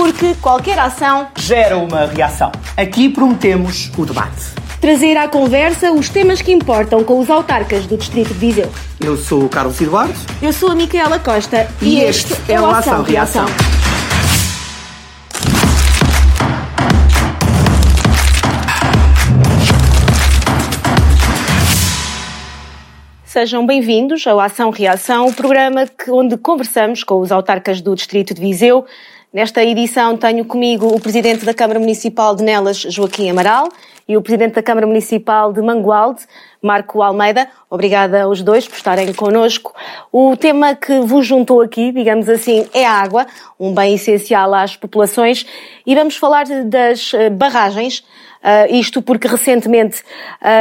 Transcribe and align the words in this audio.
porque 0.00 0.34
qualquer 0.40 0.78
ação 0.78 1.28
gera 1.36 1.76
uma 1.76 2.06
reação. 2.06 2.50
Aqui 2.74 3.06
prometemos 3.06 3.90
o 3.98 4.06
debate. 4.06 4.46
Trazer 4.80 5.14
à 5.18 5.28
conversa 5.28 5.92
os 5.92 6.08
temas 6.08 6.40
que 6.40 6.50
importam 6.50 7.04
com 7.04 7.18
os 7.18 7.28
autarcas 7.28 7.84
do 7.84 7.98
Distrito 7.98 8.28
de 8.28 8.38
Viseu. 8.40 8.72
Eu 8.98 9.14
sou 9.18 9.44
o 9.44 9.48
Carlos 9.50 9.78
Eduardo. 9.78 10.14
Eu 10.40 10.54
sou 10.54 10.70
a 10.70 10.74
Micaela 10.74 11.18
Costa 11.18 11.68
e, 11.82 11.96
e 11.96 12.00
este, 12.00 12.32
este 12.32 12.50
é 12.50 12.58
o 12.58 12.70
Ação 12.70 13.02
Reação. 13.02 13.44
Sejam 23.22 23.66
bem-vindos 23.66 24.26
ao 24.26 24.40
Ação 24.40 24.70
Reação, 24.70 25.26
o 25.26 25.34
programa 25.34 25.86
que, 25.86 26.10
onde 26.10 26.38
conversamos 26.38 27.04
com 27.04 27.20
os 27.20 27.30
autarcas 27.30 27.82
do 27.82 27.94
Distrito 27.94 28.32
de 28.32 28.40
Viseu. 28.40 28.86
Nesta 29.32 29.62
edição 29.62 30.16
tenho 30.16 30.44
comigo 30.44 30.88
o 30.88 30.98
Presidente 30.98 31.44
da 31.44 31.54
Câmara 31.54 31.78
Municipal 31.78 32.34
de 32.34 32.42
Nelas, 32.42 32.78
Joaquim 32.78 33.30
Amaral, 33.30 33.68
e 34.08 34.16
o 34.16 34.22
Presidente 34.22 34.54
da 34.54 34.62
Câmara 34.62 34.88
Municipal 34.88 35.52
de 35.52 35.62
Mangualde, 35.62 36.22
Marco 36.60 37.00
Almeida. 37.00 37.48
Obrigada 37.70 38.24
aos 38.24 38.42
dois 38.42 38.66
por 38.66 38.74
estarem 38.74 39.12
connosco. 39.14 39.72
O 40.10 40.36
tema 40.36 40.74
que 40.74 40.98
vos 40.98 41.24
juntou 41.24 41.60
aqui, 41.60 41.92
digamos 41.92 42.28
assim, 42.28 42.66
é 42.74 42.84
a 42.84 42.90
água, 42.90 43.24
um 43.58 43.72
bem 43.72 43.94
essencial 43.94 44.52
às 44.52 44.74
populações, 44.74 45.46
e 45.86 45.94
vamos 45.94 46.16
falar 46.16 46.46
das 46.64 47.14
eh, 47.14 47.30
barragens, 47.30 48.00
uh, 48.42 48.74
isto 48.74 49.00
porque 49.00 49.28
recentemente 49.28 50.02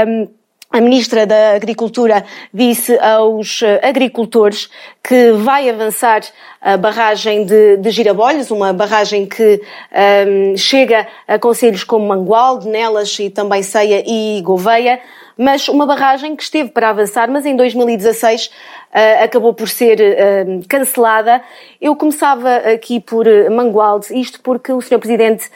um, 0.07 0.27
a 0.71 0.79
Ministra 0.79 1.25
da 1.25 1.55
Agricultura 1.55 2.23
disse 2.53 2.95
aos 2.99 3.63
eh, 3.63 3.79
agricultores 3.81 4.69
que 5.03 5.31
vai 5.31 5.67
avançar 5.67 6.21
a 6.61 6.77
barragem 6.77 7.43
de, 7.43 7.77
de 7.77 7.89
Girabolhos, 7.89 8.51
uma 8.51 8.71
barragem 8.71 9.25
que 9.25 9.59
um, 9.91 9.97
ehm, 9.97 10.57
chega 10.57 11.07
a 11.27 11.39
conselhos 11.39 11.83
como 11.83 12.07
Mangualde, 12.07 12.67
Nelas 12.67 13.17
e 13.17 13.31
também 13.31 13.63
Ceia 13.63 14.03
e 14.05 14.41
Gouveia, 14.43 14.99
mas 15.39 15.69
uma 15.69 15.85
barragem 15.85 16.35
que 16.35 16.43
esteve 16.43 16.69
para 16.69 16.89
avançar, 16.89 17.31
mas 17.31 17.45
em 17.45 17.55
2016 17.55 18.47
uh, 18.47 19.23
acabou 19.23 19.53
por 19.53 19.69
ser 19.69 19.97
uh, 19.97 20.67
cancelada. 20.67 21.41
Eu 21.79 21.95
começava 21.95 22.57
aqui 22.57 22.99
por 22.99 23.25
uh, 23.25 23.49
Mangualde, 23.49 24.07
isto 24.19 24.41
porque 24.41 24.73
o 24.73 24.81
Sr. 24.81 24.99
Presidente, 24.99 25.49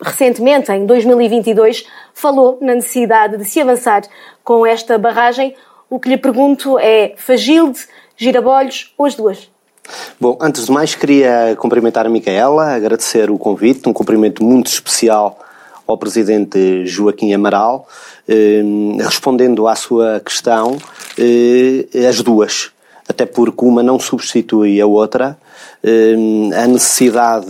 recentemente, 0.00 0.72
em 0.72 0.86
2022, 0.86 1.86
falou 2.14 2.56
na 2.62 2.76
necessidade 2.76 3.36
de 3.36 3.44
se 3.44 3.60
avançar 3.60 4.04
com 4.42 4.64
esta 4.64 4.96
barragem. 4.96 5.54
O 5.90 6.00
que 6.00 6.08
lhe 6.08 6.16
pergunto 6.16 6.78
é 6.78 7.12
Fagilde, 7.18 7.80
Girabolhos 8.16 8.94
ou 8.96 9.04
as 9.04 9.14
duas? 9.14 9.50
Bom, 10.18 10.38
antes 10.40 10.64
de 10.64 10.72
mais 10.72 10.94
queria 10.94 11.54
cumprimentar 11.58 12.06
a 12.06 12.08
Micaela, 12.08 12.74
agradecer 12.74 13.30
o 13.30 13.36
convite, 13.36 13.86
um 13.86 13.92
cumprimento 13.92 14.42
muito 14.42 14.68
especial 14.68 15.38
ao 15.86 15.96
Presidente 15.96 16.84
Joaquim 16.86 17.32
Amaral, 17.32 17.86
eh, 18.28 18.62
respondendo 18.98 19.68
à 19.68 19.76
sua 19.76 20.20
questão, 20.20 20.78
eh, 21.18 21.86
as 22.08 22.20
duas 22.22 22.70
até 23.08 23.24
porque 23.24 23.64
uma 23.64 23.84
não 23.84 24.00
substitui 24.00 24.80
a 24.80 24.86
outra, 24.86 25.38
eh, 25.82 26.14
a 26.60 26.66
necessidade 26.66 27.46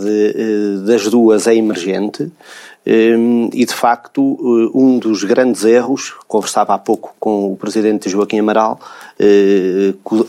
das 0.85 1.09
duas 1.09 1.47
é 1.47 1.55
emergente. 1.55 2.31
E 2.85 3.65
de 3.65 3.73
facto, 3.73 4.21
um 4.73 4.97
dos 4.97 5.25
grandes 5.25 5.65
erros, 5.65 6.13
conversava 6.25 6.73
há 6.73 6.77
pouco 6.77 7.13
com 7.19 7.51
o 7.51 7.57
Presidente 7.57 8.07
Joaquim 8.07 8.39
Amaral, 8.39 8.79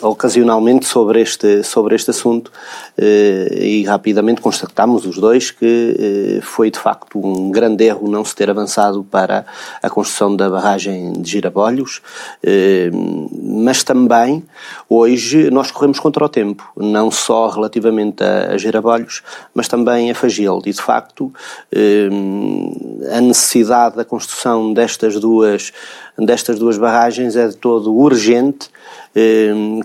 ocasionalmente 0.00 0.86
sobre 0.86 1.20
este, 1.20 1.62
sobre 1.62 1.94
este 1.94 2.11
assunto 2.11 2.50
eh, 2.97 3.48
e 3.61 3.84
rapidamente 3.84 4.41
constatámos 4.41 5.05
os 5.05 5.19
dois 5.19 5.50
que 5.50 6.39
eh, 6.39 6.41
foi 6.42 6.70
de 6.70 6.78
facto 6.78 7.19
um 7.19 7.50
grande 7.50 7.84
erro 7.84 8.08
não 8.08 8.25
se 8.25 8.34
ter 8.34 8.48
avançado 8.48 9.05
para 9.05 9.45
a 9.83 9.91
construção 9.91 10.34
da 10.34 10.48
barragem 10.48 11.12
de 11.12 11.30
Girabolhos, 11.30 12.00
mas 13.42 13.83
também 13.85 14.42
hoje 14.89 15.51
nós 15.51 15.70
corremos 15.70 16.01
contra 16.01 16.24
o 16.24 16.29
tempo, 16.29 16.67
não 16.77 17.11
só 17.11 17.48
relativamente 17.48 18.23
a, 18.23 18.52
a 18.52 18.58
Girabolhos, 18.58 19.23
mas 19.55 19.68
também 19.68 20.11
a 20.11 20.14
Fagil. 20.14 20.62
E 20.64 20.73
de 20.73 20.80
facto 20.80 21.33
a 23.12 23.20
necessidade 23.20 23.96
da 23.96 24.05
construção 24.05 24.73
destas 24.73 25.18
duas 25.20 25.73
destas 26.18 26.58
duas 26.58 26.77
barragens 26.77 27.36
é 27.36 27.46
de 27.46 27.57
todo 27.57 27.95
urgente, 27.95 28.68
eh, 28.68 28.77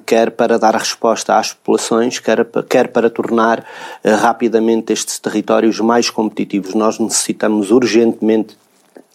quer 0.05 0.31
para 0.31 0.59
dar 0.59 0.75
resposta 0.75 1.37
às 1.37 1.53
populações, 1.53 2.19
quer, 2.19 2.45
quer 2.69 2.87
para 2.89 3.09
tornar 3.09 3.65
eh, 4.03 4.13
rapidamente 4.13 4.93
estes 4.93 5.19
territórios 5.19 5.79
mais 5.79 6.09
competitivos. 6.09 6.73
Nós 6.73 6.99
necessitamos 6.99 7.71
urgentemente 7.71 8.57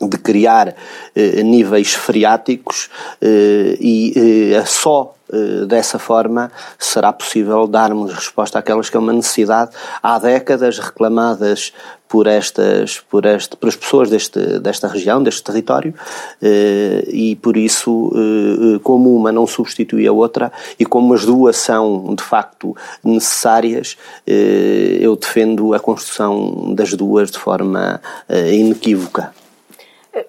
de 0.00 0.18
criar 0.18 0.74
eh, 1.14 1.42
níveis 1.42 1.94
freáticos 1.94 2.88
eh, 3.20 3.76
e 3.80 4.52
só 4.66 5.14
dessa 5.66 5.98
forma 5.98 6.50
será 6.78 7.12
possível 7.12 7.66
darmos 7.66 8.12
resposta 8.12 8.58
àquelas 8.58 8.88
que 8.88 8.96
é 8.96 9.00
uma 9.00 9.12
necessidade. 9.12 9.72
Há 10.02 10.18
décadas 10.18 10.78
reclamadas 10.78 11.72
por 12.08 12.26
estas 12.26 13.00
por 13.00 13.26
este 13.26 13.56
por 13.56 13.68
as 13.68 13.76
pessoas 13.76 14.08
deste 14.08 14.58
desta 14.58 14.88
região 14.88 15.22
deste 15.22 15.44
território 15.44 15.94
eh, 16.40 17.04
e 17.08 17.36
por 17.36 17.56
isso 17.56 18.10
eh, 18.14 18.78
como 18.82 19.14
uma 19.14 19.30
não 19.30 19.46
substitui 19.46 20.06
a 20.06 20.12
outra 20.12 20.50
e 20.78 20.86
como 20.86 21.12
as 21.12 21.24
duas 21.26 21.56
são 21.56 22.14
de 22.14 22.22
facto 22.22 22.74
necessárias 23.04 23.96
eu 24.26 25.14
defendo 25.16 25.74
a 25.74 25.80
construção 25.80 26.74
das 26.74 26.94
duas 26.94 27.30
de 27.30 27.38
forma 27.38 28.00
inequívoca 28.50 29.32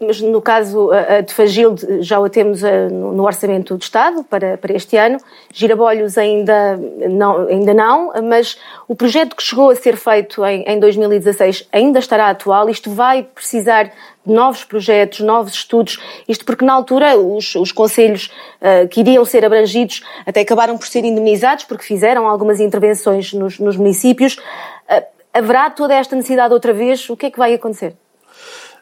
mas 0.02 0.22
no 0.22 0.42
caso 0.42 0.90
de 1.26 1.34
Fagilde 1.34 2.02
já 2.02 2.20
o 2.20 2.30
temos 2.30 2.64
eh, 2.64 2.90
no 2.90 3.24
Orçamento 3.24 3.76
do 3.76 3.82
Estado 3.82 4.24
para, 4.24 4.60
este 4.74 4.98
ano, 4.98 5.18
Girabolhos 5.54 6.18
ainda 6.18 6.78
não, 7.10 7.48
ainda 7.48 7.74
não, 7.74 8.12
mas 8.24 8.58
o 8.88 8.96
projeto 8.96 9.36
que 9.36 9.44
chegou 9.44 9.70
a 9.70 9.76
ser 9.76 9.96
feito 9.96 10.46
em, 10.46 10.64
em 10.68 10.80
2016 10.80 11.68
ainda 11.72 12.00
estará 12.00 12.30
atual, 12.30 12.70
isto 12.70 12.92
vai 12.92 13.24
precisar 13.24 13.92
de 14.26 14.34
novos 14.34 14.64
projetos, 14.64 15.22
novos 15.22 15.54
estudos, 15.54 16.00
isto 16.28 16.46
porque 16.46 16.66
na 16.66 16.74
altura 16.74 17.18
os, 17.18 17.56
os 17.56 17.72
conselhos 17.72 18.30
uh, 18.62 18.88
que 18.88 19.00
iriam 19.00 19.24
ser 19.26 19.46
abrangidos 19.46 20.04
até 20.26 20.42
acabaram 20.42 20.78
por 20.78 20.88
ser 20.88 21.04
indemnizados 21.04 21.64
porque 21.66 21.84
fizeram 21.84 22.28
algumas 22.28 22.60
intervenções 22.60 23.34
nos, 23.34 23.60
nos 23.60 23.76
municípios. 23.76 24.36
Uh, 24.36 25.04
haverá 25.34 25.70
toda 25.70 25.96
esta 25.96 26.16
necessidade 26.16 26.54
outra 26.54 26.74
vez? 26.74 27.10
O 27.10 27.18
que 27.18 27.28
é 27.28 27.32
que 27.32 27.40
vai 27.40 27.54
acontecer? 27.54 27.96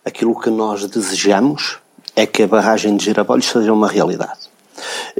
Aquilo 0.08 0.40
que 0.40 0.50
nós 0.50 0.86
desejamos 0.88 1.80
é 2.16 2.26
que 2.26 2.44
a 2.44 2.48
barragem 2.48 2.96
de 2.96 3.04
Girabolhos 3.04 3.48
seja 3.48 3.74
uma 3.74 3.90
realidade. 3.90 4.40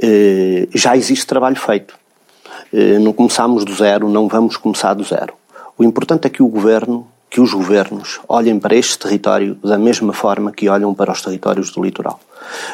Eh, 0.02 0.66
já 0.74 0.96
existe 0.96 1.26
trabalho 1.26 1.56
feito. 1.56 1.94
Eh, 2.72 2.98
não 2.98 3.12
começamos 3.12 3.64
do 3.64 3.74
zero, 3.74 4.08
não 4.08 4.26
vamos 4.28 4.56
começar 4.56 4.94
do 4.94 5.04
zero. 5.04 5.34
O 5.76 5.84
importante 5.84 6.26
é 6.26 6.30
que 6.30 6.42
o 6.42 6.48
governo, 6.48 7.06
que 7.28 7.40
os 7.40 7.52
governos 7.52 8.18
olhem 8.26 8.58
para 8.58 8.74
este 8.74 8.98
território 8.98 9.56
da 9.62 9.76
mesma 9.76 10.14
forma 10.14 10.50
que 10.50 10.68
olham 10.70 10.94
para 10.94 11.12
os 11.12 11.20
territórios 11.20 11.70
do 11.70 11.84
litoral. 11.84 12.18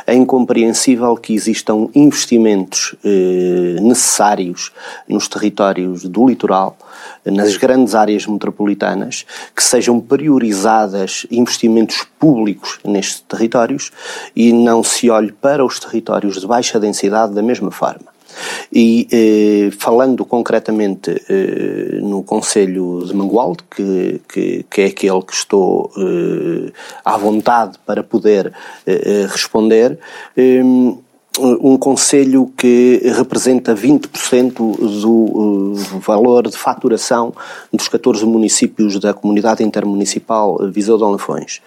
É 0.06 0.14
incompreensível 0.14 1.16
que 1.16 1.34
existam 1.34 1.88
investimentos 1.96 2.94
eh, 3.04 3.76
necessários 3.80 4.70
nos 5.08 5.26
territórios 5.26 6.04
do 6.04 6.28
litoral, 6.28 6.76
nas 7.24 7.56
grandes 7.56 7.94
áreas 7.94 8.26
metropolitanas, 8.26 9.24
que 9.54 9.62
sejam 9.62 10.00
priorizadas 10.00 11.26
investimentos 11.30 12.06
públicos 12.18 12.78
nestes 12.84 13.20
territórios 13.20 13.90
e 14.34 14.52
não 14.52 14.82
se 14.82 15.10
olhe 15.10 15.32
para 15.32 15.64
os 15.64 15.78
territórios 15.78 16.40
de 16.40 16.46
baixa 16.46 16.78
densidade 16.78 17.34
da 17.34 17.42
mesma 17.42 17.70
forma. 17.70 18.14
E 18.72 19.06
eh, 19.12 19.70
falando 19.78 20.24
concretamente 20.24 21.22
eh, 21.28 22.00
no 22.02 22.22
Conselho 22.22 23.04
de 23.06 23.14
Mangualde, 23.14 23.62
que, 23.70 24.20
que, 24.28 24.66
que, 24.68 24.80
é 24.80 24.86
aquele 24.86 25.22
que 25.22 25.32
estou 25.32 25.90
eh, 25.96 26.72
à 27.04 27.16
vontade 27.16 27.78
para 27.86 28.02
poder 28.02 28.52
eh, 28.86 29.02
eh, 29.04 29.26
responder, 29.28 29.98
eh, 30.36 30.62
um 31.38 31.76
conselho 31.76 32.52
que 32.56 33.00
representa 33.16 33.74
20% 33.74 34.54
do 35.00 35.74
valor 36.00 36.48
de 36.48 36.56
faturação 36.56 37.34
dos 37.72 37.88
14 37.88 38.24
municípios 38.24 39.00
da 39.00 39.12
comunidade 39.12 39.62
intermunicipal 39.62 40.58
Viseu 40.70 40.96
de 40.96 41.02
Lafões, 41.02 41.60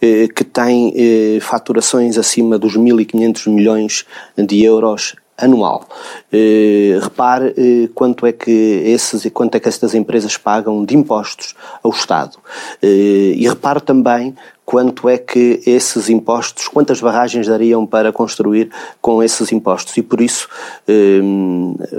que 0.00 0.44
tem 0.44 0.92
faturações 1.40 2.18
acima 2.18 2.58
dos 2.58 2.76
1.500 2.76 3.52
milhões 3.52 4.04
de 4.36 4.64
euros 4.64 5.14
anual. 5.42 5.84
Eh, 6.32 6.98
repare 7.02 7.52
eh, 7.56 7.88
quanto 7.94 8.24
é 8.24 8.32
que 8.32 8.50
esses 8.50 9.28
quanto 9.34 9.56
é 9.56 9.60
que 9.60 9.68
estas 9.68 9.92
empresas 9.92 10.36
pagam 10.36 10.84
de 10.84 10.96
impostos 10.96 11.54
ao 11.82 11.90
Estado. 11.90 12.38
Eh, 12.80 13.34
e 13.36 13.48
repare 13.48 13.80
também 13.80 14.34
quanto 14.64 15.08
é 15.08 15.18
que 15.18 15.60
esses 15.66 16.08
impostos, 16.08 16.68
quantas 16.68 17.00
barragens 17.00 17.48
dariam 17.48 17.84
para 17.84 18.12
construir 18.12 18.70
com 19.00 19.20
esses 19.20 19.50
impostos. 19.50 19.96
E 19.96 20.02
por 20.02 20.20
isso 20.20 20.48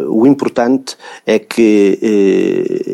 o 0.09 0.25
importante 0.25 0.95
é 1.25 1.37
que 1.37 1.99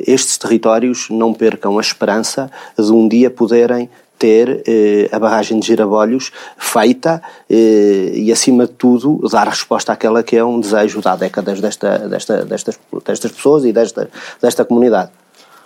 estes 0.07 0.39
territórios 0.39 1.07
não 1.11 1.33
percam 1.33 1.77
a 1.77 1.81
esperança 1.81 2.51
de 2.77 2.91
um 2.91 3.07
dia 3.07 3.29
poderem 3.29 3.87
ter 4.19 4.61
eh, 4.67 5.09
a 5.11 5.17
barragem 5.17 5.59
de 5.59 5.65
Girabolhos 5.65 6.31
feita 6.57 7.21
eh, 7.49 8.11
e, 8.13 8.31
acima 8.31 8.67
de 8.67 8.73
tudo, 8.73 9.17
dar 9.31 9.47
resposta 9.47 9.93
àquela 9.93 10.21
que 10.21 10.35
é 10.35 10.43
um 10.43 10.59
desejo 10.59 11.01
de 11.01 11.07
há 11.07 11.15
décadas 11.15 11.61
desta, 11.61 11.97
desta, 12.09 12.45
destas, 12.45 12.77
destas 13.05 13.31
pessoas 13.31 13.63
e 13.63 13.71
desta, 13.71 14.09
desta 14.41 14.65
comunidade. 14.65 15.09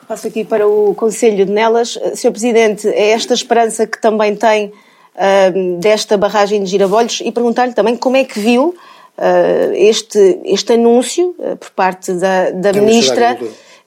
Passo 0.08 0.28
aqui 0.28 0.46
para 0.46 0.68
o 0.68 0.94
Conselho 0.94 1.46
de 1.46 1.52
Nelas. 1.52 1.98
Sr. 2.14 2.32
Presidente, 2.32 2.88
é 2.88 3.10
esta 3.10 3.34
esperança 3.34 3.88
que 3.88 4.00
também 4.00 4.36
tem 4.36 4.68
uh, 4.68 5.80
desta 5.80 6.18
barragem 6.18 6.64
de 6.64 6.70
Girabolhos 6.70 7.22
e 7.24 7.32
perguntar-lhe 7.32 7.74
também 7.74 7.96
como 7.96 8.18
é 8.18 8.24
que 8.24 8.40
viu 8.40 8.76
uh, 9.18 9.74
este, 9.74 10.40
este 10.46 10.74
anúncio 10.74 11.36
uh, 11.40 11.56
por 11.56 11.72
parte 11.72 12.14
da, 12.14 12.52
da 12.52 12.74
Ministra 12.74 13.40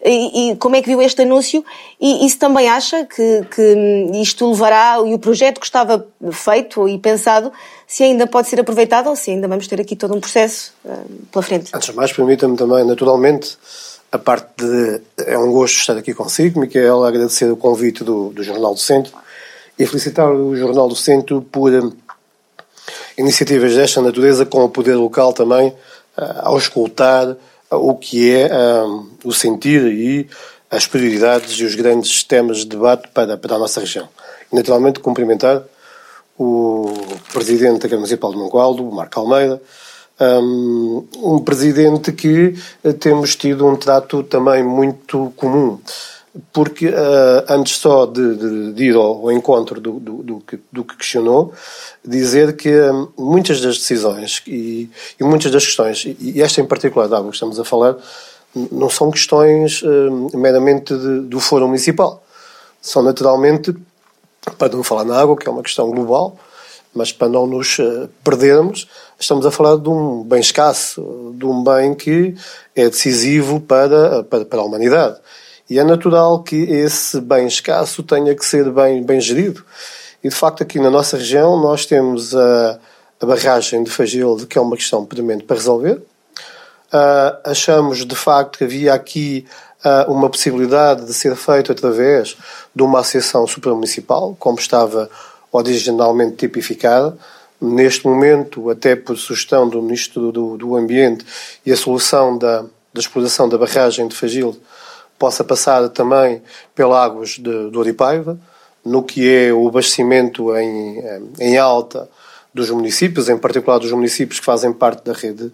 e, 0.05 0.51
e, 0.51 0.57
como 0.57 0.77
é 0.77 0.83
que 0.83 0.89
viu 0.89 1.01
este 1.01 1.23
anúncio? 1.23 1.65
E, 2.01 2.27
e 2.27 2.31
se 2.31 2.39
também 2.39 2.69
acha 2.69 3.05
que, 3.07 3.45
que 3.51 4.11
isto 4.21 4.49
levará, 4.49 4.99
e 5.05 5.15
o 5.15 5.19
projeto 5.19 5.59
que 5.59 5.67
estava 5.67 6.07
feito 6.33 6.89
e 6.89 6.99
pensado, 6.99 7.53
se 7.87 8.05
ainda 8.05 8.27
pode 8.27 8.49
ser 8.49 8.61
aproveitado 8.61 9.09
ou 9.09 9.17
se 9.17 9.31
ainda 9.31 9.49
vamos 9.49 9.67
ter 9.67 9.81
aqui 9.81 9.97
todo 9.97 10.15
um 10.15 10.21
processo 10.21 10.73
uh, 10.85 11.27
pela 11.33 11.43
frente? 11.43 11.71
Antes 11.75 11.89
de 11.89 11.97
mais, 11.97 12.13
permita-me 12.13 12.57
também, 12.57 12.85
naturalmente, 12.85 13.57
a 14.13 14.19
parte 14.19 14.49
de. 14.59 15.01
É 15.27 15.39
um 15.39 15.51
gosto 15.51 15.79
estar 15.79 15.97
aqui 15.97 16.13
consigo, 16.13 16.61
Micael, 16.61 17.03
agradecer 17.05 17.51
o 17.51 17.57
convite 17.57 18.05
do, 18.05 18.31
do 18.31 18.43
Jornal 18.43 18.75
do 18.75 18.81
Centro 18.81 19.13
e 19.79 19.87
felicitar 19.87 20.31
o 20.31 20.55
Jornal 20.55 20.89
do 20.89 20.97
Centro 20.97 21.43
por 21.43 21.73
um, 21.73 21.93
iniciativas 23.17 23.75
desta 23.75 24.01
natureza 24.01 24.45
com 24.45 24.65
o 24.65 24.69
poder 24.69 24.95
local 24.95 25.33
também, 25.33 25.69
uh, 25.69 25.75
ao 26.43 26.59
escutar 26.59 27.37
o 27.71 27.95
que 27.95 28.33
é 28.33 28.51
um, 28.85 29.11
o 29.25 29.33
sentir 29.33 29.85
e 29.87 30.29
as 30.71 30.87
prioridades 30.87 31.53
e 31.59 31.65
os 31.65 31.75
grandes 31.75 32.23
temas 32.23 32.59
de 32.59 32.67
debate 32.67 33.09
para, 33.09 33.37
para 33.37 33.57
a 33.57 33.59
nossa 33.59 33.81
região. 33.81 34.09
E, 34.53 34.55
naturalmente, 34.55 35.01
cumprimentar 35.01 35.63
o 36.39 36.93
Presidente 37.33 37.81
da 37.81 37.89
Câmara 37.89 37.99
Municipal 37.99 38.33
de 38.33 38.39
Mangualdo, 38.39 38.87
o 38.87 38.95
Marco 38.95 39.19
Almeida, 39.19 39.61
um, 40.21 41.07
um 41.17 41.39
presidente 41.41 42.13
que 42.13 42.55
temos 43.01 43.37
tido 43.37 43.67
um 43.67 43.77
trato 43.77 44.23
também 44.23 44.63
muito 44.63 45.33
comum 45.37 45.79
porque 46.53 46.89
uh, 46.89 47.45
antes 47.49 47.77
só 47.77 48.07
de, 48.07 48.35
de, 48.37 48.73
de, 48.73 48.85
ir 48.85 48.97
ao, 48.97 49.31
encontro 49.33 49.81
do, 49.81 49.99
do, 49.99 50.23
do, 50.23 50.41
que, 50.41 50.59
do 50.71 50.85
que 50.85 50.97
questionou, 50.97 51.53
dizer 52.05 52.57
que 52.57 52.71
um, 52.71 53.09
muitas 53.19 53.61
das 53.61 53.79
decisões 53.79 54.43
e, 54.47 54.91
e, 55.19 55.25
muitas 55.25 55.51
das 55.51 55.65
questões, 55.65 56.05
e 56.21 56.43
esta 56.43 56.61
em 56.61 56.67
particular 56.67 57.09
da 57.09 57.19
água 57.19 57.31
que 57.31 57.37
estamos 57.37 57.59
a 57.59 57.65
falar, 57.65 57.97
não 58.55 58.89
são 58.89 59.11
questões 59.11 59.83
um, 59.83 60.29
meramente 60.35 60.97
de, 60.97 61.21
do 61.21 61.41
Fórum 61.41 61.67
Municipal. 61.67 62.23
São 62.81 63.03
naturalmente, 63.03 63.75
para 64.59 64.75
não 64.75 64.83
falar 64.83 65.05
na 65.05 65.19
água, 65.19 65.37
que 65.37 65.49
é 65.49 65.51
uma 65.51 65.63
questão 65.63 65.91
global, 65.91 66.37
mas 66.95 67.13
para 67.13 67.29
não 67.29 67.47
nos 67.47 67.77
perdermos, 68.25 68.89
estamos 69.19 69.45
a 69.45 69.51
falar 69.51 69.77
de 69.77 69.89
um 69.89 70.23
bem 70.23 70.41
escasso, 70.41 71.35
de 71.37 71.45
um 71.45 71.63
bem 71.63 71.95
que 71.95 72.35
é 72.75 72.89
decisivo 72.89 73.61
para, 73.61 74.25
para, 74.25 74.45
para 74.45 74.61
a 74.61 74.65
humanidade. 74.65 75.19
E 75.69 75.79
é 75.79 75.85
natural 75.85 76.43
que 76.43 76.57
esse 76.57 77.21
bem 77.21 77.47
escasso 77.47 78.03
tenha 78.03 78.35
que 78.35 78.45
ser 78.45 78.71
bem, 78.71 79.03
bem 79.03 79.21
gerido. 79.21 79.65
E 80.23 80.29
de 80.29 80.35
facto, 80.35 80.63
aqui 80.63 80.79
na 80.79 80.91
nossa 80.91 81.17
região, 81.17 81.61
nós 81.61 81.85
temos 81.85 82.35
a, 82.37 82.79
a 83.21 83.27
barragem 83.27 83.83
de 83.83 83.91
Fagilde, 83.91 84.47
que 84.47 84.59
é 84.59 84.61
uma 84.61 84.77
questão 84.77 85.05
premente 85.05 85.45
para 85.45 85.57
resolver. 85.57 86.03
Uh, 86.87 87.37
achamos 87.45 88.07
de 88.07 88.15
facto 88.15 88.59
que 88.59 88.65
havia 88.65 88.95
aqui 88.95 89.45
uh, 89.85 90.11
uma 90.11 90.31
possibilidade 90.31 91.05
de 91.05 91.13
ser 91.13 91.35
feito 91.35 91.73
através 91.73 92.37
de 92.75 92.83
uma 92.83 93.01
associação 93.01 93.45
supramunicipal, 93.47 94.37
como 94.39 94.59
estava 94.59 95.11
originalmente 95.51 96.37
tipificada. 96.37 97.17
Neste 97.61 98.07
momento, 98.07 98.71
até 98.71 98.95
por 98.95 99.17
sugestão 99.17 99.69
do 99.69 99.83
Ministro 99.83 100.31
do, 100.31 100.57
do 100.57 100.77
Ambiente 100.77 101.27
e 101.65 101.73
a 101.73 101.77
solução 101.77 102.39
da, 102.39 102.61
da 102.61 103.01
exploração 103.01 103.49
da 103.49 103.59
barragem 103.59 104.07
de 104.07 104.15
Fagilde, 104.15 104.61
possa 105.19 105.43
passar 105.45 105.89
também 105.89 106.43
pelas 106.75 106.99
águas 106.99 107.31
de, 107.31 107.71
do 107.71 107.79
Oripaiva, 107.79 108.39
no 108.85 109.03
que 109.03 109.29
é 109.29 109.53
o 109.53 109.67
abastecimento 109.69 110.57
em, 110.57 111.03
em 111.41 111.59
alta 111.59 112.09
dos 112.55 112.71
municípios, 112.71 113.29
em 113.29 113.37
particular 113.37 113.79
dos 113.79 113.93
municípios 113.93 114.41
que 114.41 114.47
fazem 114.47 114.73
parte 114.73 115.05
da 115.05 115.13
rede 115.13 115.53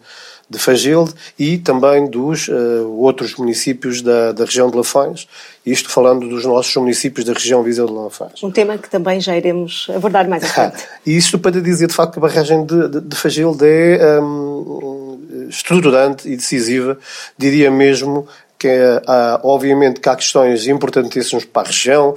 de 0.49 0.59
Fagilde 0.59 1.15
e 1.39 1.57
também 1.57 2.07
dos 2.07 2.47
uh, 2.49 2.89
outros 2.99 3.35
municípios 3.37 4.03
da, 4.03 4.33
da 4.33 4.45
região 4.45 4.71
de 4.71 4.77
Lafões, 4.77 5.27
isto 5.65 5.89
falando 5.89 6.29
dos 6.29 6.45
nossos 6.45 6.77
municípios 6.77 7.25
da 7.25 7.33
região 7.33 7.63
Viseu 7.63 7.87
de 7.87 7.93
Lafões. 7.93 8.43
Um 8.43 8.51
tema 8.51 8.77
que 8.77 8.89
também 8.89 9.19
já 9.19 9.37
iremos 9.37 9.89
abordar 9.95 10.29
mais 10.29 10.45
à 10.45 10.47
frente. 10.71 10.85
e 11.07 11.17
isto 11.17 11.39
para 11.39 11.61
dizer, 11.61 11.87
de 11.87 11.95
facto, 11.95 12.13
que 12.13 12.19
a 12.19 12.23
barragem 12.23 12.67
de, 12.67 12.89
de, 12.89 13.01
de 13.01 13.17
Fagilde 13.17 13.65
é 13.65 14.21
um, 14.21 15.03
estruturante 15.49 16.29
e 16.29 16.37
decisiva, 16.37 16.99
diria 17.37 17.71
mesmo 17.71 18.27
que 18.63 18.69
é, 18.69 19.03
obviamente 19.43 19.99
que 19.99 20.09
há 20.09 20.15
questões 20.15 20.69
importantíssimas 20.69 21.45
para 21.45 21.63
a 21.63 21.67
região, 21.67 22.15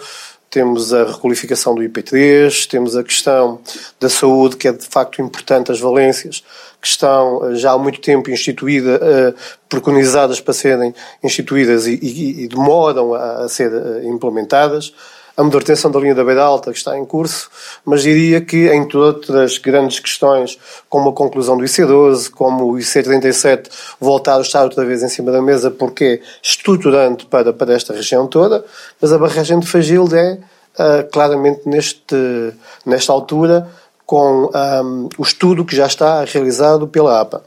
temos 0.47 0.93
a 0.93 1.03
requalificação 1.05 1.73
do 1.73 1.81
IP3, 1.81 2.67
temos 2.67 2.95
a 2.95 3.03
questão 3.03 3.59
da 3.99 4.07
saúde, 4.07 4.55
que 4.55 4.67
é 4.67 4.71
de 4.71 4.85
facto 4.85 5.23
importante, 5.23 5.71
as 5.71 5.79
valências, 5.79 6.43
que 6.79 6.87
estão 6.87 7.49
eh, 7.49 7.55
já 7.55 7.71
há 7.71 7.77
muito 7.79 7.99
tempo 7.99 8.29
instituídas, 8.29 8.97
uh, 9.01 9.35
preconizadas 9.67 10.39
para 10.39 10.53
serem 10.53 10.93
instituídas 11.23 11.87
e, 11.87 11.95
e, 11.95 12.43
e 12.43 12.47
demoram 12.47 13.15
a, 13.15 13.45
a 13.45 13.49
ser 13.49 13.71
implementadas 14.03 14.93
a 15.37 15.43
manutenção 15.43 15.91
da 15.91 15.99
linha 15.99 16.15
da 16.15 16.23
Beira 16.23 16.43
Alta, 16.43 16.71
que 16.71 16.77
está 16.77 16.97
em 16.97 17.05
curso, 17.05 17.49
mas 17.83 18.03
diria 18.03 18.39
que, 18.39 18.69
entre 18.69 18.97
outras 18.97 19.57
grandes 19.57 19.99
questões, 19.99 20.57
como 20.87 21.09
a 21.09 21.13
conclusão 21.13 21.57
do 21.57 21.63
IC12, 21.63 22.29
como 22.29 22.71
o 22.71 22.77
IC37 22.77 23.69
voltar 23.99 24.37
a 24.37 24.41
estar 24.41 24.63
outra 24.63 24.85
vez 24.85 25.03
em 25.03 25.09
cima 25.09 25.31
da 25.31 25.41
mesa, 25.41 25.69
porque 25.69 26.21
é 26.23 26.27
estruturante 26.41 27.25
para, 27.25 27.51
para 27.51 27.73
esta 27.73 27.93
região 27.93 28.27
toda, 28.27 28.63
mas 29.01 29.11
a 29.11 29.17
barragem 29.17 29.59
de 29.59 29.67
Fagilde 29.67 30.15
é, 30.15 30.33
uh, 30.33 31.11
claramente, 31.11 31.67
neste, 31.67 32.53
nesta 32.85 33.11
altura, 33.11 33.69
com 34.05 34.49
um, 34.53 35.09
o 35.17 35.23
estudo 35.23 35.65
que 35.65 35.75
já 35.75 35.87
está 35.87 36.23
realizado 36.23 36.87
pela 36.87 37.19
APA, 37.19 37.43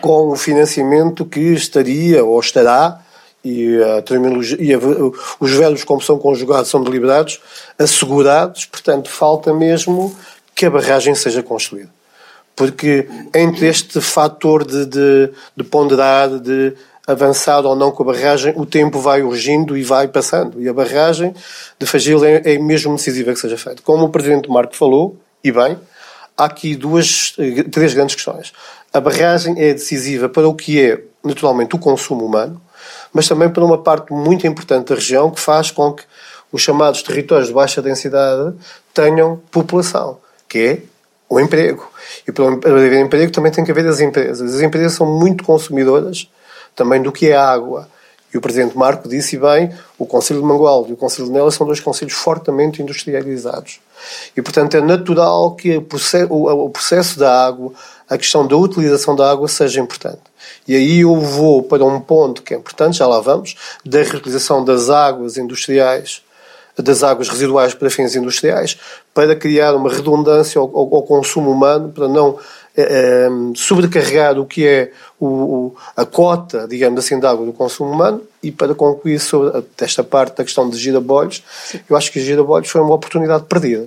com 0.00 0.30
o 0.30 0.36
financiamento 0.36 1.24
que 1.24 1.52
estaria 1.52 2.24
ou 2.24 2.40
estará 2.40 3.05
e 3.46 3.82
a 3.82 4.02
terminologia 4.02 4.58
e 4.60 4.74
a, 4.74 4.78
os 5.38 5.52
verbos 5.52 5.84
como 5.84 6.00
são 6.00 6.18
conjugados 6.18 6.68
são 6.68 6.82
deliberados, 6.82 7.40
assegurados, 7.78 8.64
portanto 8.64 9.08
falta 9.08 9.54
mesmo 9.54 10.16
que 10.54 10.66
a 10.66 10.70
barragem 10.70 11.14
seja 11.14 11.42
construída. 11.42 11.90
Porque 12.56 13.06
entre 13.34 13.68
este 13.68 14.00
fator 14.00 14.64
de, 14.64 14.86
de, 14.86 15.30
de 15.56 15.64
ponderar, 15.64 16.40
de 16.40 16.72
avançar 17.06 17.64
ou 17.64 17.76
não 17.76 17.92
com 17.92 18.02
a 18.02 18.06
barragem, 18.06 18.52
o 18.56 18.66
tempo 18.66 18.98
vai 18.98 19.22
urgindo 19.22 19.76
e 19.76 19.82
vai 19.82 20.08
passando. 20.08 20.60
E 20.60 20.68
a 20.68 20.72
barragem 20.72 21.32
de 21.78 21.86
Fagil 21.86 22.24
é, 22.24 22.42
é 22.44 22.58
mesmo 22.58 22.96
decisiva 22.96 23.32
que 23.32 23.38
seja 23.38 23.56
feita. 23.56 23.80
Como 23.82 24.06
o 24.06 24.08
Presidente 24.08 24.50
Marco 24.50 24.74
falou, 24.74 25.16
e 25.44 25.52
bem, 25.52 25.78
há 26.36 26.46
aqui 26.46 26.74
duas, 26.74 27.36
três 27.70 27.94
grandes 27.94 28.16
questões. 28.16 28.52
A 28.92 29.00
barragem 29.00 29.54
é 29.62 29.72
decisiva 29.72 30.28
para 30.28 30.48
o 30.48 30.54
que 30.54 30.80
é, 30.80 31.00
naturalmente, 31.22 31.76
o 31.76 31.78
consumo 31.78 32.24
humano, 32.24 32.60
mas 33.12 33.28
também 33.28 33.48
para 33.48 33.64
uma 33.64 33.78
parte 33.78 34.12
muito 34.12 34.46
importante 34.46 34.88
da 34.88 34.94
região 34.94 35.30
que 35.30 35.40
faz 35.40 35.70
com 35.70 35.92
que 35.92 36.04
os 36.52 36.62
chamados 36.62 37.02
territórios 37.02 37.48
de 37.48 37.54
baixa 37.54 37.82
densidade 37.82 38.54
tenham 38.94 39.40
população, 39.50 40.18
que 40.48 40.58
é 40.58 40.82
o 41.28 41.40
emprego. 41.40 41.90
E 42.26 42.32
para 42.32 42.46
haver 42.46 43.00
emprego 43.00 43.32
também 43.32 43.52
tem 43.52 43.64
que 43.64 43.70
haver 43.70 43.86
as 43.86 44.00
empresas. 44.00 44.54
As 44.54 44.60
empresas 44.60 44.92
são 44.92 45.06
muito 45.06 45.44
consumidoras 45.44 46.30
também 46.74 47.02
do 47.02 47.10
que 47.10 47.30
é 47.30 47.36
a 47.36 47.48
água. 47.48 47.88
E 48.32 48.38
o 48.38 48.40
Presidente 48.40 48.76
Marco 48.76 49.08
disse 49.08 49.38
bem, 49.38 49.72
o 49.98 50.04
Conselho 50.04 50.40
de 50.40 50.46
Mangualde 50.46 50.90
e 50.90 50.92
o 50.92 50.96
Conselho 50.96 51.28
de 51.28 51.32
Nelas 51.32 51.54
são 51.54 51.66
dois 51.66 51.80
conselhos 51.80 52.12
fortemente 52.12 52.82
industrializados. 52.82 53.80
E, 54.36 54.42
portanto, 54.42 54.76
é 54.76 54.80
natural 54.80 55.54
que 55.54 55.76
o 55.78 56.68
processo 56.70 57.18
da 57.18 57.46
água, 57.46 57.72
a 58.08 58.18
questão 58.18 58.46
da 58.46 58.56
utilização 58.56 59.16
da 59.16 59.30
água 59.30 59.48
seja 59.48 59.80
importante. 59.80 60.20
E 60.66 60.74
aí 60.74 61.00
eu 61.00 61.16
vou 61.20 61.62
para 61.62 61.84
um 61.84 62.00
ponto 62.00 62.42
que 62.42 62.54
é 62.54 62.56
importante, 62.56 62.98
já 62.98 63.06
lá 63.06 63.20
vamos, 63.20 63.54
da 63.84 64.02
reutilização 64.02 64.64
das 64.64 64.90
águas 64.90 65.36
industriais, 65.36 66.22
das 66.76 67.02
águas 67.02 67.28
residuais 67.28 67.74
para 67.74 67.88
fins 67.88 68.14
industriais, 68.14 68.78
para 69.14 69.34
criar 69.34 69.74
uma 69.74 69.90
redundância 69.90 70.60
ao, 70.60 70.66
ao, 70.76 70.94
ao 70.94 71.02
consumo 71.02 71.50
humano, 71.50 71.90
para 71.90 72.06
não 72.06 72.38
eh, 72.76 73.28
sobrecarregar 73.54 74.38
o 74.38 74.44
que 74.44 74.66
é 74.66 74.92
o, 75.18 75.26
o, 75.26 75.76
a 75.96 76.04
cota, 76.04 76.66
digamos 76.68 77.02
assim, 77.02 77.18
de 77.18 77.26
água 77.26 77.46
do 77.46 77.52
consumo 77.52 77.90
humano 77.90 78.20
e 78.42 78.52
para 78.52 78.74
concluir 78.74 79.18
sobre 79.18 79.64
esta 79.80 80.04
parte 80.04 80.36
da 80.36 80.44
questão 80.44 80.68
de 80.68 80.76
girabolhos, 80.76 81.42
eu 81.88 81.96
acho 81.96 82.12
que 82.12 82.18
os 82.18 82.24
girabolhos 82.24 82.68
foi 82.68 82.82
uma 82.82 82.94
oportunidade 82.94 83.44
perdida. 83.44 83.86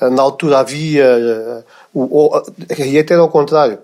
Na 0.00 0.22
altura 0.22 0.58
havia, 0.58 1.64
e 2.78 2.98
até 2.98 3.14
ao 3.14 3.28
contrário, 3.30 3.78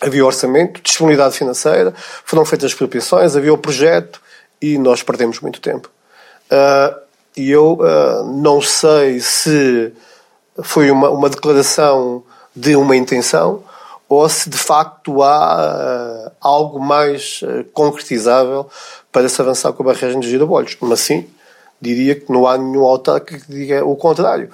havia 0.00 0.24
orçamento, 0.24 0.80
disponibilidade 0.80 1.36
financeira, 1.36 1.94
foram 2.24 2.44
feitas 2.44 2.70
expropriações, 2.70 3.36
havia 3.36 3.52
o 3.52 3.58
projeto 3.58 4.20
e 4.60 4.78
nós 4.78 5.02
perdemos 5.02 5.40
muito 5.40 5.60
tempo. 5.60 5.90
E 7.36 7.50
eu 7.50 7.78
não 8.34 8.60
sei 8.60 9.20
se 9.20 9.92
foi 10.62 10.90
uma, 10.90 11.10
uma 11.10 11.28
declaração 11.28 12.22
de 12.54 12.74
uma 12.76 12.96
intenção 12.96 13.62
ou 14.10 14.28
se 14.28 14.50
de 14.50 14.58
facto 14.58 15.22
há 15.22 16.26
uh, 16.26 16.32
algo 16.40 16.80
mais 16.80 17.42
concretizável 17.72 18.68
para 19.12 19.28
se 19.28 19.40
avançar 19.40 19.72
com 19.72 19.84
a 19.84 19.86
barragem 19.86 20.18
de 20.18 20.28
girabolhos. 20.28 20.76
Mas 20.80 20.98
sim, 20.98 21.28
diria 21.80 22.16
que 22.16 22.30
não 22.30 22.44
há 22.44 22.58
nenhum 22.58 22.84
autarca 22.84 23.38
que 23.38 23.50
diga 23.50 23.84
o 23.84 23.94
contrário. 23.94 24.50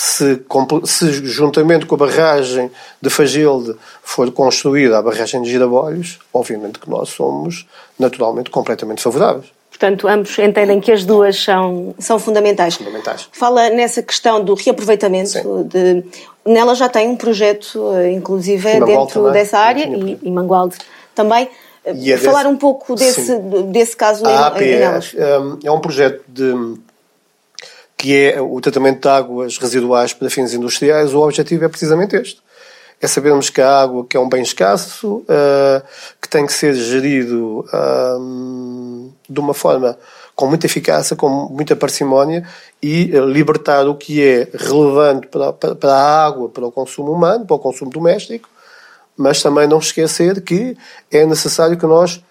Se, 0.00 0.40
se, 0.84 1.26
juntamente 1.26 1.84
com 1.84 1.96
a 1.96 1.98
barragem 1.98 2.70
de 3.02 3.10
Fagilde 3.10 3.74
for 4.00 4.30
construída 4.30 4.96
a 4.96 5.02
barragem 5.02 5.42
de 5.42 5.50
Girabolhos, 5.50 6.20
obviamente 6.32 6.78
que 6.78 6.88
nós 6.88 7.08
somos 7.08 7.66
naturalmente 7.98 8.48
completamente 8.48 9.02
favoráveis. 9.02 9.46
Portanto, 9.68 10.06
ambos 10.06 10.38
entendem 10.38 10.80
que 10.80 10.92
as 10.92 11.04
duas 11.04 11.42
são, 11.42 11.96
são 11.98 12.20
fundamentais. 12.20 12.76
Fundamentais. 12.76 13.28
Fala 13.32 13.70
nessa 13.70 14.00
questão 14.00 14.44
do 14.44 14.54
reaproveitamento. 14.54 15.64
De, 15.64 16.04
nela 16.46 16.76
já 16.76 16.88
tem 16.88 17.08
um 17.08 17.16
projeto, 17.16 17.92
eh, 17.94 18.12
inclusive, 18.12 18.78
dentro 18.78 19.14
também. 19.14 19.32
dessa 19.32 19.58
área, 19.58 19.84
e, 19.84 20.16
e 20.22 20.30
Mangualde 20.30 20.76
também. 21.12 21.48
E 21.92 22.12
é 22.12 22.16
Falar 22.18 22.44
desse, 22.44 22.54
um 22.54 22.56
pouco 22.56 22.94
desse, 22.94 23.36
desse 23.72 23.96
caso 23.96 24.24
a 24.24 24.54
em, 24.60 24.64
em 24.64 24.78
nelas. 24.78 25.12
É, 25.16 25.66
é 25.66 25.72
um 25.72 25.80
projeto 25.80 26.22
de, 26.28 26.54
que 27.98 28.16
é 28.16 28.40
o 28.40 28.58
tratamento 28.60 29.02
de 29.02 29.08
águas 29.08 29.58
residuais 29.58 30.14
para 30.14 30.30
fins 30.30 30.54
industriais. 30.54 31.12
O 31.12 31.20
objetivo 31.20 31.64
é 31.64 31.68
precisamente 31.68 32.16
este 32.16 32.40
é 33.00 33.06
sabermos 33.06 33.48
que 33.48 33.60
a 33.60 33.80
água 33.82 34.04
que 34.04 34.16
é 34.16 34.20
um 34.20 34.28
bem 34.28 34.42
escasso, 34.42 35.18
uh, 35.18 35.82
que 36.20 36.28
tem 36.28 36.44
que 36.44 36.52
ser 36.52 36.74
gerido 36.74 37.64
uh, 37.72 39.12
de 39.28 39.38
uma 39.38 39.54
forma 39.54 39.96
com 40.34 40.46
muita 40.46 40.66
eficácia, 40.66 41.16
com 41.16 41.28
muita 41.28 41.76
parcimónia 41.76 42.44
e 42.82 43.16
uh, 43.16 43.24
libertar 43.24 43.86
o 43.86 43.94
que 43.94 44.22
é 44.22 44.48
relevante 44.52 45.28
para, 45.28 45.52
para, 45.52 45.74
para, 45.76 45.94
a 45.94 46.26
água, 46.26 46.48
para 46.48 46.66
o 46.66 46.72
consumo 46.72 47.12
humano, 47.12 47.46
para 47.46 47.56
o 47.56 47.60
consumo 47.60 47.90
doméstico, 47.90 48.48
mas 49.16 49.42
também 49.42 49.68
não 49.68 49.78
esquecer 49.78 50.40
que 50.42 50.76
é 51.10 51.24
necessário 51.24 51.76
que 51.76 51.86
nós 51.86 52.22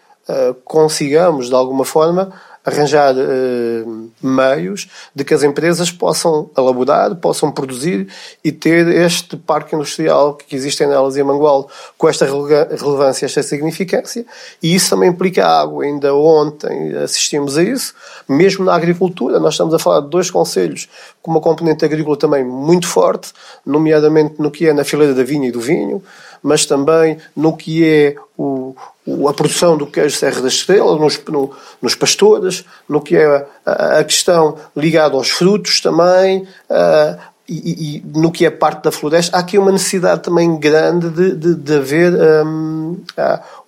consigamos, 0.66 1.48
de 1.48 1.56
alguma 1.56 1.86
forma, 1.86 2.34
arranjar 2.68 3.16
uh, 3.16 4.12
meios 4.22 4.90
de 5.16 5.24
que 5.24 5.34
as 5.34 5.42
empresas 5.42 5.90
possam 5.90 6.50
elaborar, 6.58 7.16
possam 7.16 7.50
produzir 7.50 8.10
e 8.44 8.52
ter 8.52 8.86
este 8.90 9.38
parque 9.38 9.74
industrial 9.74 10.34
que 10.36 10.54
existe 10.54 10.86
nelas 10.86 11.16
em 11.16 11.24
Mangual. 11.24 11.70
Com 11.98 12.10
esta 12.10 12.26
relevância, 12.26 13.26
esta 13.26 13.42
significância, 13.42 14.26
e 14.62 14.76
isso 14.76 14.90
também 14.90 15.10
implica 15.10 15.48
água. 15.48 15.86
Ainda 15.86 16.14
ontem 16.14 16.94
assistimos 16.98 17.58
a 17.58 17.64
isso, 17.64 17.94
mesmo 18.28 18.66
na 18.66 18.76
agricultura, 18.76 19.40
nós 19.40 19.54
estamos 19.54 19.74
a 19.74 19.80
falar 19.80 20.02
de 20.02 20.10
dois 20.10 20.30
conselhos 20.30 20.90
com 21.22 21.32
uma 21.32 21.42
componente 21.42 21.86
agrícola 21.86 22.18
também 22.18 22.44
muito 22.44 22.88
forte, 22.88 23.32
nomeadamente 23.66 24.36
no 24.40 24.52
que 24.52 24.68
é 24.68 24.74
na 24.74 24.84
fileira 24.84 25.14
da 25.14 25.24
vinha 25.24 25.48
e 25.48 25.52
do 25.52 25.62
vinho, 25.62 26.04
mas 26.42 26.66
também 26.66 27.18
no 27.36 27.56
que 27.56 27.86
é 27.86 28.16
o, 28.38 28.76
a 29.28 29.34
produção 29.34 29.78
do 29.78 29.88
queijo 29.88 30.18
Serra 30.18 30.42
da 30.42 30.48
Estrela, 30.48 30.98
nos, 30.98 31.20
no, 31.28 31.52
nos 31.82 31.96
pastores, 31.96 32.66
no 32.88 33.02
que 33.02 33.16
é 33.16 33.48
a, 33.66 34.00
a, 34.00 34.04
questão 34.04 34.58
ligada 34.76 35.16
aos 35.16 35.30
frutos 35.30 35.82
também, 35.82 36.48
uh, 36.70 37.18
e, 37.50 37.98
e, 37.98 38.04
no 38.14 38.30
que 38.30 38.46
é 38.46 38.50
parte 38.50 38.84
da 38.84 38.92
floresta, 38.92 39.38
há 39.38 39.40
aqui 39.40 39.58
uma 39.58 39.72
necessidade 39.72 40.22
também 40.22 40.60
grande 40.60 41.10
de, 41.10 41.34
de, 41.34 41.56
de 41.56 41.76
haver 41.76 42.14
um, 42.46 43.02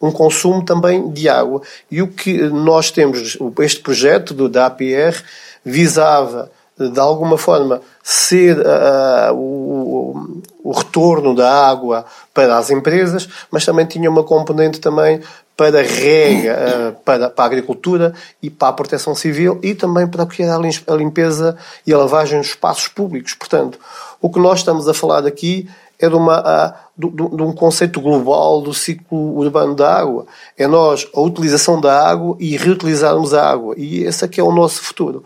um 0.01 0.11
consumo 0.11 0.65
também 0.65 1.09
de 1.11 1.29
água. 1.29 1.61
E 1.89 2.01
o 2.01 2.07
que 2.07 2.43
nós 2.49 2.91
temos, 2.91 3.37
este 3.59 3.79
projeto 3.79 4.33
do, 4.33 4.49
da 4.49 4.65
APR 4.65 5.23
visava 5.63 6.51
de 6.77 6.99
alguma 6.99 7.37
forma 7.37 7.81
ser 8.03 8.57
uh, 8.59 9.33
o, 9.33 10.38
o, 10.69 10.71
retorno 10.71 11.35
da 11.35 11.69
água 11.69 12.05
para 12.33 12.57
as 12.57 12.69
empresas, 12.69 13.27
mas 13.51 13.65
também 13.65 13.85
tinha 13.85 14.09
uma 14.09 14.23
componente 14.23 14.79
também 14.79 15.21
para 15.55 15.81
rega, 15.81 16.57
uh, 16.57 17.03
para, 17.03 17.29
para, 17.29 17.43
a 17.43 17.47
agricultura 17.47 18.13
e 18.41 18.49
para 18.49 18.69
a 18.69 18.73
proteção 18.73 19.13
civil 19.13 19.59
e 19.61 19.75
também 19.75 20.07
para 20.07 20.23
o 20.23 20.27
que 20.27 20.41
era 20.41 20.55
a 20.55 20.95
limpeza 20.95 21.57
e 21.85 21.93
a 21.93 21.97
lavagem 21.97 22.39
dos 22.39 22.49
espaços 22.49 22.87
públicos. 22.87 23.33
Portanto, 23.33 23.77
o 24.21 24.29
que 24.29 24.39
nós 24.39 24.59
estamos 24.59 24.87
a 24.87 24.93
falar 24.93 25.25
aqui 25.25 25.67
é 25.99 26.07
de, 26.07 26.15
uma, 26.15 26.39
uh, 26.39 26.73
de, 26.97 27.09
de, 27.09 27.43
um 27.43 27.51
conceito 27.51 27.99
global 27.99 28.61
do 28.61 28.73
ciclo 28.73 29.37
urbano 29.37 29.75
da 29.75 29.97
água. 29.97 30.25
É 30.57 30.65
nós 30.65 31.05
a 31.13 31.19
utilização 31.19 31.79
da 31.81 32.07
água 32.07 32.37
e 32.39 32.55
reutilizarmos 32.55 33.33
a 33.33 33.45
água. 33.45 33.75
E 33.77 34.03
esse 34.03 34.23
aqui 34.23 34.39
é 34.39 34.43
o 34.43 34.51
nosso 34.51 34.81
futuro. 34.81 35.25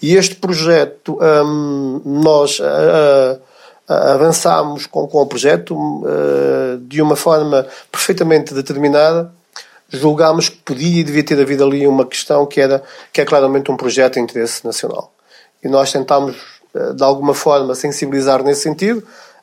E 0.00 0.14
este 0.14 0.34
projeto, 0.34 1.18
um, 1.20 2.00
nós 2.04 2.58
uh, 2.58 3.38
avançámos 3.86 4.86
com, 4.86 5.06
com 5.06 5.22
o 5.22 5.26
projeto 5.26 5.74
uh, 5.74 6.78
de 6.80 7.02
uma 7.02 7.16
forma 7.16 7.66
perfeitamente 7.90 8.54
determinada. 8.54 9.30
Julgámos 9.88 10.48
que 10.48 10.56
podia 10.56 11.00
e 11.00 11.04
devia 11.04 11.24
ter 11.24 11.40
havido 11.40 11.64
ali 11.64 11.86
uma 11.86 12.06
questão 12.06 12.46
que 12.46 12.60
era 12.60 12.82
que 13.12 13.20
é 13.20 13.24
claramente 13.24 13.70
um 13.70 13.76
projeto 13.76 14.14
de 14.14 14.20
interesse 14.20 14.64
nacional. 14.64 15.12
E 15.62 15.68
nós 15.68 15.92
tentámos, 15.92 16.36
de 16.94 17.02
alguma 17.02 17.34
forma, 17.34 17.74
sensibilizar 17.74 18.42
nesse 18.42 18.62
sentido. 18.62 19.02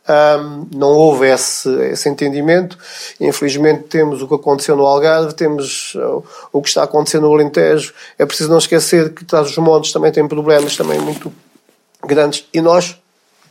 Um, 0.09 0.67
não 0.75 0.89
houve 0.89 1.27
esse, 1.27 1.69
esse 1.85 2.09
entendimento. 2.09 2.77
Infelizmente, 3.19 3.83
temos 3.83 4.21
o 4.21 4.27
que 4.27 4.33
aconteceu 4.33 4.75
no 4.75 4.85
Algarve, 4.85 5.33
temos 5.33 5.93
uh, 5.95 6.23
o 6.51 6.61
que 6.61 6.69
está 6.69 6.83
acontecendo 6.83 7.27
no 7.27 7.33
Alentejo. 7.33 7.93
É 8.17 8.25
preciso 8.25 8.49
não 8.49 8.57
esquecer 8.57 9.13
que 9.13 9.23
trás 9.23 9.47
dos 9.47 9.57
montes 9.57 9.91
também 9.91 10.11
tem 10.11 10.27
problemas 10.27 10.75
também 10.75 10.99
muito 10.99 11.31
grandes. 12.03 12.47
E 12.51 12.59
nós, 12.61 12.99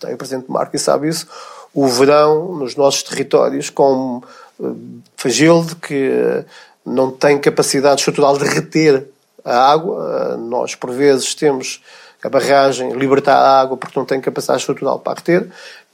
tem 0.00 0.14
o 0.14 0.16
Presidente 0.16 0.50
Marco 0.50 0.74
e 0.74 0.78
sabe 0.78 1.08
isso, 1.08 1.26
o 1.72 1.86
verão 1.86 2.56
nos 2.56 2.74
nossos 2.74 3.02
territórios, 3.02 3.70
com 3.70 4.22
uh, 4.58 5.00
Fagilde, 5.16 5.76
que 5.76 6.08
uh, 6.08 6.44
não 6.84 7.10
tem 7.10 7.38
capacidade 7.38 8.00
estrutural 8.00 8.36
de 8.36 8.44
reter 8.44 9.06
a 9.44 9.72
água. 9.72 10.34
Uh, 10.34 10.36
nós, 10.38 10.74
por 10.74 10.90
vezes, 10.90 11.34
temos 11.34 11.80
a 12.22 12.28
barragem 12.28 12.92
libertar 12.92 13.36
a 13.36 13.60
água 13.60 13.76
porque 13.76 13.98
não 13.98 14.06
tem 14.06 14.20
capacidade 14.20 14.60
estrutural 14.60 14.98
para 14.98 15.18
reter. 15.18 15.48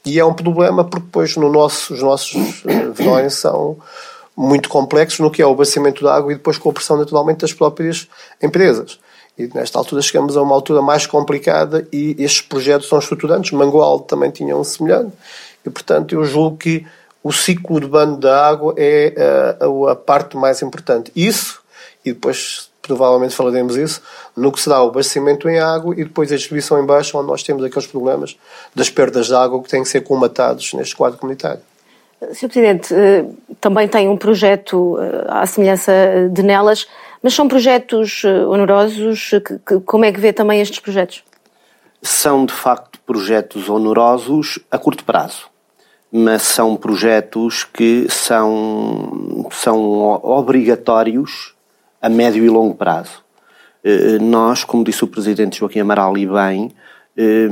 E 0.05 0.19
é 0.21 0.25
um 0.25 0.35
problema 0.35 0.85
porque 0.85 1.05
depois 1.05 1.37
no 1.37 1.51
nosso, 1.51 1.93
os 1.93 2.01
nossos 2.01 2.65
eh, 2.65 2.91
verões 2.95 3.35
são 3.35 3.77
muito 4.37 4.69
complexos 4.69 5.19
no 5.19 5.31
que 5.31 5.43
é 5.43 5.47
o 5.47 5.51
abastecimento 5.51 6.05
de 6.05 6.09
água 6.09 6.31
e 6.31 6.37
depois 6.37 6.59
com 6.59 6.71
a 6.71 6.73
pressão 6.73 6.97
naturalmente 6.97 7.41
das 7.41 7.53
próprias 7.53 8.07
empresas. 8.41 9.01
E 9.39 9.49
nesta 9.55 9.79
altura 9.79 10.01
chegamos 10.01 10.37
a 10.37 10.43
uma 10.43 10.55
altura 10.55 10.81
mais 10.81 11.07
complicada 11.07 11.87
e 11.93 12.17
estes 12.19 12.41
projetos 12.41 12.89
são 12.89 12.99
estruturantes. 12.99 13.53
Mangual 13.53 14.01
também 14.01 14.31
tinha 14.31 14.57
um 14.57 14.65
semelhante 14.65 15.13
e, 15.65 15.71
portanto, 15.71 16.15
eu 16.15 16.25
julgo 16.25 16.57
que 16.57 16.87
o 17.23 17.33
ciclo 17.33 17.77
urbano 17.77 18.17
da 18.17 18.47
água 18.47 18.73
é 18.77 19.15
a, 19.17 19.21
eh, 19.21 19.57
a, 19.89 19.93
a 19.93 19.97
parte 19.97 20.37
mais 20.37 20.63
importante. 20.63 21.11
Isso, 21.15 21.61
e 22.05 22.13
depois 22.13 22.71
provavelmente 22.87 23.35
falaremos 23.35 23.77
isso, 23.77 24.01
no 24.37 24.53
que 24.53 24.61
será 24.61 24.83
o 24.83 24.89
abastecimento 24.89 25.49
em 25.49 25.59
água 25.59 25.93
e 25.95 26.05
depois 26.05 26.31
a 26.31 26.37
distribuição 26.37 26.81
em 26.81 26.87
baixo, 26.87 27.19
onde 27.19 27.27
nós 27.27 27.43
temos 27.43 27.65
aqueles 27.65 27.87
problemas 27.87 28.37
das 28.75 28.89
perdas 28.89 29.27
de 29.27 29.35
água 29.35 29.61
que 29.63 29.69
têm 29.69 29.83
que 29.83 29.89
ser 29.89 30.03
comatados 30.03 30.73
neste 30.73 30.95
quadro 30.95 31.19
comunitário. 31.19 31.61
Sr. 32.33 32.49
Presidente, 32.49 32.95
eh, 32.95 33.27
também 33.61 33.87
tem 33.89 34.09
um 34.09 34.17
projeto 34.17 34.99
eh, 34.99 35.27
à 35.29 35.45
semelhança 35.47 35.93
de 36.33 36.43
Nelas, 36.43 36.87
mas 37.27 37.35
são 37.35 37.49
projetos 37.49 38.23
eh, 38.25 38.47
onerosos. 38.47 39.33
Como 39.85 40.05
é 40.05 40.13
que 40.13 40.21
vê 40.21 40.33
também 40.33 40.61
estes 40.61 40.79
projetos? 40.79 41.25
São, 42.01 42.47
de 42.47 42.53
facto, 42.55 43.01
projetos 43.01 43.69
onerosos 43.69 44.61
a 44.71 44.79
curto 44.79 45.03
prazo, 45.03 45.49
mas 46.13 46.43
são 46.43 46.77
projetos 46.77 47.65
que 47.65 48.07
são, 48.09 49.49
são 49.51 50.21
obrigatórios 50.23 51.53
a 52.01 52.09
médio 52.09 52.45
e 52.45 52.49
longo 52.49 52.77
prazo. 52.77 53.25
Eh, 53.83 54.21
nós, 54.21 54.63
como 54.63 54.85
disse 54.85 55.03
o 55.03 55.09
Presidente 55.09 55.59
Joaquim 55.59 55.81
Amaral 55.81 56.17
e 56.17 56.29
bem, 56.29 56.71
eh, 57.17 57.49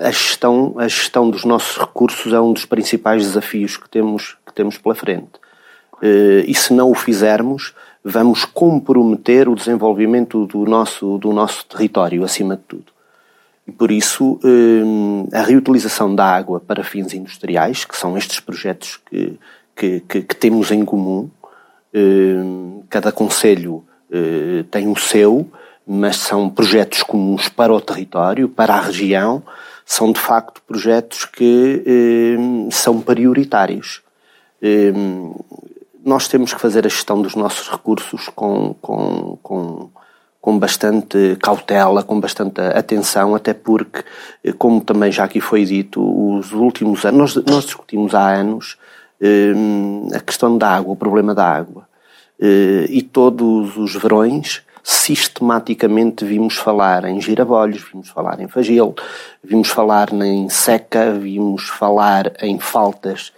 a 0.00 0.10
gestão, 0.10 0.74
a 0.78 0.88
gestão 0.88 1.28
dos 1.28 1.44
nossos 1.44 1.76
recursos 1.76 2.32
é 2.32 2.40
um 2.40 2.54
dos 2.54 2.64
principais 2.64 3.24
desafios 3.24 3.76
que 3.76 3.90
temos, 3.90 4.38
que 4.46 4.54
temos 4.54 4.78
pela 4.78 4.94
frente. 4.94 5.32
Eh, 6.02 6.44
e 6.46 6.54
se 6.54 6.72
não 6.72 6.90
o 6.90 6.94
fizermos, 6.94 7.74
vamos 8.08 8.44
comprometer 8.44 9.48
o 9.48 9.56
desenvolvimento 9.56 10.46
do 10.46 10.64
nosso, 10.64 11.18
do 11.18 11.32
nosso 11.32 11.66
território, 11.66 12.22
acima 12.22 12.56
de 12.56 12.62
tudo. 12.62 12.92
E 13.66 13.72
por 13.72 13.90
isso, 13.90 14.38
hum, 14.44 15.26
a 15.32 15.42
reutilização 15.42 16.14
da 16.14 16.24
água 16.24 16.60
para 16.60 16.84
fins 16.84 17.12
industriais, 17.12 17.84
que 17.84 17.96
são 17.96 18.16
estes 18.16 18.38
projetos 18.38 19.00
que, 19.10 19.36
que, 19.74 20.00
que, 20.08 20.22
que 20.22 20.36
temos 20.36 20.70
em 20.70 20.84
comum, 20.84 21.28
hum, 21.92 22.84
cada 22.88 23.10
conselho 23.10 23.82
eh, 24.12 24.64
tem 24.70 24.86
o 24.86 24.94
seu, 24.94 25.44
mas 25.84 26.14
são 26.14 26.48
projetos 26.48 27.02
comuns 27.02 27.48
para 27.48 27.74
o 27.74 27.80
território, 27.80 28.48
para 28.48 28.74
a 28.74 28.80
região, 28.80 29.42
são 29.84 30.12
de 30.12 30.20
facto 30.20 30.62
projetos 30.62 31.24
que 31.24 32.36
são 32.70 33.00
prioritários. 33.00 34.00
Nós 36.06 36.28
temos 36.28 36.54
que 36.54 36.60
fazer 36.60 36.86
a 36.86 36.88
gestão 36.88 37.20
dos 37.20 37.34
nossos 37.34 37.68
recursos 37.68 38.28
com, 38.28 38.74
com, 38.80 39.36
com 39.42 39.90
com 40.46 40.60
bastante 40.60 41.36
cautela, 41.42 42.04
com 42.04 42.20
bastante 42.20 42.60
atenção, 42.60 43.34
até 43.34 43.52
porque, 43.52 44.04
eh, 44.44 44.52
como 44.52 44.80
também 44.80 45.10
já 45.10 45.24
aqui 45.24 45.40
foi 45.40 45.64
dito, 45.64 46.00
os 46.00 46.52
últimos 46.52 47.04
anos, 47.04 47.34
nós, 47.34 47.44
nós 47.46 47.64
discutimos 47.64 48.14
há 48.14 48.28
anos 48.28 48.78
eh, 49.20 49.52
a 50.14 50.20
questão 50.20 50.56
da 50.56 50.76
água, 50.76 50.92
o 50.92 50.96
problema 50.96 51.34
da 51.34 51.44
água. 51.44 51.88
Eh, 52.40 52.86
e 52.90 53.02
todos 53.02 53.76
os 53.76 53.96
verões, 53.96 54.62
sistematicamente 54.84 56.24
vimos 56.24 56.54
falar 56.54 57.06
em 57.06 57.20
girabolhos, 57.20 57.84
vimos 57.92 58.08
falar 58.08 58.38
em 58.38 58.46
fagil, 58.46 58.94
vimos 59.42 59.68
falar 59.68 60.12
em 60.12 60.48
seca, 60.48 61.10
vimos 61.12 61.68
falar 61.68 62.32
em 62.40 62.56
faltas 62.60 63.32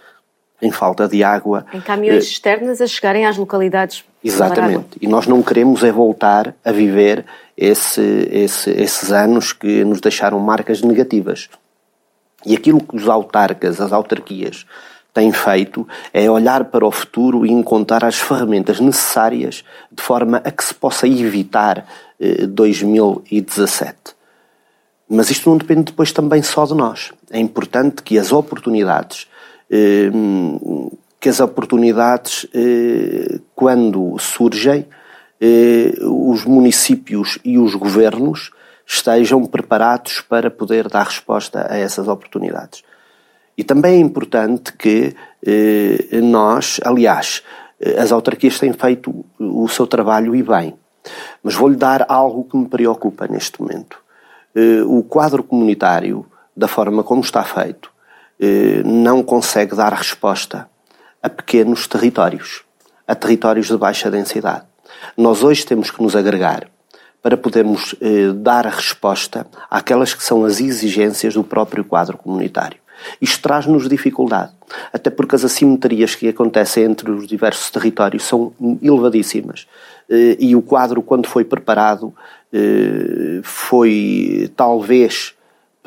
em 0.61 0.71
falta 0.71 1.07
de 1.07 1.23
água. 1.23 1.65
Em 1.73 1.81
caminhões 1.81 2.25
externas 2.25 2.81
a 2.81 2.87
chegarem 2.87 3.25
às 3.25 3.37
localidades. 3.37 4.03
Exatamente. 4.23 4.97
E 5.01 5.07
nós 5.07 5.27
não 5.27 5.41
queremos 5.41 5.83
é 5.83 5.91
voltar 5.91 6.53
a 6.63 6.71
viver 6.71 7.25
esse, 7.55 8.01
esse, 8.31 8.69
esses 8.71 9.11
anos 9.11 9.53
que 9.53 9.83
nos 9.83 10.01
deixaram 10.01 10.39
marcas 10.39 10.81
negativas. 10.81 11.49
E 12.45 12.55
aquilo 12.55 12.81
que 12.81 12.95
os 12.95 13.07
autarcas, 13.07 13.81
as 13.81 13.91
autarquias, 13.91 14.65
têm 15.13 15.31
feito 15.31 15.87
é 16.13 16.29
olhar 16.29 16.65
para 16.65 16.85
o 16.85 16.91
futuro 16.91 17.45
e 17.45 17.51
encontrar 17.51 18.05
as 18.05 18.15
ferramentas 18.15 18.79
necessárias 18.79 19.63
de 19.91 20.01
forma 20.01 20.41
a 20.43 20.51
que 20.51 20.63
se 20.63 20.73
possa 20.73 21.07
evitar 21.07 21.85
eh, 22.19 22.45
2017. 22.45 23.95
Mas 25.09 25.29
isto 25.29 25.49
não 25.49 25.57
depende 25.57 25.85
depois 25.85 26.11
também 26.11 26.41
só 26.43 26.65
de 26.65 26.75
nós. 26.75 27.11
É 27.31 27.39
importante 27.39 28.03
que 28.03 28.17
as 28.17 28.31
oportunidades 28.31 29.27
eh, 29.27 29.28
que 31.19 31.29
as 31.29 31.39
oportunidades, 31.39 32.47
eh, 32.53 33.39
quando 33.53 34.17
surgem, 34.17 34.87
eh, 35.39 35.93
os 36.01 36.45
municípios 36.45 37.37
e 37.43 37.57
os 37.57 37.75
governos 37.75 38.51
estejam 38.85 39.45
preparados 39.45 40.21
para 40.21 40.49
poder 40.49 40.87
dar 40.87 41.03
resposta 41.03 41.67
a 41.69 41.77
essas 41.77 42.07
oportunidades. 42.07 42.83
E 43.57 43.63
também 43.63 43.95
é 43.95 43.99
importante 43.99 44.73
que 44.73 45.13
nós, 46.23 46.79
aliás, 46.83 47.43
as 47.97 48.11
autarquias 48.11 48.57
têm 48.57 48.71
feito 48.71 49.23
o 49.37 49.67
seu 49.67 49.85
trabalho 49.85 50.33
e 50.33 50.41
bem, 50.41 50.73
mas 51.43 51.55
vou-lhe 51.55 51.75
dar 51.75 52.05
algo 52.07 52.45
que 52.45 52.57
me 52.57 52.67
preocupa 52.67 53.27
neste 53.27 53.61
momento. 53.61 54.01
O 54.87 55.03
quadro 55.03 55.43
comunitário, 55.43 56.25
da 56.55 56.69
forma 56.69 57.03
como 57.03 57.21
está 57.21 57.43
feito, 57.43 57.91
eh, 57.91 57.98
não 58.85 59.21
consegue 59.21 59.75
dar 59.75 59.93
resposta 59.93 60.69
a 61.21 61.29
pequenos 61.29 61.87
territórios, 61.87 62.63
a 63.07 63.13
territórios 63.13 63.67
de 63.67 63.77
baixa 63.77 64.09
densidade. 64.09 64.65
Nós 65.17 65.43
hoje 65.43 65.65
temos 65.65 65.91
que 65.91 66.01
nos 66.01 66.15
agregar 66.15 66.67
para 67.21 67.35
podermos 67.35 67.95
eh, 67.99 68.31
dar 68.33 68.65
a 68.65 68.69
resposta 68.69 69.45
àquelas 69.69 70.13
que 70.13 70.23
são 70.23 70.45
as 70.45 70.61
exigências 70.61 71.33
do 71.33 71.43
próprio 71.43 71.83
quadro 71.83 72.17
comunitário. 72.17 72.77
Isto 73.21 73.41
traz-nos 73.41 73.87
dificuldade, 73.87 74.51
até 74.91 75.09
porque 75.09 75.35
as 75.35 75.45
assimetrias 75.45 76.15
que 76.15 76.27
acontecem 76.27 76.83
entre 76.83 77.11
os 77.11 77.27
diversos 77.27 77.69
territórios 77.71 78.23
são 78.23 78.53
elevadíssimas. 78.81 79.67
Eh, 80.09 80.37
e 80.39 80.55
o 80.55 80.61
quadro, 80.61 81.01
quando 81.01 81.27
foi 81.27 81.43
preparado, 81.43 82.13
eh, 82.53 83.41
foi 83.43 84.51
talvez 84.55 85.33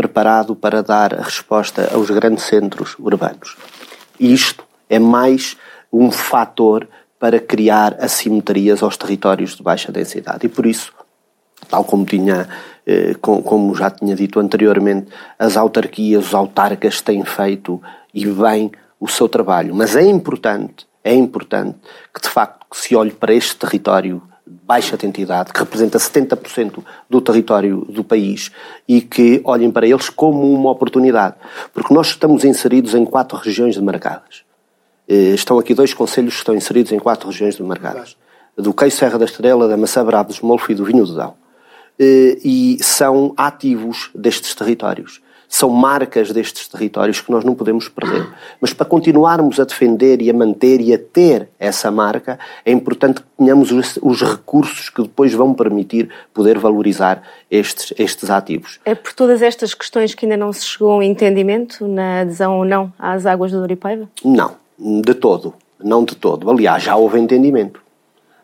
preparado 0.03 0.57
para 0.57 0.83
dar 0.83 1.13
resposta 1.13 1.89
aos 1.95 2.11
grandes 2.11 2.45
centros 2.45 2.97
urbanos. 2.99 3.57
Isto 4.19 4.65
é 4.91 4.99
mais 4.99 5.57
um 5.93 6.11
fator 6.11 6.89
para 7.21 7.39
criar 7.39 7.97
assimetrias 8.01 8.83
aos 8.83 8.97
territórios 8.97 9.55
de 9.55 9.63
baixa 9.63 9.93
densidade. 9.93 10.45
E 10.47 10.49
por 10.49 10.67
isso, 10.67 10.93
tal 11.69 11.85
como 11.85 12.05
tinha, 12.05 12.49
eh, 12.85 13.15
como 13.21 13.73
já 13.77 13.91
tinha 13.91 14.17
dito 14.17 14.41
anteriormente, 14.41 15.07
as 15.39 15.57
autarquias, 15.57 16.27
os 16.27 16.35
autarcas 16.35 17.01
têm 17.01 17.25
feito 17.25 17.81
e 18.12 18.27
bem 18.27 18.73
o 18.99 19.07
seu 19.07 19.29
trabalho. 19.29 19.73
Mas 19.73 19.95
é 19.95 20.03
importante, 20.03 20.85
é 21.05 21.15
importante 21.15 21.79
que 22.12 22.21
de 22.21 22.29
facto 22.29 22.67
se 22.73 22.97
olhe 22.97 23.12
para 23.12 23.33
este 23.33 23.55
território 23.55 24.21
baixa 24.73 24.97
densidade, 24.97 25.53
que 25.53 25.61
representa 25.61 25.99
70% 25.99 26.83
do 27.11 27.21
território 27.21 27.85
do 27.87 28.03
país, 28.03 28.51
e 28.89 29.03
que 29.03 29.43
olhem 29.45 29.71
para 29.71 29.87
eles 29.87 30.09
como 30.09 30.51
uma 30.51 30.71
oportunidade. 30.71 31.37
Porque 31.75 31.93
nós 31.93 32.07
estamos 32.09 32.43
inseridos 32.43 32.95
em 32.95 33.05
quatro 33.05 33.37
regiões 33.37 33.77
demarcadas. 33.77 34.45
Eh, 35.07 35.35
estão 35.35 35.59
aqui 35.59 35.75
dois 35.75 35.93
conselhos 35.93 36.33
que 36.33 36.39
estão 36.39 36.55
inseridos 36.55 36.91
em 36.91 36.99
quatro 36.99 37.29
regiões 37.29 37.55
demarcadas. 37.57 38.17
Do 38.57 38.73
Queijo 38.73 38.97
Serra 38.97 39.19
da 39.19 39.27
Estrela, 39.27 39.69
da 39.69 39.77
Maçã 39.77 40.03
Brava, 40.03 40.29
dos 40.29 40.41
Molfo 40.41 40.73
e 40.73 40.75
do 40.75 40.87
Vinho 40.87 41.05
do 41.05 41.15
Dão. 41.15 41.35
Eh, 41.99 42.39
e 42.43 42.79
são 42.83 43.35
ativos 43.37 44.09
destes 44.15 44.55
territórios 44.55 45.21
são 45.55 45.69
marcas 45.69 46.33
destes 46.33 46.67
territórios 46.67 47.21
que 47.21 47.31
nós 47.31 47.45
não 47.45 47.55
podemos 47.55 47.87
perder. 47.87 48.27
Mas 48.59 48.73
para 48.73 48.87
continuarmos 48.87 49.61
a 49.61 49.65
defender 49.65 50.23
e 50.23 50.31
a 50.31 50.33
manter 50.33 50.81
e 50.81 50.95
a 50.95 50.99
ter 50.99 51.51
essa 51.59 51.91
marca, 51.91 52.38
é 52.65 52.73
importante 52.73 53.21
que 53.21 53.27
tenhamos 53.37 53.71
os, 53.71 53.99
os 54.01 54.23
recursos 54.23 54.88
que 54.88 55.03
depois 55.03 55.35
vão 55.35 55.53
permitir 55.53 56.09
poder 56.33 56.59
valorizar 56.59 57.23
estes, 57.51 57.93
estes 57.99 58.31
ativos. 58.31 58.81
É 58.83 58.95
por 58.95 59.12
todas 59.12 59.43
estas 59.43 59.75
questões 59.75 60.15
que 60.15 60.25
ainda 60.25 60.38
não 60.38 60.55
se 60.55 60.65
chegou 60.65 60.91
a 60.93 60.97
um 60.97 61.03
entendimento 61.03 61.87
na 61.87 62.23
adesão 62.23 62.57
ou 62.57 62.65
não 62.65 62.91
às 62.99 63.27
águas 63.27 63.53
do 63.53 63.61
Doripaeva? 63.61 64.09
Não, 64.25 64.57
de 64.79 65.12
todo. 65.12 65.53
Não 65.79 66.03
de 66.03 66.17
todo. 66.17 66.51
Aliás, 66.51 66.83
já 66.83 66.97
houve 66.97 67.19
entendimento. 67.21 67.83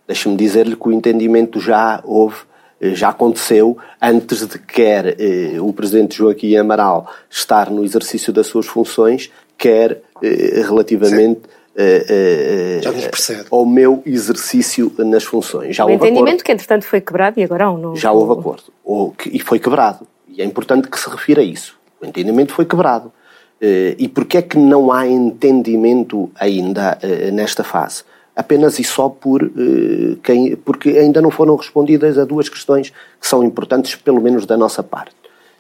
Deixe-me 0.07 0.37
dizer-lhe 0.37 0.77
que 0.77 0.88
o 0.88 0.92
entendimento 0.92 1.59
já 1.59 2.03
houve 2.05 2.37
já 2.81 3.09
aconteceu 3.09 3.77
antes 4.01 4.47
de 4.47 4.59
quer 4.59 5.21
eh, 5.21 5.61
o 5.61 5.73
Presidente 5.73 6.17
Joaquim 6.17 6.57
Amaral 6.57 7.11
estar 7.29 7.71
no 7.71 7.85
exercício 7.85 8.33
das 8.33 8.47
suas 8.47 8.67
funções, 8.67 9.31
quer 9.57 10.03
eh, 10.23 10.62
relativamente 10.64 11.43
eh, 11.81 12.81
eh, 12.85 13.45
ao 13.53 13.64
meu 13.64 14.03
exercício 14.05 14.93
nas 14.99 15.23
funções. 15.23 15.77
Já 15.77 15.85
o 15.85 15.91
entendimento 15.91 16.27
acordo. 16.27 16.43
que, 16.45 16.51
entretanto, 16.51 16.85
foi 16.85 17.01
quebrado 17.01 17.38
e 17.38 17.45
agora 17.45 17.67
há 17.67 17.71
um 17.71 17.79
novo... 17.79 17.97
Já 17.97 18.11
houve 18.11 18.33
acordo. 18.41 18.64
Ou, 18.85 19.12
que, 19.12 19.29
e 19.29 19.38
foi 19.38 19.61
quebrado. 19.61 20.05
E 20.27 20.43
é 20.43 20.45
importante 20.45 20.88
que 20.88 20.99
se 20.99 21.09
refira 21.09 21.41
a 21.41 21.45
isso. 21.45 21.79
O 22.01 22.07
entendimento 22.07 22.53
foi 22.53 22.64
quebrado. 22.64 23.12
Eh, 23.61 23.95
e 23.97 24.09
porquê 24.09 24.38
é 24.38 24.43
que 24.43 24.59
não 24.59 24.91
há 24.91 25.07
entendimento 25.07 26.29
ainda 26.35 26.99
nesta 27.33 27.62
fase? 27.62 28.03
Apenas 28.38 28.79
e 28.79 28.85
só 28.85 29.09
por, 29.09 29.42
uh, 29.42 30.16
quem, 30.22 30.55
porque 30.55 30.90
ainda 30.90 31.20
não 31.20 31.29
foram 31.29 31.57
respondidas 31.57 32.16
a 32.16 32.24
duas 32.24 32.48
questões 32.48 32.90
que 33.20 33.27
são 33.27 33.42
importantes, 33.42 33.96
pelo 33.96 34.20
menos 34.20 34.46
da 34.46 34.57
nossa 34.57 34.81
parte. 34.81 35.16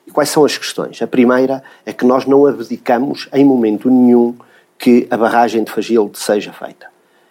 E 0.06 0.12
quais 0.12 0.28
são 0.28 0.44
as 0.44 0.56
questões? 0.56 1.02
A 1.02 1.06
primeira 1.08 1.60
é 1.84 1.92
que 1.92 2.06
nós 2.06 2.24
não 2.24 2.46
abdicamos 2.46 3.28
em 3.32 3.44
momento 3.44 3.90
nenhum 3.90 4.32
que 4.78 5.08
a 5.10 5.16
barragem 5.16 5.64
de 5.64 5.72
Fagilde 5.72 6.16
seja 6.20 6.52
feita. 6.52 6.86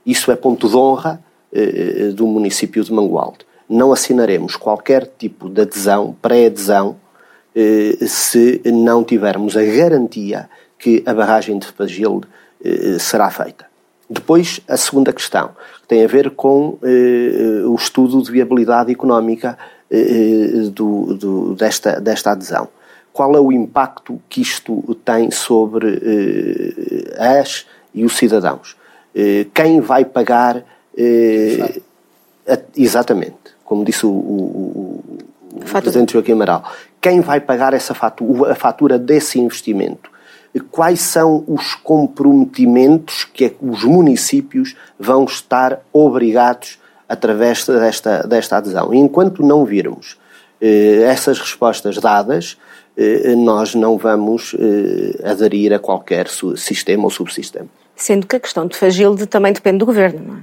Isso 0.06 0.30
é 0.34 0.36
ponto 0.36 0.68
de 0.68 0.76
honra 0.76 1.24
uh, 1.54 2.12
do 2.12 2.28
município 2.28 2.84
de 2.84 2.92
Mangualde. 2.92 3.40
Não 3.70 3.94
assinaremos 3.94 4.58
qualquer 4.58 5.10
tipo 5.18 5.50
de 5.50 5.62
adesão, 5.62 6.16
pré-adesão, 6.22 6.98
se 8.06 8.62
não 8.66 9.04
tivermos 9.04 9.58
a 9.58 9.64
garantia 9.64 10.48
que 10.78 11.04
a 11.06 11.14
barragem 11.14 11.58
de 11.58 11.66
Fagilde 11.68 12.28
será 13.00 13.32
feita. 13.32 13.67
Depois, 14.10 14.62
a 14.68 14.78
segunda 14.78 15.12
questão, 15.12 15.50
que 15.82 15.88
tem 15.88 16.04
a 16.04 16.08
ver 16.08 16.32
com 16.32 16.78
eh, 16.82 17.64
o 17.66 17.76
estudo 17.76 18.22
de 18.22 18.32
viabilidade 18.32 18.92
económica 18.92 19.58
eh, 19.92 20.70
do, 20.72 21.14
do, 21.14 21.56
desta, 21.56 22.00
desta 22.00 22.32
adesão. 22.32 22.70
Qual 23.12 23.36
é 23.36 23.40
o 23.40 23.52
impacto 23.52 24.22
que 24.30 24.42
isto 24.42 24.98
tem 25.04 25.30
sobre 25.30 26.00
eh, 26.02 27.40
as 27.40 27.66
e 27.94 28.06
os 28.06 28.16
cidadãos? 28.16 28.78
Eh, 29.14 29.48
quem 29.54 29.82
vai 29.82 30.06
pagar. 30.06 30.64
Eh, 30.98 31.82
a, 32.48 32.58
exatamente, 32.78 33.36
como 33.66 33.84
disse 33.84 34.06
o, 34.06 34.10
o, 34.10 35.04
o 35.54 35.60
Presidente 35.60 36.14
Joaquim 36.14 36.32
Amaral. 36.32 36.64
Quem 37.02 37.20
vai 37.20 37.40
pagar 37.42 37.74
essa 37.74 37.94
fatura, 37.94 38.54
a 38.54 38.56
fatura 38.56 38.98
desse 38.98 39.40
investimento? 39.40 40.10
Quais 40.60 41.02
são 41.02 41.44
os 41.48 41.76
comprometimentos 41.76 43.26
que 43.26 43.46
é 43.46 43.56
os 43.62 43.84
municípios 43.84 44.76
vão 45.00 45.26
estar 45.26 45.80
obrigados 45.92 46.80
através 47.08 47.66
desta, 47.66 48.24
desta 48.24 48.58
adesão. 48.58 48.94
E 48.94 48.98
enquanto 48.98 49.44
não 49.44 49.66
virmos 49.66 50.18
essas 50.60 51.40
respostas 51.40 51.98
dadas, 51.98 52.58
nós 53.38 53.76
não 53.76 53.98
vamos 53.98 54.56
aderir 55.24 55.72
a 55.72 55.80
qualquer 55.80 56.28
sistema 56.28 57.04
ou 57.04 57.10
subsistema. 57.10 57.68
Sendo 57.96 58.28
que 58.28 58.36
a 58.36 58.40
questão 58.40 58.68
de 58.68 58.76
Fagilde 58.76 59.26
também 59.26 59.54
depende 59.54 59.78
do 59.78 59.86
governo, 59.86 60.22
não 60.28 60.38
é? 60.38 60.42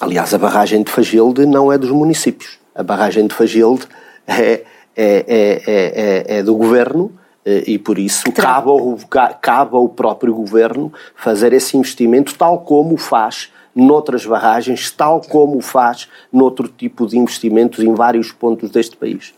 Aliás, 0.00 0.32
a 0.32 0.38
barragem 0.38 0.82
de 0.82 0.90
Fagilde 0.90 1.44
não 1.44 1.70
é 1.70 1.76
dos 1.76 1.90
municípios. 1.90 2.58
A 2.74 2.82
barragem 2.82 3.26
de 3.26 3.34
Fagilde 3.34 3.86
é, 4.26 4.64
é, 4.96 5.24
é, 5.66 6.24
é 6.38 6.42
do 6.42 6.56
governo 6.56 7.12
e 7.44 7.78
por 7.78 7.98
isso 7.98 8.30
cabe 8.32 8.68
ao, 8.68 8.98
cabe 9.40 9.76
ao 9.76 9.88
próprio 9.88 10.34
governo 10.34 10.92
fazer 11.14 11.52
esse 11.52 11.76
investimento 11.76 12.34
tal 12.36 12.60
como 12.60 12.96
faz 12.96 13.50
noutras 13.74 14.26
barragens, 14.26 14.90
tal 14.90 15.20
como 15.20 15.60
faz 15.60 16.08
noutro 16.32 16.68
tipo 16.68 17.06
de 17.06 17.16
investimentos 17.16 17.80
em 17.80 17.94
vários 17.94 18.32
pontos 18.32 18.70
deste 18.70 18.96
país. 18.96 19.32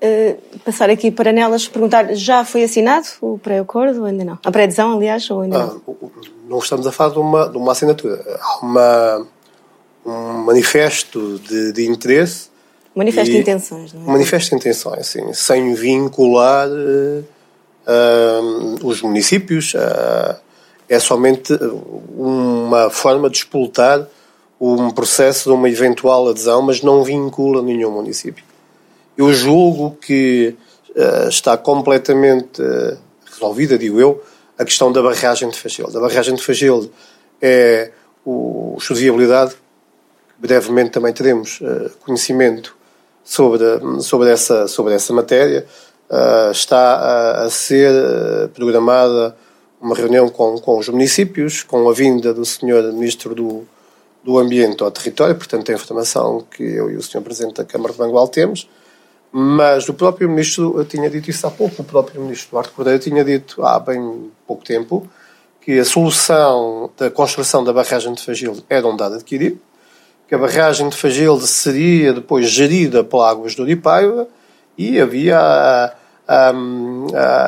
Uh, 0.00 0.58
passar 0.64 0.88
aqui 0.90 1.10
para 1.10 1.32
nelas 1.32 1.66
perguntar, 1.66 2.14
já 2.14 2.44
foi 2.44 2.62
assinado 2.62 3.06
o 3.20 3.36
pré-acordo 3.36 4.00
ou 4.00 4.06
ainda 4.06 4.24
não? 4.24 4.38
A 4.44 4.50
pré-adesão, 4.50 4.96
aliás, 4.96 5.28
ou 5.28 5.40
ainda 5.40 5.58
não? 5.58 5.82
Ah, 5.88 6.06
não 6.48 6.58
estamos 6.58 6.86
a 6.86 6.92
falar 6.92 7.14
de 7.14 7.18
uma, 7.18 7.48
de 7.48 7.56
uma 7.56 7.72
assinatura. 7.72 8.24
Há 8.40 8.64
uma, 8.64 9.26
um 10.06 10.44
manifesto 10.44 11.40
de, 11.40 11.72
de 11.72 11.86
interesse. 11.86 12.48
Manifesto 12.98 13.30
de 13.30 13.38
intenções, 13.38 13.92
não 13.92 14.02
é? 14.02 14.06
Manifesto 14.06 14.50
de 14.50 14.56
intenções, 14.56 15.06
sim, 15.06 15.32
sem 15.32 15.72
vincular 15.72 16.68
uh, 16.68 17.24
uh, 17.86 18.84
os 18.84 19.00
municípios. 19.02 19.72
Uh, 19.74 20.34
é 20.88 20.98
somente 20.98 21.56
uma 22.16 22.90
forma 22.90 23.30
de 23.30 23.36
explotar 23.36 24.04
um 24.60 24.90
processo 24.90 25.44
de 25.44 25.54
uma 25.54 25.68
eventual 25.68 26.28
adesão, 26.28 26.60
mas 26.60 26.82
não 26.82 27.04
vincula 27.04 27.62
nenhum 27.62 27.92
município. 27.92 28.42
Eu 29.16 29.32
julgo 29.32 29.96
que 30.00 30.56
está 31.28 31.58
completamente 31.58 32.62
resolvida, 33.30 33.76
digo 33.76 34.00
eu, 34.00 34.24
a 34.58 34.64
questão 34.64 34.90
da 34.90 35.02
barragem 35.02 35.50
de 35.50 35.58
Fagilde. 35.58 35.94
A 35.94 36.00
barragem 36.00 36.34
de 36.34 36.42
Fagilde 36.42 36.90
é 37.42 37.90
o 38.24 38.76
estudo 38.78 38.96
de 38.96 39.02
viabilidade 39.04 39.54
brevemente 40.38 40.90
também 40.90 41.12
teremos 41.12 41.60
conhecimento 42.00 42.77
sobre, 43.28 43.62
sobre, 44.00 44.30
essa, 44.30 44.66
sobre 44.66 44.94
essa 44.94 45.12
matéria. 45.12 45.66
Uh, 46.08 46.50
está 46.50 47.44
a, 47.44 47.50
ser 47.50 47.92
uh, 47.92 48.48
programada 48.48 49.36
uma 49.78 49.94
reunião 49.94 50.30
com, 50.30 50.58
com 50.58 50.78
os 50.78 50.88
municípios, 50.88 51.62
com 51.62 51.86
a 51.86 51.92
vinda 51.92 52.32
do 52.32 52.42
Sr. 52.46 52.90
Ministro 52.94 53.34
do, 53.34 53.68
do 54.24 54.38
Ambiente 54.38 54.82
ao 54.82 54.90
território, 54.90 55.34
portanto, 55.34 55.70
a 55.70 55.74
informação 55.74 56.46
que 56.50 56.62
eu 56.62 56.90
e 56.90 56.96
o 56.96 57.02
Sr. 57.02 57.20
Presidente 57.20 57.56
da 57.56 57.64
Câmara 57.64 57.92
de 57.92 57.98
Bangual 57.98 58.26
temos. 58.26 58.66
Mas 59.30 59.86
o 59.90 59.92
próprio 59.92 60.26
Ministro 60.30 60.82
tinha 60.86 61.10
dito 61.10 61.28
isso 61.28 61.46
há 61.46 61.50
pouco, 61.50 61.82
o 61.82 61.84
próprio 61.84 62.22
Ministro 62.22 62.52
Duarte 62.52 62.72
Cordeiro 62.72 62.98
tinha 62.98 63.22
dito 63.22 63.62
há 63.62 63.78
bem 63.78 64.30
pouco 64.46 64.64
tempo 64.64 65.06
que 65.60 65.78
a 65.78 65.84
solução 65.84 66.90
da 66.96 67.10
construção 67.10 67.62
da 67.62 67.74
barragem 67.74 68.14
de 68.14 68.24
Fagil 68.24 68.56
era 68.70 68.88
um 68.88 68.96
dado 68.96 69.16
adquirido, 69.16 69.60
que 70.28 70.34
a 70.34 70.38
barragem 70.38 70.90
de 70.90 70.96
Fagilde 70.96 71.46
seria 71.46 72.12
depois 72.12 72.50
gerida 72.50 73.02
pela 73.02 73.30
Águas 73.30 73.54
do 73.54 73.62
Uripaiva 73.62 74.28
e 74.76 75.00
havia 75.00 75.38
a, 75.38 75.94
a, 76.28 76.52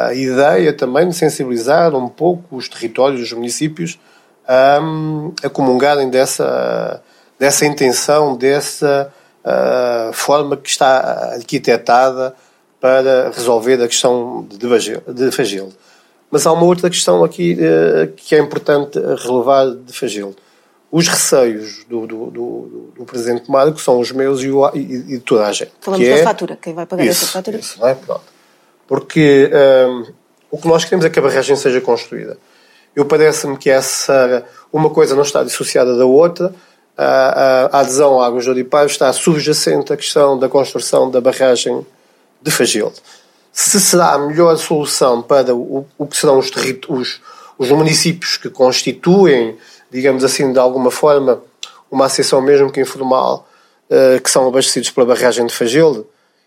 a, 0.07 0.15
ideia 0.15 0.73
também 0.73 1.07
de 1.07 1.15
sensibilizar 1.15 1.95
um 1.95 2.09
pouco 2.09 2.57
os 2.57 2.69
territórios, 2.71 3.21
os 3.21 3.33
municípios, 3.35 4.01
a, 4.49 4.81
a 5.45 5.51
comungarem 5.51 6.09
dessa, 6.09 7.03
dessa 7.39 7.67
intenção, 7.67 8.35
dessa 8.35 9.13
forma 10.13 10.57
que 10.57 10.69
está 10.69 11.35
arquitetada 11.35 12.35
para 12.81 13.31
resolver 13.31 13.83
a 13.83 13.87
questão 13.89 14.47
de 14.49 15.31
Fagilde. 15.31 15.77
Mas 16.31 16.47
há 16.47 16.53
uma 16.53 16.65
outra 16.65 16.89
questão 16.89 17.25
aqui 17.25 17.59
uh, 17.59 18.13
que 18.15 18.35
é 18.35 18.39
importante 18.39 18.99
relevar 18.99 19.71
de 19.71 19.93
Fagilde 19.93 20.37
os 20.91 21.07
receios 21.07 21.85
do, 21.85 22.07
do, 22.07 22.31
do, 22.31 22.93
do 22.97 23.05
Presidente 23.05 23.51
Marco 23.51 23.81
são 23.81 24.01
os 24.01 24.11
meus 24.11 24.43
e, 24.43 24.51
o, 24.51 24.69
e, 24.75 25.03
de 25.03 25.21
toda 25.21 25.47
a 25.47 25.53
gente. 25.53 25.73
Falamos 25.81 26.07
da 26.07 26.15
é... 26.15 26.23
fatura, 26.23 26.59
quem 26.61 26.75
vai 26.75 26.85
pagar 26.85 27.05
isso, 27.05 27.25
essa 27.25 27.33
fatura? 27.33 27.59
Isso, 27.59 27.79
não 27.81 27.89
é? 27.89 27.95
Pronto. 27.95 28.25
Porque 28.89 29.51
um, 29.89 30.07
o 30.51 30.59
que 30.59 30.67
nós 30.67 30.85
queremos 30.85 31.05
é 31.05 31.11
que 31.11 31.19
a 31.19 31.23
barragem 31.23 31.55
seja 31.55 31.81
construída. 31.81 32.37
Eu 32.95 33.05
parece-me 33.05 33.57
que 33.57 33.71
essa, 33.71 34.45
uma 34.73 34.91
coisa 34.91 35.15
não 35.15 35.23
está 35.23 35.45
dissociada 35.45 35.97
da 35.97 36.05
outra. 36.05 36.53
A, 36.99 37.05
a, 37.05 37.67
a 37.67 37.81
adesão 37.81 38.21
à 38.21 38.27
Águas 38.27 38.45
do 38.45 38.51
Odipaivo 38.51 38.91
está 38.91 39.13
subjacente 39.13 39.93
à 39.93 39.97
questão 39.97 40.37
da 40.37 40.49
construção 40.49 41.09
da 41.09 41.21
barragem 41.21 41.87
de 42.43 42.51
Fagilde. 42.51 42.97
Se 43.53 43.81
será 43.81 44.15
a 44.15 44.19
melhor 44.19 44.57
solução 44.57 45.23
para 45.23 45.55
o, 45.55 45.87
o 45.97 46.07
que 46.07 46.17
serão 46.17 46.39
os, 46.39 46.51
os, 46.89 47.21
os 47.61 47.71
municípios 47.71 48.37
que 48.37 48.49
constituem 48.49 49.57
digamos 49.91 50.23
assim, 50.23 50.53
de 50.53 50.59
alguma 50.59 50.91
forma, 50.91 51.43
uma 51.91 52.07
associação 52.07 52.41
mesmo 52.41 52.71
que 52.71 52.81
informal, 52.81 53.47
uh, 53.91 54.21
que 54.21 54.31
são 54.31 54.47
abastecidos 54.47 54.91
pela 54.91 55.07
barragem 55.07 55.45
de 55.45 55.55
Fagilde? 55.55 56.05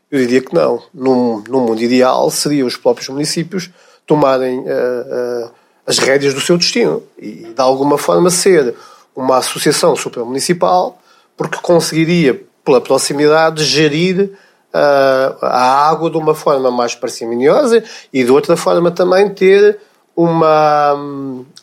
Eu 0.09 0.19
diria 0.19 0.41
que 0.41 0.53
não. 0.53 0.81
Num, 0.93 1.43
num 1.47 1.59
mundo 1.59 1.81
ideal, 1.81 2.29
seria 2.31 2.65
os 2.65 2.77
próprios 2.77 3.09
municípios 3.09 3.69
tomarem 4.07 4.59
uh, 4.59 4.63
uh, 4.63 5.51
as 5.85 5.97
rédeas 5.97 6.33
do 6.33 6.39
seu 6.39 6.57
destino 6.57 7.03
e, 7.17 7.53
de 7.53 7.61
alguma 7.61 7.97
forma, 7.97 8.29
ser 8.29 8.73
uma 9.15 9.37
associação 9.37 9.95
supramunicipal, 9.95 10.97
porque 11.35 11.57
conseguiria, 11.61 12.41
pela 12.63 12.79
proximidade, 12.79 13.63
gerir 13.63 14.31
a 14.75 15.87
água 15.87 16.09
de 16.09 16.17
uma 16.17 16.33
forma 16.33 16.71
mais 16.71 16.95
parcimoniosa 16.95 17.83
e, 18.11 18.23
de 18.23 18.31
outra 18.31 18.57
forma, 18.57 18.89
também 18.89 19.29
ter 19.29 19.79
uma, 20.15 20.93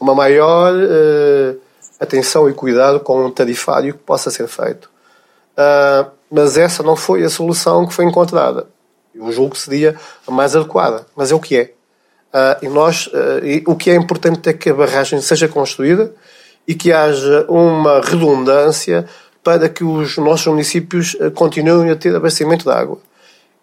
uma 0.00 0.14
maior 0.14 0.74
atenção 2.00 2.48
e 2.48 2.54
cuidado 2.54 2.98
com 3.00 3.26
um 3.26 3.30
tarifário 3.30 3.92
que 3.92 4.00
possa 4.00 4.30
ser 4.30 4.48
feito. 4.48 4.90
Uh, 5.52 6.10
mas 6.30 6.56
essa 6.56 6.82
não 6.82 6.96
foi 6.96 7.22
a 7.22 7.28
solução 7.28 7.86
que 7.86 7.92
foi 7.92 8.06
encontrada. 8.06 8.66
Eu 9.14 9.30
julgo 9.30 9.54
que 9.54 9.60
seria 9.60 9.94
a 10.26 10.30
mais 10.30 10.56
adequada, 10.56 11.04
mas 11.14 11.30
é 11.30 11.34
o 11.34 11.40
que 11.40 11.56
é. 11.56 11.72
Uh, 12.32 12.64
e 12.64 12.68
nós, 12.68 13.08
uh, 13.08 13.44
e 13.44 13.62
o 13.66 13.76
que 13.76 13.90
é 13.90 13.94
importante 13.94 14.48
é 14.48 14.52
que 14.54 14.70
a 14.70 14.74
barragem 14.74 15.20
seja 15.20 15.46
construída 15.46 16.12
e 16.66 16.74
que 16.74 16.90
haja 16.90 17.44
uma 17.48 18.00
redundância 18.00 19.04
para 19.42 19.68
que 19.68 19.84
os 19.84 20.16
nossos 20.16 20.46
municípios 20.46 21.16
continuem 21.34 21.90
a 21.90 21.96
ter 21.96 22.14
abastecimento 22.14 22.64
de 22.64 22.70
água. 22.70 22.98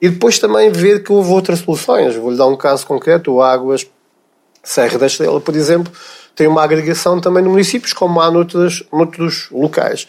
E 0.01 0.09
depois 0.09 0.37
também 0.37 0.71
ver 0.71 1.03
que 1.03 1.11
houve 1.11 1.31
outras 1.31 1.59
soluções. 1.59 2.15
Vou-lhe 2.15 2.37
dar 2.37 2.47
um 2.47 2.55
caso 2.55 2.85
concreto: 2.85 3.31
o 3.31 3.41
Águas 3.41 3.87
Serra 4.67 4.97
da 4.97 5.05
Estrela, 5.05 5.39
por 5.39 5.55
exemplo, 5.55 5.91
tem 6.35 6.45
uma 6.45 6.61
agregação 6.61 7.21
também 7.21 7.41
no 7.41 7.49
municípios, 7.51 7.93
como 7.93 8.19
há 8.19 8.29
noutros, 8.29 8.83
noutros 8.91 9.47
locais. 9.49 10.05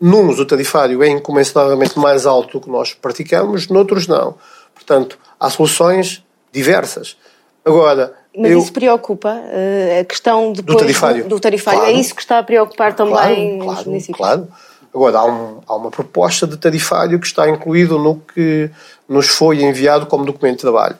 Nuns 0.00 0.38
o 0.38 0.46
tarifário 0.46 1.02
é 1.02 1.08
incomensuravelmente 1.08 1.98
mais 1.98 2.24
alto 2.24 2.58
do 2.58 2.64
que 2.64 2.70
nós 2.70 2.94
praticamos, 2.94 3.68
noutros 3.68 4.06
não. 4.06 4.34
Portanto, 4.74 5.18
há 5.38 5.50
soluções 5.50 6.24
diversas. 6.50 7.18
Agora, 7.62 8.14
mas 8.34 8.50
eu... 8.50 8.60
isso 8.60 8.72
preocupa 8.72 9.28
uh, 9.28 10.00
a 10.00 10.04
questão 10.04 10.54
depois, 10.54 10.76
do 10.76 10.80
tarifário. 10.80 11.22
Do, 11.24 11.28
do 11.28 11.40
tarifário. 11.40 11.80
Claro. 11.80 11.94
É 11.94 12.00
isso 12.00 12.14
que 12.14 12.22
está 12.22 12.38
a 12.38 12.42
preocupar 12.42 12.94
também 12.96 13.58
claro, 13.58 13.78
os 13.78 13.84
municípios. 13.84 14.16
Claro. 14.16 14.48
Agora, 14.94 15.18
há, 15.18 15.24
um, 15.26 15.60
há, 15.66 15.76
uma 15.76 15.90
proposta 15.90 16.46
de 16.46 16.56
tarifário 16.56 17.20
que 17.20 17.26
está 17.26 17.46
incluído 17.46 17.98
no 17.98 18.16
que 18.16 18.70
nos 19.06 19.28
foi 19.28 19.62
enviado 19.62 20.06
como 20.06 20.24
documento 20.24 20.56
de 20.56 20.62
trabalho. 20.62 20.96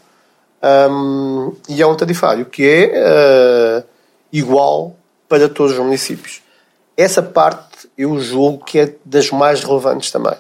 Um, 0.61 1.55
e 1.69 1.81
é 1.81 1.87
um 1.87 1.95
tarifário 1.95 2.45
que 2.47 2.69
é 2.69 3.81
uh, 3.81 3.85
igual 4.33 4.97
para 5.29 5.49
todos 5.49 5.73
os 5.73 5.79
municípios. 5.79 6.43
Essa 6.97 7.23
parte 7.23 7.89
eu 7.97 8.19
julgo 8.19 8.65
que 8.65 8.79
é 8.81 8.95
das 9.05 9.31
mais 9.31 9.63
relevantes 9.63 10.11
também. 10.11 10.35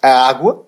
A 0.00 0.28
água 0.28 0.64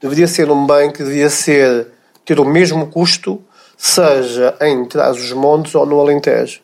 deveria 0.00 0.28
ser 0.28 0.50
um 0.50 0.66
bem 0.66 0.92
que 0.92 0.98
deveria 0.98 1.28
ser, 1.30 1.88
ter 2.24 2.38
o 2.38 2.44
mesmo 2.44 2.86
custo, 2.88 3.42
seja 3.76 4.56
em 4.60 4.84
Trás-os-Montes 4.84 5.74
ou 5.74 5.84
no 5.84 6.00
Alentejo. 6.00 6.60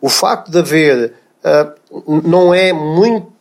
O 0.00 0.10
facto 0.10 0.50
de 0.50 0.58
haver 0.58 1.14
uh, 1.42 2.20
não 2.22 2.52
é 2.52 2.72
muito 2.72 3.32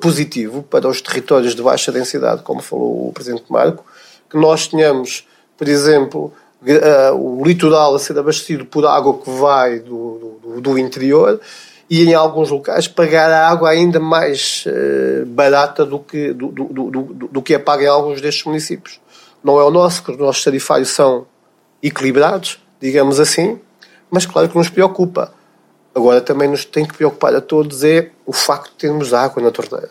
positivo 0.00 0.62
para 0.62 0.88
os 0.88 1.02
territórios 1.02 1.54
de 1.54 1.62
baixa 1.62 1.92
densidade, 1.92 2.42
como 2.42 2.62
falou 2.62 3.08
o 3.08 3.12
Presidente 3.12 3.44
Marco, 3.50 3.84
que 4.30 4.38
nós 4.38 4.66
tenhamos, 4.68 5.26
por 5.58 5.68
exemplo, 5.68 6.32
uh, 6.62 7.14
o 7.14 7.44
litoral 7.44 7.94
a 7.94 7.98
ser 7.98 8.18
abastecido 8.18 8.64
por 8.64 8.86
água 8.86 9.18
que 9.18 9.30
vai 9.30 9.78
do, 9.78 10.38
do, 10.42 10.60
do, 10.60 10.78
interior 10.78 11.40
e 11.88 12.04
em 12.04 12.14
alguns 12.14 12.50
locais 12.50 12.86
pagar 12.86 13.30
a 13.30 13.48
água 13.48 13.70
ainda 13.70 13.98
mais 13.98 14.64
uh, 14.66 15.26
barata 15.26 15.84
do 15.84 15.98
que, 15.98 16.32
do, 16.32 16.48
do, 16.48 16.64
do, 16.64 17.02
do, 17.28 17.42
que 17.42 17.54
é 17.54 17.58
paga 17.58 17.84
em 17.84 17.88
alguns 17.88 18.20
destes 18.20 18.44
municípios. 18.44 19.00
Não 19.42 19.58
é 19.58 19.64
o 19.64 19.70
nosso, 19.70 20.02
porque 20.02 20.20
os 20.20 20.26
nossos 20.26 20.44
tarifários 20.44 20.90
são 20.90 21.26
equilibrados, 21.82 22.60
digamos 22.80 23.18
assim, 23.18 23.58
mas 24.10 24.26
claro 24.26 24.48
que 24.48 24.58
nos 24.58 24.68
preocupa. 24.68 25.32
Agora 25.94 26.20
também 26.20 26.48
nos 26.48 26.64
tem 26.64 26.84
que 26.84 26.94
preocupar 26.94 27.34
a 27.34 27.40
todos 27.40 27.82
é 27.82 28.10
o 28.24 28.32
facto 28.32 28.70
de 28.70 28.76
termos 28.76 29.12
água 29.12 29.42
na 29.42 29.50
torneira. 29.50 29.90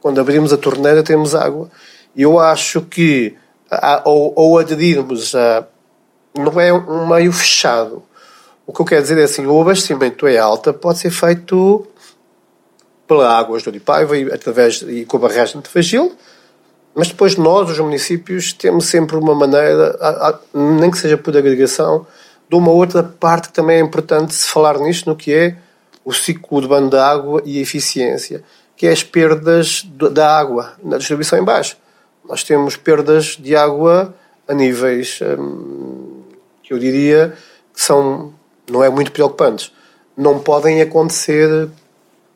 Quando 0.00 0.20
abrimos 0.20 0.52
a 0.52 0.56
torneira 0.56 1.02
temos 1.02 1.34
água. 1.34 1.68
Eu 2.16 2.38
acho 2.38 2.82
que 2.82 3.36
ou, 4.04 4.32
ou 4.36 4.58
aderirmos 4.58 5.34
a. 5.34 5.66
Não 6.36 6.60
é 6.60 6.72
um 6.72 7.06
meio 7.06 7.32
fechado. 7.32 8.02
O 8.66 8.72
que 8.72 8.80
eu 8.80 8.86
quero 8.86 9.02
dizer 9.02 9.18
é 9.18 9.24
assim: 9.24 9.46
o 9.46 9.60
abastecimento 9.60 10.26
é 10.26 10.38
alta 10.38 10.72
pode 10.72 10.98
ser 10.98 11.10
feito 11.10 11.86
pela 13.06 13.38
Águas 13.38 13.62
do 13.62 13.70
Lipaiva 13.70 14.16
e, 14.16 14.32
através, 14.32 14.82
e 14.82 15.04
com 15.04 15.16
a 15.16 15.20
barragem 15.20 15.60
de 15.60 15.68
Fagil, 15.68 16.12
mas 16.94 17.08
depois 17.08 17.36
nós, 17.36 17.70
os 17.70 17.78
municípios, 17.78 18.52
temos 18.52 18.86
sempre 18.86 19.16
uma 19.16 19.34
maneira, 19.34 19.96
nem 20.52 20.90
que 20.90 20.98
seja 20.98 21.16
por 21.16 21.36
agregação, 21.36 22.06
de 22.48 22.56
uma 22.56 22.70
outra 22.70 23.02
parte 23.02 23.48
que 23.48 23.54
também 23.54 23.76
é 23.76 23.80
importante 23.80 24.34
se 24.34 24.48
falar 24.48 24.78
nisto, 24.78 25.08
no 25.08 25.14
que 25.14 25.32
é 25.32 25.56
o 26.04 26.12
ciclo 26.12 26.60
de 26.60 26.68
bando 26.68 26.90
da 26.90 27.06
água 27.06 27.42
e 27.44 27.58
a 27.58 27.62
eficiência, 27.62 28.42
que 28.76 28.86
é 28.86 28.92
as 28.92 29.02
perdas 29.02 29.84
da 29.84 30.38
água 30.38 30.72
na 30.82 30.98
distribuição 30.98 31.38
em 31.38 31.44
baixo. 31.44 31.76
Nós 32.28 32.42
temos 32.42 32.76
perdas 32.76 33.36
de 33.38 33.54
água 33.54 34.14
a 34.48 34.54
níveis 34.54 35.18
hum, 35.22 35.75
que 36.66 36.74
eu 36.74 36.78
diria 36.78 37.32
que 37.72 37.80
são, 37.80 38.34
não 38.68 38.82
é 38.82 38.90
muito 38.90 39.12
preocupantes. 39.12 39.72
Não 40.16 40.40
podem 40.40 40.82
acontecer 40.82 41.68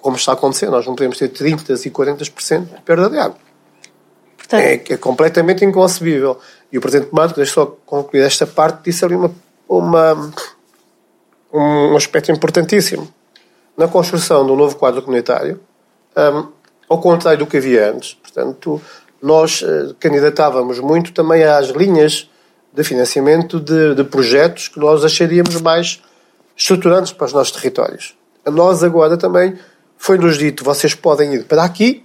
como 0.00 0.16
está 0.16 0.32
a 0.32 0.34
acontecer. 0.34 0.70
Nós 0.70 0.86
não 0.86 0.94
podemos 0.94 1.18
ter 1.18 1.28
30% 1.28 1.84
e 1.84 1.90
40% 1.90 2.76
de 2.76 2.82
perda 2.82 3.10
de 3.10 3.18
água. 3.18 3.36
Portanto... 4.36 4.60
É, 4.60 4.74
é, 4.74 4.96
completamente 4.96 5.64
inconcebível. 5.64 6.38
E 6.70 6.78
o 6.78 6.80
Presidente 6.80 7.12
Mato, 7.12 7.34
deixa 7.34 7.54
só 7.54 7.66
concluir 7.84 8.22
esta 8.22 8.46
parte, 8.46 8.84
disse 8.84 9.04
ali 9.04 9.16
uma, 9.16 9.34
uma, 9.68 10.32
um 11.52 11.96
aspecto 11.96 12.30
importantíssimo. 12.30 13.12
Na 13.76 13.88
construção 13.88 14.46
do 14.46 14.54
novo 14.54 14.76
quadro 14.76 15.02
comunitário, 15.02 15.58
um, 16.16 16.48
ao 16.88 17.00
contrário 17.00 17.40
do 17.40 17.46
que 17.46 17.56
havia 17.56 17.90
antes, 17.90 18.14
portanto, 18.14 18.80
nós 19.20 19.62
uh, 19.62 19.94
candidatávamos 19.98 20.78
muito 20.80 21.12
também 21.12 21.42
às 21.42 21.68
linhas 21.68 22.30
de 22.72 22.84
financiamento 22.84 23.58
de, 23.58 23.94
de 23.94 24.04
projetos 24.04 24.68
que 24.68 24.78
nós 24.78 25.04
acharíamos 25.04 25.60
mais 25.60 26.02
estruturantes 26.56 27.12
para 27.12 27.26
os 27.26 27.32
nossos 27.32 27.52
territórios. 27.52 28.16
A 28.44 28.50
nós 28.50 28.82
agora 28.84 29.16
também 29.16 29.58
foi-nos 29.96 30.38
dito, 30.38 30.64
vocês 30.64 30.94
podem 30.94 31.34
ir 31.34 31.44
para 31.44 31.64
aqui, 31.64 32.04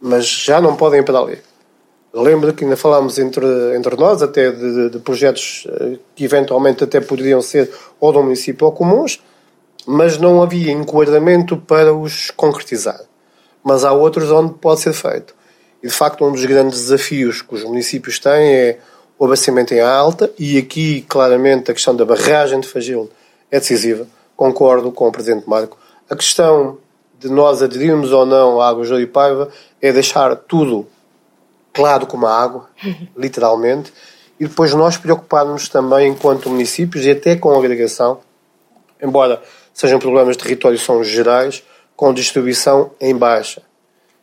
mas 0.00 0.26
já 0.26 0.60
não 0.60 0.76
podem 0.76 1.00
ir 1.00 1.02
para 1.02 1.18
ali. 1.18 1.38
Lembro 2.12 2.52
que 2.54 2.64
ainda 2.64 2.76
falámos 2.76 3.18
entre, 3.18 3.46
entre 3.76 3.94
nós 3.96 4.22
até 4.22 4.50
de, 4.50 4.90
de, 4.90 4.98
projetos 5.00 5.66
eh, 5.68 5.98
que 6.14 6.24
eventualmente 6.24 6.82
até 6.82 6.98
poderiam 6.98 7.42
ser 7.42 7.70
ou 8.00 8.10
do 8.10 8.22
município 8.22 8.66
ou 8.66 8.72
comuns, 8.72 9.22
mas 9.86 10.16
não 10.16 10.42
havia 10.42 10.72
enquadramento 10.72 11.58
para 11.58 11.94
os 11.94 12.30
concretizar. 12.30 13.00
Mas 13.62 13.84
há 13.84 13.92
outros 13.92 14.30
onde 14.30 14.54
pode 14.54 14.80
ser 14.80 14.94
feito. 14.94 15.34
E 15.82 15.88
de 15.88 15.92
facto, 15.92 16.24
um 16.24 16.32
dos 16.32 16.44
grandes 16.44 16.80
desafios 16.80 17.42
que 17.42 17.54
os 17.54 17.64
municípios 17.64 18.18
têm 18.18 18.54
é 18.54 18.78
o 19.18 19.24
abastecimento 19.24 19.72
em 19.72 19.80
alta, 19.80 20.30
e 20.38 20.58
aqui 20.58 21.02
claramente 21.02 21.70
a 21.70 21.74
questão 21.74 21.94
da 21.96 22.04
barragem 22.04 22.60
de 22.60 22.68
Fagil 22.68 23.10
é 23.50 23.58
decisiva. 23.58 24.06
Concordo 24.36 24.92
com 24.92 25.08
o 25.08 25.12
Presidente 25.12 25.48
Marco. 25.48 25.78
A 26.08 26.14
questão 26.14 26.78
de 27.18 27.28
nós 27.28 27.62
aderirmos 27.62 28.12
ou 28.12 28.26
não 28.26 28.60
à 28.60 28.68
água 28.68 28.84
de 28.84 29.06
Paiva 29.06 29.48
é 29.80 29.92
deixar 29.92 30.36
tudo 30.36 30.86
claro 31.72 32.06
como 32.06 32.26
a 32.26 32.42
água, 32.42 32.68
literalmente, 33.16 33.92
e 34.38 34.46
depois 34.46 34.74
nós 34.74 34.98
preocuparmos 34.98 35.68
também, 35.68 36.08
enquanto 36.08 36.50
municípios, 36.50 37.04
e 37.06 37.10
até 37.10 37.36
com 37.36 37.52
a 37.52 37.58
agregação, 37.58 38.20
embora 39.02 39.42
sejam 39.72 39.98
problemas 39.98 40.36
de 40.36 40.42
território, 40.42 40.78
são 40.78 41.02
gerais, 41.02 41.62
com 41.94 42.12
distribuição 42.12 42.90
em 43.00 43.16
baixa. 43.16 43.62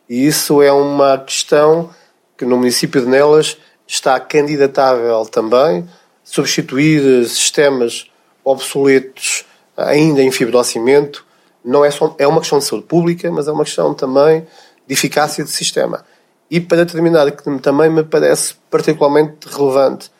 E 0.08 0.26
isso 0.26 0.62
é 0.62 0.70
uma 0.70 1.18
questão 1.18 1.90
que 2.36 2.44
no 2.44 2.56
município 2.56 3.00
de 3.00 3.08
Nelas 3.08 3.56
está 3.86 4.18
candidatável 4.20 5.24
também, 5.26 5.88
substituir 6.22 7.26
sistemas 7.28 8.10
obsoletos 8.42 9.44
ainda 9.76 10.22
em 10.22 10.30
fibrocimento, 10.30 11.24
não 11.64 11.84
é 11.84 11.90
só 11.90 12.14
é 12.18 12.26
uma 12.26 12.40
questão 12.40 12.58
de 12.58 12.64
saúde 12.64 12.86
pública, 12.86 13.30
mas 13.30 13.48
é 13.48 13.52
uma 13.52 13.64
questão 13.64 13.94
também 13.94 14.46
de 14.86 14.92
eficácia 14.92 15.42
do 15.42 15.50
sistema. 15.50 16.04
E 16.50 16.60
para 16.60 16.84
terminar, 16.84 17.30
que 17.30 17.58
também 17.58 17.90
me 17.90 18.04
parece 18.04 18.54
particularmente 18.70 19.48
relevante 19.48 20.10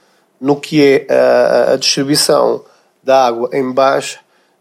no 0.41 0.57
que 0.57 0.83
é 0.83 1.07
a, 1.13 1.73
a 1.73 1.77
distribuição 1.77 2.65
da 3.03 3.27
água 3.27 3.51
em 3.53 3.71
baixa, 3.71 4.19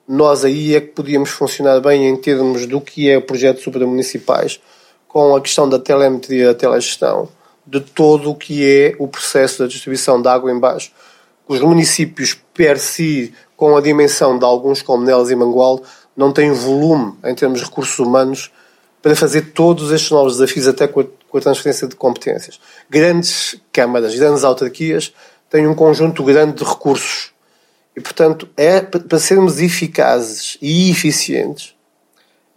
nós 0.08 0.44
aí 0.44 0.76
é 0.76 0.82
que 0.82 0.88
podíamos 0.88 1.30
funcionar 1.30 1.80
bem 1.80 2.08
em 2.08 2.16
termos 2.18 2.66
do 2.66 2.82
que 2.82 3.10
é 3.10 3.18
o 3.18 3.22
projeto 3.22 3.62
supramunicipais, 3.62 4.60
com 5.08 5.36
a 5.36 5.42
questão 5.42 5.70
da 5.70 5.80
telemetria, 5.80 6.48
da 6.48 6.54
telegestão, 6.54 7.30
de 7.66 7.80
todo 7.80 8.32
o 8.32 8.36
que 8.36 8.66
é 8.66 8.96
o 9.00 9.08
processo 9.08 9.60
da 9.60 9.68
distribuição 9.68 10.22
da 10.22 10.34
água 10.34 10.52
em 10.52 10.60
baixo. 10.60 10.92
Os 11.48 11.60
municípios 11.60 12.38
per 12.54 12.80
si, 12.80 13.34
com 13.56 13.76
a 13.76 13.82
dimensão 13.82 14.38
de 14.38 14.46
alguns 14.46 14.82
como 14.82 15.04
Nelas 15.04 15.30
e 15.30 15.36
Mangualde, 15.36 15.84
não 16.16 16.32
tem 16.32 16.52
volume 16.52 17.16
em 17.24 17.34
termos 17.36 17.60
de 17.60 17.66
recursos 17.66 17.98
humanos 18.00 18.52
para 19.02 19.16
fazer 19.16 19.52
todos 19.52 19.92
estes 19.92 20.12
novos 20.12 20.38
desafios, 20.38 20.68
até 20.68 20.88
com 20.88 21.02
a, 21.02 21.06
com 21.30 21.38
a 21.38 21.42
transferência 21.42 21.88
de 21.88 21.96
competências. 21.96 22.60
Grandes 22.90 23.60
câmaras, 23.72 24.16
grandes 24.16 24.44
autarquias 24.44 25.14
têm 25.50 25.68
um 25.68 25.76
conjunto 25.76 26.24
grande 26.24 26.54
de 26.54 26.64
recursos. 26.64 27.34
E, 27.96 28.02
portanto, 28.02 28.48
é, 28.56 28.82
para 28.82 29.20
sermos 29.20 29.60
eficazes 29.60 30.58
e 30.62 30.90
eficientes, 30.90 31.76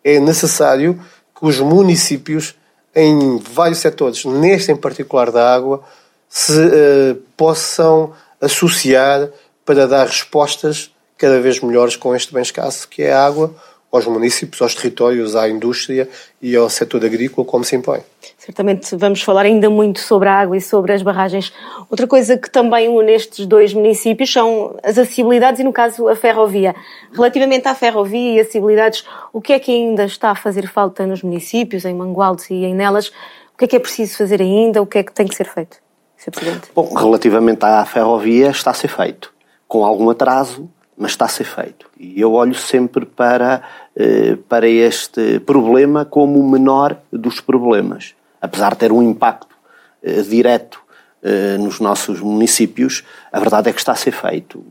é 0.05 0.21
necessário 0.21 1.03
que 1.39 1.45
os 1.45 1.59
municípios, 1.59 2.55
em 2.97 3.37
vários 3.39 3.81
setores, 3.81 4.25
neste 4.25 4.73
em 4.73 4.77
particular 4.77 5.31
da 5.31 5.55
água, 5.55 5.85
se 6.29 6.59
uh, 6.59 7.15
possam 7.37 8.15
associar 8.41 9.29
para 9.67 9.87
dar 9.87 10.07
respostas 10.07 10.91
cada 11.19 11.39
vez 11.41 11.61
melhores 11.61 11.95
com 11.95 12.17
este 12.17 12.33
bem 12.33 12.43
escasso 12.43 12.89
que 12.89 13.03
é 13.03 13.13
a 13.13 13.25
água 13.25 13.55
aos 13.93 14.07
municípios, 14.07 14.61
aos 14.61 14.75
territórios, 14.75 15.37
à 15.37 15.49
indústria 15.49 16.09
e 16.41 16.57
ao 16.57 16.69
setor 16.69 17.05
agrícola, 17.05 17.47
como 17.47 17.65
se 17.65 17.77
impõe. 17.77 18.01
Certamente 18.47 18.95
vamos 18.95 19.23
falar 19.23 19.45
ainda 19.45 19.69
muito 19.69 19.99
sobre 19.99 20.29
a 20.29 20.35
água 20.35 20.57
e 20.57 20.61
sobre 20.61 20.93
as 20.93 21.03
barragens. 21.03 21.53
Outra 21.91 22.07
coisa 22.07 22.39
que 22.39 22.49
também 22.49 22.87
une 22.87 23.11
estes 23.11 23.45
dois 23.45 23.75
municípios 23.75 24.33
são 24.33 24.77
as 24.85 24.97
acessibilidades 24.97 25.59
e, 25.59 25.65
no 25.65 25.73
caso, 25.73 26.07
a 26.07 26.15
ferrovia. 26.15 26.73
Relativamente 27.13 27.67
à 27.67 27.75
ferrovia 27.75 28.37
e 28.37 28.41
acessibilidades, 28.41 29.05
o 29.33 29.41
que 29.41 29.53
é 29.53 29.59
que 29.59 29.73
ainda 29.73 30.05
está 30.05 30.31
a 30.31 30.37
fazer 30.37 30.69
falta 30.69 31.05
nos 31.05 31.25
municípios, 31.25 31.85
em 31.85 31.93
Mangualde 31.93 32.45
e 32.51 32.65
em 32.65 32.73
Nelas? 32.73 33.09
O 33.53 33.59
que 33.59 33.65
é 33.65 33.67
que 33.67 33.75
é 33.75 33.81
preciso 33.81 34.17
fazer 34.17 34.41
ainda? 34.41 34.81
O 34.81 34.87
que 34.87 34.99
é 34.99 35.03
que 35.03 35.13
tem 35.13 35.27
que 35.27 35.35
ser 35.35 35.49
feito, 35.49 35.79
Sr. 36.17 36.31
Presidente? 36.31 36.69
Bom, 36.73 36.95
relativamente 36.95 37.65
à 37.65 37.85
ferrovia, 37.85 38.51
está 38.51 38.71
a 38.71 38.75
ser 38.75 38.89
feito. 38.89 39.35
Com 39.67 39.85
algum 39.85 40.09
atraso, 40.09 40.71
mas 40.97 41.11
está 41.11 41.25
a 41.25 41.29
ser 41.29 41.47
feito. 41.47 41.91
E 41.99 42.21
eu 42.21 42.33
olho 42.35 42.55
sempre 42.55 43.05
para, 43.05 43.61
eh, 43.97 44.39
para 44.49 44.69
este 44.69 45.41
problema 45.41 46.05
como 46.05 46.39
o 46.39 46.49
menor 46.49 46.97
dos 47.13 47.41
problemas. 47.41 48.15
Apesar 48.41 48.73
de 48.73 48.79
ter 48.79 48.93
um 48.93 49.03
impacto 49.03 49.57
eh, 50.03 50.23
direto 50.23 50.81
eh, 51.23 51.57
nos 51.59 51.81
nossos 51.81 52.21
municípios, 52.21 53.05
a 53.33 53.39
verdade 53.39 53.71
é 53.71 53.73
que 53.73 53.79
está 53.79 53.93
a 53.93 53.97
ser 53.97 54.13
feito. 54.13 54.65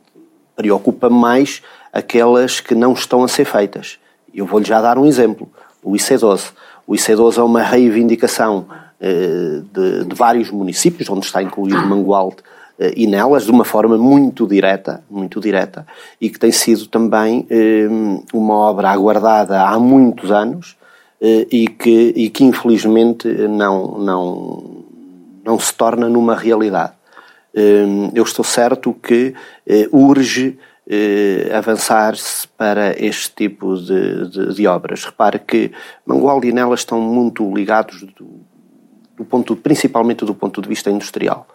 Preocupa 0.55 1.09
mais 1.09 1.61
aquelas 1.91 2.59
que 2.59 2.75
não 2.75 2.93
estão 2.93 3.23
a 3.23 3.27
ser 3.27 3.45
feitas. 3.45 3.99
Eu 4.33 4.45
vou-lhe 4.45 4.65
já 4.65 4.81
dar 4.81 4.97
um 4.97 5.05
exemplo. 5.05 5.49
O 5.83 5.93
IC12. 5.93 6.51
O 6.87 6.93
IC12 6.93 7.37
é 7.37 7.43
uma 7.43 7.61
reivindicação 7.61 8.67
de, 8.99 10.05
de 10.05 10.15
vários 10.15 10.49
municípios, 10.49 11.09
onde 11.09 11.25
está 11.25 11.41
incluído 11.41 11.85
Mangualde, 11.85 12.37
eh, 12.77 12.93
e 12.97 13.07
nelas 13.07 13.45
de 13.45 13.51
uma 13.51 13.63
forma 13.63 13.97
muito 13.97 14.45
direta, 14.45 15.03
muito 15.09 15.39
direta, 15.39 15.85
e 16.19 16.29
que 16.29 16.37
tem 16.37 16.51
sido 16.51 16.87
também 16.87 17.47
eh, 17.49 17.87
uma 18.33 18.53
obra 18.53 18.89
aguardada 18.89 19.61
há 19.61 19.79
muitos 19.79 20.29
anos 20.31 20.75
eh, 20.75 20.84
e 21.51 21.67
que, 21.67 22.13
e 22.15 22.29
que 22.29 22.43
infelizmente 22.43 23.27
não, 23.27 23.97
não, 23.97 24.85
não 25.43 25.59
se 25.59 25.73
torna 25.73 26.07
numa 26.07 26.35
realidade. 26.35 26.93
Eu 28.13 28.23
estou 28.23 28.43
certo 28.43 28.93
que 28.93 29.33
urge 29.91 30.57
avançar-se 31.57 32.47
para 32.49 32.93
este 33.03 33.31
tipo 33.33 33.75
de, 33.77 34.29
de, 34.29 34.53
de, 34.53 34.67
obras. 34.67 35.05
Repare 35.05 35.39
que 35.39 35.71
Mangualde 36.05 36.49
e 36.49 36.51
Nelas 36.51 36.81
estão 36.81 36.99
muito 36.99 37.49
ligados 37.55 38.03
do, 38.03 38.41
do 39.17 39.25
ponto, 39.25 39.55
principalmente 39.55 40.25
do 40.25 40.35
ponto 40.35 40.61
de 40.61 40.67
vista 40.67 40.91
industrial 40.91 41.47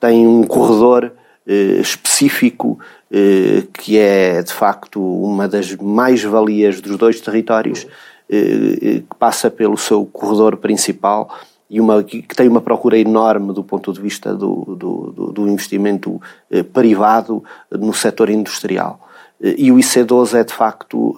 tem 0.00 0.26
um 0.26 0.44
corredor 0.44 1.12
eh, 1.46 1.80
específico 1.80 2.78
eh, 3.10 3.64
que 3.72 3.98
é 3.98 4.42
de 4.42 4.52
facto 4.52 5.00
uma 5.00 5.48
das 5.48 5.74
mais-valias 5.76 6.80
dos 6.80 6.96
dois 6.96 7.20
territórios, 7.20 7.84
eh, 7.84 7.90
que 8.28 9.04
passa 9.18 9.50
pelo 9.50 9.76
seu 9.76 10.04
corredor 10.06 10.56
principal 10.56 11.34
e 11.70 11.80
uma, 11.80 12.02
que 12.02 12.22
tem 12.34 12.48
uma 12.48 12.60
procura 12.60 12.98
enorme 12.98 13.52
do 13.52 13.62
ponto 13.64 13.92
de 13.92 14.00
vista 14.00 14.34
do, 14.34 14.76
do, 14.76 15.32
do 15.32 15.48
investimento 15.48 16.20
privado 16.72 17.42
no 17.70 17.92
setor 17.92 18.30
industrial. 18.30 19.00
E 19.40 19.70
o 19.70 19.76
IC12 19.76 20.40
é 20.40 20.44
de 20.44 20.52
facto 20.52 21.14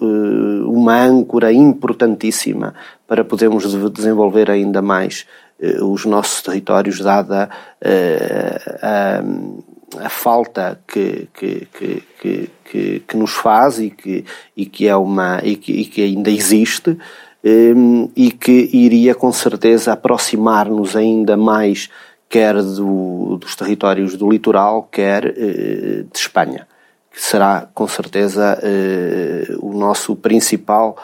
uma 0.67 1.01
âncora 1.01 1.51
importantíssima 1.51 2.73
para 3.07 3.23
podermos 3.25 3.63
desenvolver 3.91 4.51
ainda 4.51 4.81
mais 4.81 5.25
os 5.81 6.05
nossos 6.05 6.41
territórios, 6.41 6.99
dada 6.99 7.49
a, 8.81 9.17
a 9.17 9.23
falta 10.09 10.79
que, 10.87 11.27
que, 11.33 11.67
que, 11.67 12.03
que, 12.63 12.99
que, 13.07 13.17
nos 13.17 13.31
faz 13.31 13.79
e 13.79 13.89
que, 13.89 14.25
e 14.55 14.65
que, 14.65 14.87
é 14.87 14.95
uma, 14.95 15.39
e 15.43 15.55
que, 15.55 15.71
e 15.71 15.85
que 15.85 16.01
ainda 16.01 16.29
existe 16.29 16.97
e 18.15 18.31
que 18.31 18.69
iria 18.71 19.15
com 19.15 19.31
certeza 19.31 19.93
aproximar-nos 19.93 20.95
ainda 20.95 21.35
mais 21.35 21.89
quer 22.29 22.53
do, 22.61 23.37
dos 23.37 23.55
territórios 23.55 24.15
do 24.15 24.29
litoral, 24.29 24.87
quer 24.91 25.33
de 25.33 26.07
Espanha, 26.13 26.67
que 27.11 27.21
será 27.21 27.67
com 27.73 27.87
certeza 27.87 28.57
o 29.59 29.73
nosso 29.73 30.15
principal, 30.15 30.95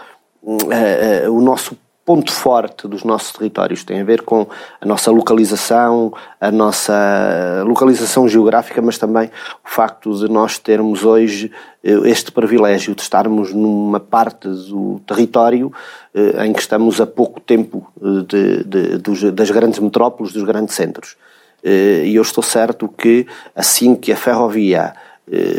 o 0.41 1.41
nosso 1.41 1.78
ponto 2.07 2.31
forte 2.31 2.87
dos 2.87 3.03
nossos 3.03 3.33
territórios 3.33 3.83
tem 3.83 3.99
a 3.99 4.03
ver 4.05 4.21
com 4.21 4.47
a 4.79 4.85
nossa 4.85 5.11
localização, 5.11 6.13
a 6.39 6.49
nossa 6.49 7.63
localização 7.67 8.29
geográfica, 8.29 8.81
mas 8.81 8.97
também 8.97 9.25
o 9.25 9.69
facto 9.69 10.17
de 10.17 10.31
nós 10.31 10.57
termos 10.57 11.03
hoje 11.03 11.51
eh, 11.83 11.99
este 12.05 12.31
privilégio 12.31 12.95
de 12.95 13.01
estarmos 13.01 13.51
numa 13.53 13.99
parte 13.99 14.47
do 14.47 15.01
território 15.05 15.69
eh, 16.15 16.45
em 16.45 16.53
que 16.53 16.61
estamos 16.61 17.01
a 17.01 17.05
pouco 17.05 17.41
tempo 17.41 17.85
eh, 18.01 18.23
de, 18.25 18.63
de, 18.63 18.97
de, 18.99 19.31
das 19.31 19.51
grandes 19.51 19.79
metrópoles, 19.79 20.31
dos 20.31 20.43
grandes 20.43 20.75
centros. 20.75 21.17
E 21.61 22.15
eu 22.15 22.21
estou 22.21 22.43
certo 22.43 22.87
que 22.87 23.27
assim 23.53 23.95
que 23.95 24.13
a 24.13 24.15
ferrovia 24.15 24.93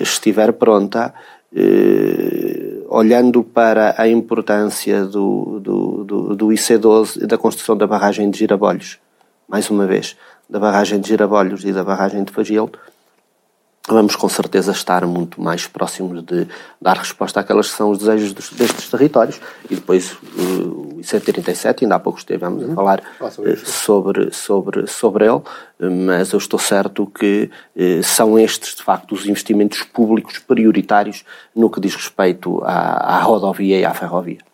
estiver 0.01 0.53
pronta, 0.55 1.13
olhando 2.89 3.45
para 3.45 3.95
a 3.99 4.09
importância 4.09 5.05
do, 5.05 5.61
do, 5.61 6.05
do, 6.05 6.37
do 6.37 6.47
IC12 6.47 7.23
e 7.23 7.27
da 7.27 7.37
construção 7.37 7.77
da 7.77 7.87
barragem 7.87 8.31
de 8.31 8.39
Girabolhos, 8.39 8.99
mais 9.47 9.69
uma 9.69 9.87
vez, 9.87 10.17
da 10.49 10.59
barragem 10.59 10.99
de 10.99 11.09
Girabolhos 11.09 11.65
e 11.65 11.73
da 11.73 11.85
barragem 11.85 12.25
de 12.25 12.33
Fagil, 12.33 12.71
vamos 13.95 14.17
com 14.17 14.29
certeza 14.29 14.73
estar 14.73 15.07
muito 15.07 15.41
mais 15.41 15.67
próximos 15.67 16.23
de 16.23 16.47
dar 16.81 16.97
resposta 16.97 17.41
àquelas 17.41 17.71
que 17.71 17.77
são 17.77 17.91
os 17.91 17.99
desejos 17.99 18.33
dos, 18.33 18.51
destes 18.51 18.89
territórios 18.89 19.41
e 19.71 19.75
depois 19.75 20.13
uh, 20.13 20.97
o 20.97 21.01
IC37, 21.01 21.83
ainda 21.83 21.97
há 21.97 21.99
pouco 21.99 22.19
estivemos 22.19 22.63
uhum. 22.63 22.73
a 22.73 22.75
falar 22.75 23.03
uh, 23.21 23.57
sobre, 23.65 24.33
sobre, 24.33 24.87
sobre 24.87 25.27
ele, 25.27 25.43
mas 26.07 26.33
eu 26.33 26.39
estou 26.39 26.59
certo 26.59 27.07
que 27.07 27.51
uh, 27.77 28.03
são 28.03 28.39
estes 28.39 28.75
de 28.75 28.83
facto 28.83 29.13
os 29.13 29.27
investimentos 29.27 29.83
públicos 29.83 30.39
prioritários 30.39 31.25
no 31.55 31.71
que 31.71 31.81
diz 31.81 31.95
respeito 31.95 32.63
à, 32.65 33.17
à 33.17 33.21
rodovia 33.21 33.79
e 33.79 33.85
à 33.85 33.95
ferrovia. 33.95 34.48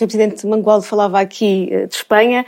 Sr. 0.00 0.06
Presidente 0.06 0.46
Mangualdo 0.46 0.84
falava 0.84 1.20
aqui 1.20 1.66
de 1.88 1.94
Espanha. 1.94 2.46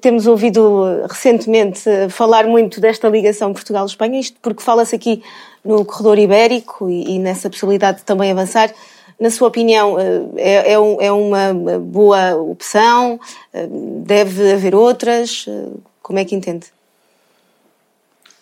Temos 0.00 0.26
ouvido 0.26 1.06
recentemente 1.08 1.82
falar 2.10 2.46
muito 2.46 2.80
desta 2.80 3.08
ligação 3.08 3.52
Portugal-Espanha, 3.52 4.18
isto 4.18 4.36
porque 4.42 4.62
fala-se 4.62 4.96
aqui 4.96 5.22
no 5.64 5.84
corredor 5.84 6.18
ibérico 6.18 6.90
e, 6.90 7.18
nessa 7.18 7.48
possibilidade 7.48 7.98
de 7.98 8.04
também 8.04 8.30
avançar. 8.30 8.72
Na 9.18 9.30
sua 9.30 9.48
opinião, 9.48 9.98
eh, 9.98 10.22
é, 10.36 10.72
é, 10.72 10.72
é 10.72 11.12
uma 11.12 11.52
boa 11.78 12.34
opção? 12.36 13.20
Eh, 13.52 13.68
deve 13.70 14.52
haver 14.52 14.74
outras? 14.74 15.44
Eh, 15.46 15.68
como 16.02 16.18
é 16.18 16.24
que 16.24 16.34
entende? 16.34 16.66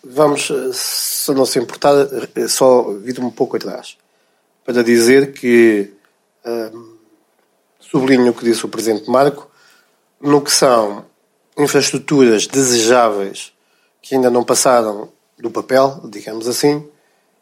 Vamos, 0.01 0.49
se 0.71 1.33
não 1.33 1.45
se 1.45 1.59
importar, 1.59 1.93
só 2.47 2.93
vir 2.93 3.19
um 3.19 3.29
pouco 3.29 3.57
atrás 3.57 3.97
para 4.63 4.81
dizer 4.81 5.33
que 5.33 5.91
um, 6.45 6.88
sublinho 7.89 8.31
o 8.31 8.33
que 8.33 8.43
disse 8.43 8.65
o 8.65 8.69
Presidente 8.69 9.09
Marco, 9.09 9.49
no 10.21 10.41
que 10.41 10.51
são 10.51 11.05
infraestruturas 11.57 12.47
desejáveis 12.47 13.51
que 14.01 14.15
ainda 14.15 14.29
não 14.29 14.43
passaram 14.43 15.09
do 15.37 15.49
papel, 15.49 16.01
digamos 16.05 16.47
assim, 16.47 16.85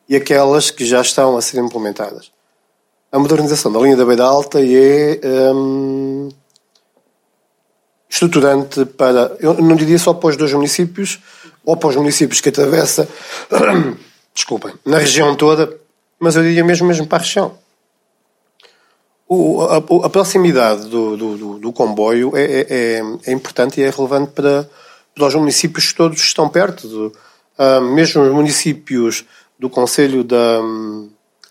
e 0.07 0.15
aquelas 0.15 0.71
que 0.71 0.86
já 0.86 1.01
estão 1.01 1.38
a 1.38 1.41
ser 1.41 1.60
implementadas. 1.60 2.31
A 3.12 3.19
modernização 3.19 3.71
da 3.71 3.79
linha 3.79 3.95
da 3.95 4.05
Beira 4.05 4.25
Alta 4.25 4.60
é 4.60 5.51
hum, 5.53 6.29
estruturante 8.10 8.86
para, 8.86 9.36
eu 9.39 9.55
não 9.55 9.75
diria 9.75 9.97
só 9.97 10.13
para 10.13 10.29
os 10.29 10.38
dois 10.38 10.53
municípios, 10.53 11.19
ou 11.63 11.75
para 11.75 11.89
os 11.89 11.95
municípios 11.95 12.41
que 12.41 12.49
atravessa, 12.49 13.07
desculpem, 14.33 14.73
na 14.86 14.97
região 14.97 15.36
toda, 15.36 15.77
mas 16.19 16.36
eu 16.36 16.43
diria 16.43 16.63
mesmo, 16.63 16.88
mesmo 16.88 17.07
para 17.07 17.19
a 17.19 17.21
região. 17.21 17.57
O, 19.30 19.62
a, 19.62 19.78
a, 19.78 20.10
proximidade 20.10 20.88
do, 20.88 21.18
do, 21.18 21.60
do 21.60 21.74
comboio 21.74 22.32
é, 22.36 22.44
é, 22.44 22.68
é, 22.70 23.02
é, 23.26 23.32
importante 23.34 23.82
e 23.82 23.84
é 23.84 23.90
relevante 23.90 24.32
para, 24.32 24.70
para 25.13 25.28
os 25.28 25.36
municípios 25.36 25.92
que 25.92 25.98
todos 25.98 26.20
estão 26.22 26.48
perto. 26.48 26.88
De, 26.88 26.96
uh, 26.96 27.82
mesmo 27.82 28.24
os 28.24 28.32
municípios 28.32 29.26
do 29.60 29.70
Conselho 29.70 30.24
da, 30.24 30.62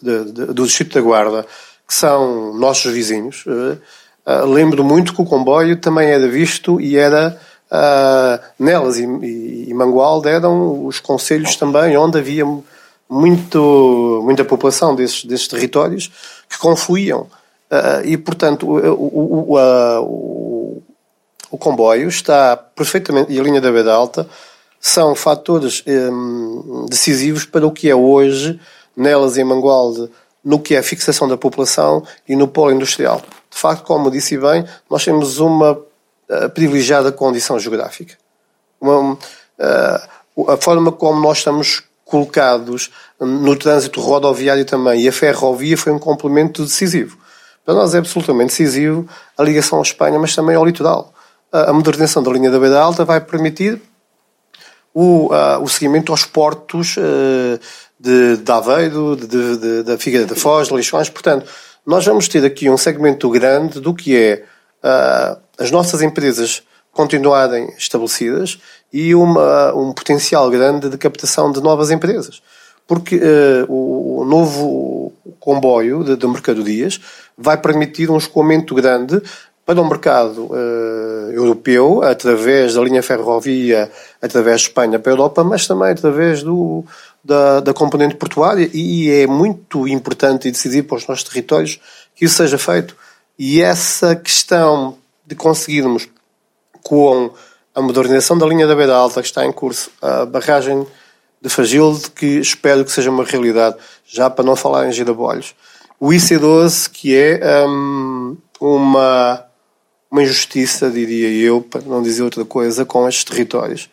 de, 0.01 0.25
de, 0.33 0.47
do 0.47 0.65
Distrito 0.65 0.95
da 0.95 1.03
Guarda, 1.03 1.47
que 1.87 1.95
são 1.95 2.55
nossos 2.55 2.91
vizinhos, 2.93 3.45
uh, 3.47 4.47
lembro 4.47 4.83
muito 4.83 5.15
que 5.15 5.21
o 5.21 5.27
comboio 5.27 5.77
também 5.77 6.09
era 6.09 6.27
visto 6.27 6.81
e 6.81 6.97
era 6.97 7.39
uh, 7.71 8.43
Nelas 8.59 8.99
e, 8.99 9.05
e, 9.05 9.69
e 9.69 9.75
Mangualde 9.75 10.29
eram 10.29 10.87
os 10.87 10.99
conselhos 10.99 11.57
também 11.57 11.97
onde 11.97 12.19
havia 12.19 12.45
muito, 13.09 14.23
muita 14.25 14.45
população 14.45 14.95
desses, 14.95 15.25
desses 15.25 15.47
territórios 15.47 16.11
que 16.49 16.59
confluíam. 16.59 17.27
E, 18.05 18.17
portanto, 18.17 18.67
o, 18.67 18.79
o, 18.79 19.55
o, 19.55 20.03
o, 20.03 20.83
o 21.51 21.59
comboio 21.59 22.09
está 22.09 22.57
perfeitamente, 22.57 23.33
e 23.33 23.41
a 23.41 23.43
linha 23.43 23.61
da 23.61 23.73
Beira 23.73 23.93
Alta, 23.93 24.29
são 24.81 25.15
fatores 25.15 25.83
hum, 25.87 26.87
decisivos 26.89 27.45
para 27.45 27.67
o 27.67 27.73
que 27.73 27.91
é 27.91 27.95
hoje, 27.95 28.61
nelas 28.97 29.37
em 29.37 29.45
Mangualde, 29.45 30.09
no 30.45 30.61
que 30.61 30.77
é 30.77 30.79
a 30.79 30.83
fixação 30.83 31.27
da 31.27 31.37
população 31.37 32.05
e 32.29 32.37
no 32.37 32.47
polo 32.47 32.71
industrial. 32.71 33.21
De 33.51 33.59
facto, 33.59 33.83
como 33.85 34.11
disse 34.11 34.39
bem, 34.39 34.65
nós 34.89 35.05
temos 35.05 35.39
uma 35.39 35.73
uh, 35.73 36.51
privilegiada 36.55 37.11
condição 37.11 37.59
geográfica. 37.59 38.15
Uma, 38.81 39.15
uh, 39.15 40.51
a 40.51 40.57
forma 40.57 40.93
como 40.93 41.21
nós 41.21 41.39
estamos 41.39 41.83
colocados 42.05 42.93
no 43.19 43.57
trânsito 43.57 44.01
rodoviário 44.01 44.65
também 44.65 45.01
e 45.01 45.09
a 45.09 45.13
ferrovia 45.13 45.77
foi 45.77 45.93
um 45.93 45.99
complemento 45.99 46.63
decisivo. 46.63 47.19
Para 47.67 47.75
nós 47.75 47.95
é 47.95 47.99
absolutamente 47.99 48.51
decisivo 48.51 49.09
a 49.37 49.43
ligação 49.43 49.81
à 49.81 49.83
Espanha, 49.83 50.19
mas 50.21 50.37
também 50.37 50.55
ao 50.55 50.65
litoral. 50.65 51.13
A 51.53 51.73
modernização 51.73 52.23
da 52.23 52.31
linha 52.31 52.49
da 52.49 52.61
Beira 52.61 52.81
Alta 52.81 53.05
vai 53.05 53.21
permitir 53.21 53.83
o, 54.95 55.27
uh, 55.35 55.61
o 55.61 55.69
seguimento 55.69 56.13
aos 56.13 56.25
portos 56.25 56.97
uh, 56.97 57.61
de, 57.99 58.37
de 58.37 58.53
Aveiro, 58.53 59.17
de, 59.17 59.57
de, 59.57 59.83
da 59.83 59.99
Figueira 59.99 60.27
da 60.27 60.37
Foz, 60.37 60.69
de 60.69 60.75
Leixões. 60.75 61.11
Portanto, 61.11 61.45
nós 61.85 62.05
vamos 62.07 62.29
ter 62.29 62.45
aqui 62.45 62.71
um 62.71 62.77
segmento 62.77 63.29
grande 63.31 63.81
do 63.81 63.93
que 63.93 64.17
é 64.17 64.45
uh, 64.85 65.41
as 65.59 65.71
nossas 65.71 66.03
empresas 66.03 66.63
continuarem 66.93 67.69
estabelecidas 67.77 68.59
e 68.93 69.15
uma, 69.15 69.75
um 69.75 69.93
potencial 69.93 70.49
grande 70.51 70.89
de 70.89 70.97
captação 70.97 71.51
de 71.51 71.61
novas 71.61 71.91
empresas. 71.91 72.41
Porque 72.87 73.17
uh, 73.17 73.67
o, 73.69 74.21
o, 74.21 74.25
novo 74.25 75.13
comboio 75.41 76.05
de, 76.05 76.17
de 76.17 76.27
mercadorias 76.27 77.01
vai 77.37 77.57
permitir 77.57 78.11
um 78.11 78.17
escoamento 78.17 78.75
grande 78.75 79.21
para 79.65 79.81
o 79.81 79.89
mercado 79.89 80.45
uh, 80.45 81.33
europeu, 81.33 82.03
através 82.03 82.75
da 82.75 82.83
linha 82.83 83.03
ferrovia, 83.03 83.91
através 84.23 84.61
de 84.61 84.69
Espanha 84.69 84.99
para 84.99 85.11
a 85.11 85.15
Europa, 85.15 85.43
mas 85.43 85.67
também 85.67 85.91
através 85.91 86.43
do, 86.43 86.85
da, 87.23 87.59
da 87.59 87.75
componente 87.75 88.15
portuária, 88.15 88.71
e 88.73 89.11
é 89.11 89.27
muito 89.27 89.89
importante 89.89 90.47
e 90.47 90.53
decisivo 90.53 90.87
para 90.87 90.99
os 90.99 91.07
nossos 91.09 91.25
territórios 91.25 91.81
que 92.15 92.25
isso 92.25 92.37
seja 92.37 92.57
feito. 92.57 92.97
E 93.37 93.61
essa 93.61 94.15
questão 94.15 94.97
de 95.27 95.35
conseguirmos, 95.35 96.09
com 96.85 97.31
a 97.75 97.83
modernização 97.83 98.39
da 98.39 98.47
linha 98.47 98.69
da 98.69 98.77
Beira 98.77 98.95
Alta 98.95 99.21
que 99.21 99.27
está 99.27 99.45
em 99.45 99.51
curso, 99.51 99.91
a 100.01 100.25
barragem 100.25 100.87
de 101.43 101.49
Fagilde, 101.49 102.11
que 102.13 102.39
espero 102.39 102.85
que 102.85 102.93
seja 102.93 103.11
uma 103.11 103.25
realidade, 103.25 103.77
já 104.07 104.31
para 104.31 104.45
não 104.45 104.55
falar 104.55 104.87
em 104.87 104.93
Girabolhos, 104.93 105.55
o 105.99 106.09
IC12, 106.09 106.91
que 106.91 107.17
é 107.17 107.67
um, 107.67 108.37
uma 108.61 109.47
uma 110.11 110.23
injustiça, 110.23 110.91
diria 110.91 111.29
eu, 111.29 111.61
para 111.61 111.83
não 111.83 112.03
dizer 112.03 112.23
outra 112.23 112.45
coisa, 112.45 112.85
com 112.85 113.07
estes 113.09 113.25
territórios. 113.25 113.91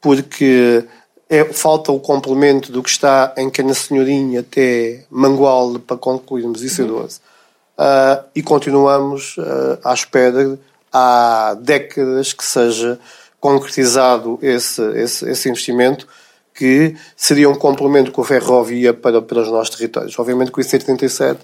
Porque 0.00 0.84
é, 1.28 1.44
falta 1.44 1.92
o 1.92 2.00
complemento 2.00 2.70
do 2.70 2.82
que 2.82 2.90
está 2.90 3.32
em 3.38 3.48
Cana 3.48 3.74
Senhorinha 3.74 4.40
até 4.40 5.04
Mangualde 5.10 5.78
para 5.78 5.96
concluirmos 5.96 6.62
isso 6.62 6.82
é 6.82 6.84
12. 6.84 7.20
Uh, 7.78 8.24
e 8.34 8.42
continuamos 8.42 9.36
uh, 9.38 9.78
à 9.82 9.94
espera 9.94 10.58
há 10.92 11.56
décadas 11.60 12.32
que 12.32 12.44
seja 12.44 12.98
concretizado 13.40 14.38
esse, 14.42 14.82
esse, 14.92 15.28
esse 15.30 15.48
investimento 15.48 16.06
que 16.62 16.94
seria 17.16 17.50
um 17.50 17.56
complemento 17.56 18.12
com 18.12 18.22
a 18.22 18.24
ferrovia 18.24 18.94
para, 18.94 19.20
para 19.20 19.40
os 19.40 19.48
nossos 19.48 19.74
territórios. 19.74 20.16
Obviamente 20.16 20.52
que 20.52 20.60
o 20.60 20.62
IC37 20.62 21.38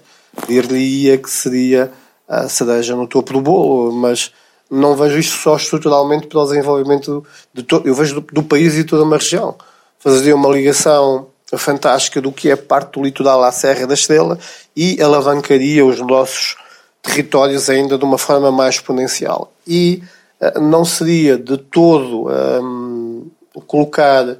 diria 0.47 1.17
que 1.17 1.29
seria 1.29 1.91
a 2.25 2.47
cereja 2.47 2.95
no 2.95 3.05
topo 3.05 3.33
do 3.33 3.41
bolo, 3.41 3.91
mas 3.91 4.31
não 4.71 4.95
vejo 4.95 5.19
isto 5.19 5.35
só 5.35 5.57
estruturalmente 5.57 6.27
para 6.27 6.39
o 6.39 6.45
desenvolvimento 6.45 7.25
de 7.53 7.65
eu 7.83 7.93
vejo 7.93 8.21
do, 8.21 8.21
do, 8.21 8.43
país 8.43 8.77
e 8.77 8.85
toda 8.85 9.03
uma 9.03 9.17
região. 9.17 9.57
Fazer 9.99 10.31
uma 10.31 10.47
ligação 10.47 11.27
fantástica 11.53 12.21
do 12.21 12.31
que 12.31 12.49
é 12.49 12.55
parte 12.55 12.93
do 12.93 13.03
litoral 13.03 13.43
à 13.43 13.51
Serra 13.51 13.85
da 13.85 13.95
Estrela 13.95 14.39
e 14.73 15.01
alavancaria 15.01 15.85
os 15.85 15.99
nossos 15.99 16.55
territórios 17.01 17.69
ainda 17.69 17.97
de 17.97 18.05
uma 18.05 18.17
forma 18.17 18.53
mais 18.53 18.75
exponencial. 18.75 19.51
E 19.67 20.01
uh, 20.39 20.61
não 20.61 20.85
seria 20.85 21.37
de 21.37 21.57
todo 21.57 22.29
um, 22.29 23.29
colocar 23.67 24.37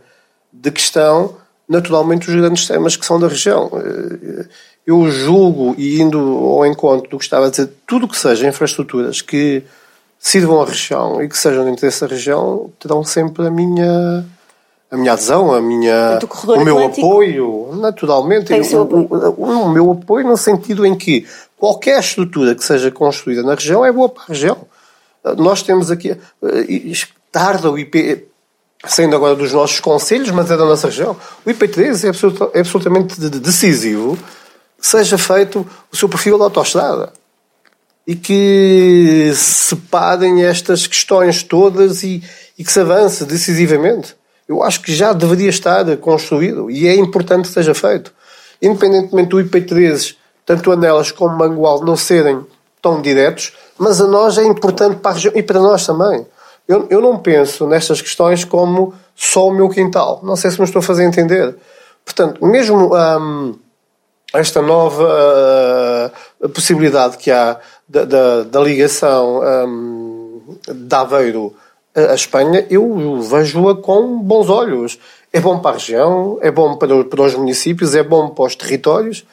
de 0.62 0.72
questão, 0.72 1.36
naturalmente, 1.68 2.30
os 2.30 2.36
grandes 2.36 2.68
temas 2.68 2.96
que 2.96 3.06
são 3.06 3.20
da 3.20 3.28
região. 3.28 3.68
Uh, 3.68 4.46
eu 4.86 5.10
julgo, 5.12 5.76
e 5.78 6.02
indo 6.02 6.18
ao 6.18 6.66
encontro 6.66 7.10
do 7.10 7.18
que 7.18 7.24
estava 7.24 7.48
a 7.48 7.50
dizer, 7.50 7.70
tudo 7.86 8.08
que 8.08 8.18
seja 8.18 8.48
infraestruturas 8.48 9.22
que 9.22 9.64
sirvam 10.18 10.62
a 10.62 10.66
região 10.66 11.22
e 11.22 11.30
que 11.30 11.38
sejam 11.38 11.64
de 11.64 11.72
interesse 11.72 12.02
da 12.02 12.08
região, 12.08 12.72
terão 12.80 13.04
sempre 13.04 13.46
a 13.48 13.52
minha 13.52 14.26
a 14.92 14.98
minha 14.98 15.14
adesão, 15.14 15.54
a 15.54 15.62
minha, 15.62 16.18
o 16.48 16.64
meu 16.64 16.80
Atlântico 16.80 17.06
apoio, 17.06 17.70
naturalmente. 17.76 18.52
Apoio. 18.52 19.08
O, 19.08 19.44
o, 19.44 19.66
o, 19.66 19.70
meu 19.70 19.92
apoio 19.92 20.28
no 20.28 20.36
sentido 20.36 20.84
em 20.84 20.96
que 20.96 21.28
qualquer 21.56 22.00
estrutura 22.00 22.56
que 22.56 22.64
seja 22.64 22.90
construída 22.90 23.44
na 23.44 23.54
região 23.54 23.86
é 23.86 23.92
boa 23.92 24.10
para 24.10 24.24
a 24.24 24.28
região. 24.30 24.58
Nós 25.38 25.62
temos 25.62 25.92
aqui, 25.92 26.10
eh, 26.12 26.92
tarda 27.32 27.70
o 27.70 27.78
IP, 27.78 28.29
saindo 28.86 29.16
agora 29.16 29.36
dos 29.36 29.52
nossos 29.52 29.80
conselhos, 29.80 30.32
mas 30.32 30.50
é 30.50 30.58
da 30.58 30.66
nossa 30.66 30.88
região, 30.88 31.16
o 31.46 31.50
IP3 31.50 32.06
é, 32.06 32.10
absolut, 32.10 32.42
é 32.54 32.60
absolutamente 32.60 33.20
decisivo 33.20 34.18
seja 34.82 35.18
feito 35.18 35.68
o 35.92 35.96
seu 35.96 36.08
perfil 36.08 36.38
de 36.38 36.44
autoestrada 36.44 37.12
e 38.08 38.16
que 38.16 39.32
separem 39.36 40.44
estas 40.44 40.88
questões 40.88 41.44
todas 41.44 42.02
e, 42.04 42.24
e 42.58 42.64
que 42.64 42.72
se 42.72 42.80
avance 42.80 43.26
decisivamente. 43.26 44.16
Eu 44.48 44.64
acho 44.64 44.82
que 44.82 44.94
já 44.94 45.14
deveria 45.14 45.50
estar 45.50 45.86
construído 45.98 46.72
e 46.72 46.88
é 46.88 46.96
importante 46.96 47.48
que 47.48 47.54
seja 47.54 47.76
feito. 47.76 48.12
Independentemente 48.62 49.30
do 49.30 49.38
IP3, 49.38 50.16
tanto 50.46 50.72
Anelas 50.72 51.12
como 51.12 51.38
Mangual 51.38 51.84
não 51.86 51.96
serem 51.96 52.44
tão 52.82 53.02
diretos, 53.02 53.54
mas 53.78 54.02
a 54.02 54.08
nós 54.08 54.38
é 54.38 54.44
importante 54.44 54.98
para 54.98 55.12
a 55.12 55.14
região 55.14 55.34
e 55.36 55.44
para 55.44 55.60
nós 55.60 55.86
também. 55.86 56.26
Eu, 56.70 56.86
eu 56.92 57.02
não 57.02 57.18
penso 57.18 57.66
nestas 57.66 58.00
questões 58.00 58.46
como 58.46 58.94
só 59.16 59.48
o 59.48 59.52
meu 59.52 59.68
quintal. 59.70 60.20
Não 60.22 60.36
sei 60.36 60.52
se 60.52 60.60
me 60.60 60.66
estou 60.66 60.82
a 60.82 60.84
fazer 60.84 61.04
entender. 61.04 61.56
Portanto, 62.06 62.46
mesmo 62.46 62.92
hum, 62.96 63.56
esta 64.32 64.62
nova 64.62 66.14
uh, 66.44 66.50
possibilidade 66.50 67.18
que 67.18 67.32
há 67.32 67.60
da, 67.88 68.06
da, 68.06 68.44
da 68.44 68.60
ligação 68.60 69.42
um, 69.68 70.58
de 70.68 70.96
Aveiro 70.96 71.56
a 71.96 72.14
Espanha, 72.14 72.66
eu 72.70 73.20
vejo-a 73.20 73.76
com 73.76 74.20
bons 74.20 74.48
olhos. 74.48 75.00
É 75.34 75.40
bom 75.40 75.58
para 75.58 75.72
a 75.72 75.74
região, 75.74 76.38
é 76.40 76.52
bom 76.52 76.78
para, 76.78 77.04
para 77.04 77.22
os 77.24 77.34
municípios, 77.34 77.96
é 77.96 78.04
bom 78.04 78.30
para 78.30 78.46
os 78.46 78.56
territórios. 78.56 79.26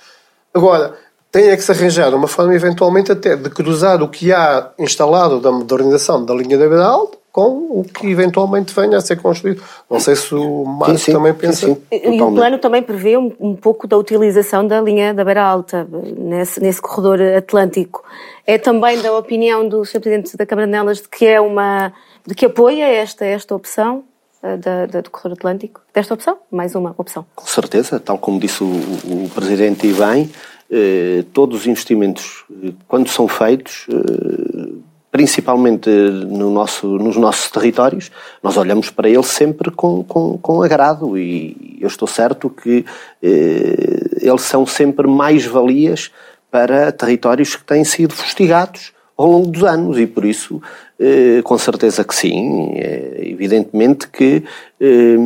Agora, 0.54 0.96
tem 1.30 1.50
é 1.50 1.56
que 1.56 1.62
se 1.62 1.70
arranjar 1.70 2.14
uma 2.14 2.26
forma, 2.26 2.54
eventualmente, 2.54 3.12
até 3.12 3.36
de 3.36 3.50
cruzar 3.50 4.02
o 4.02 4.08
que 4.08 4.32
há 4.32 4.70
instalado 4.78 5.38
da 5.38 5.52
modernização 5.52 6.24
da 6.24 6.32
linha 6.32 6.56
da 6.56 6.66
Beira 6.66 6.86
com 7.36 7.80
o 7.80 7.84
que 7.84 8.06
eventualmente 8.06 8.74
venha 8.74 8.96
a 8.96 9.00
ser 9.02 9.16
construído. 9.16 9.62
Não 9.90 10.00
sei 10.00 10.16
se 10.16 10.34
o 10.34 10.64
Marcos 10.64 11.04
também 11.04 11.34
pensa. 11.34 11.66
Sim, 11.66 11.74
sim, 11.74 12.16
e 12.16 12.22
o 12.22 12.32
plano 12.32 12.56
também 12.56 12.82
prevê 12.82 13.18
um, 13.18 13.30
um, 13.38 13.54
pouco 13.54 13.86
da 13.86 13.98
utilização 13.98 14.66
da 14.66 14.80
linha 14.80 15.12
da 15.12 15.22
Beira 15.22 15.42
Alta, 15.42 15.86
nesse, 16.16 16.62
nesse 16.62 16.80
corredor 16.80 17.20
atlântico. 17.20 18.02
É 18.46 18.56
também 18.56 19.02
da 19.02 19.14
opinião 19.14 19.68
do 19.68 19.84
Sr. 19.84 20.00
Presidente 20.00 20.34
da 20.34 20.46
Câmara 20.46 20.66
de 20.66 20.72
Nelas 20.72 21.02
de 21.02 21.10
que 21.10 21.26
é 21.26 21.38
uma. 21.38 21.92
de 22.26 22.34
que 22.34 22.46
apoia 22.46 22.86
esta, 22.86 23.26
esta 23.26 23.54
opção? 23.54 24.04
Eh, 24.42 24.56
da, 24.56 24.86
da, 24.86 25.00
do 25.02 25.10
corredor 25.10 25.36
atlântico, 25.36 25.82
desta 25.92 26.14
opção, 26.14 26.38
mais 26.50 26.74
uma 26.74 26.94
opção. 26.96 27.26
Com 27.34 27.46
certeza, 27.46 28.00
tal 28.00 28.16
como 28.16 28.40
disse 28.40 28.64
o, 28.64 28.66
o 28.66 29.30
Presidente 29.34 29.86
e 29.86 29.92
bem, 29.92 30.30
eh, 30.70 31.22
todos 31.34 31.60
os 31.60 31.66
investimentos, 31.66 32.44
eh, 32.64 32.72
quando 32.88 33.08
são 33.08 33.28
feitos, 33.28 33.86
eh, 33.90 34.85
principalmente 35.16 35.88
no 35.88 36.50
nosso, 36.50 36.86
nos 36.98 37.16
nossos 37.16 37.50
territórios, 37.50 38.10
nós 38.42 38.58
olhamos 38.58 38.90
para 38.90 39.08
eles 39.08 39.28
sempre 39.28 39.70
com, 39.70 40.04
com, 40.04 40.36
com 40.36 40.62
agrado 40.62 41.16
e 41.16 41.78
eu 41.80 41.88
estou 41.88 42.06
certo 42.06 42.50
que 42.50 42.84
eh, 43.22 44.10
eles 44.20 44.42
são 44.42 44.66
sempre 44.66 45.06
mais-valias 45.06 46.12
para 46.50 46.92
territórios 46.92 47.56
que 47.56 47.64
têm 47.64 47.82
sido 47.82 48.12
fustigados 48.12 48.92
ao 49.16 49.26
longo 49.26 49.46
dos 49.46 49.64
anos 49.64 49.98
e 49.98 50.06
por 50.06 50.22
isso, 50.22 50.60
eh, 51.00 51.40
com 51.42 51.56
certeza 51.56 52.04
que 52.04 52.14
sim, 52.14 52.74
é 52.74 53.22
evidentemente 53.22 54.08
que 54.08 54.44
eh, 54.78 55.16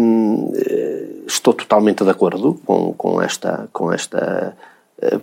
estou 1.26 1.52
totalmente 1.52 2.04
de 2.04 2.10
acordo 2.10 2.60
com, 2.64 2.92
com 2.92 3.20
esta, 3.20 3.68
com 3.72 3.92
esta 3.92 4.56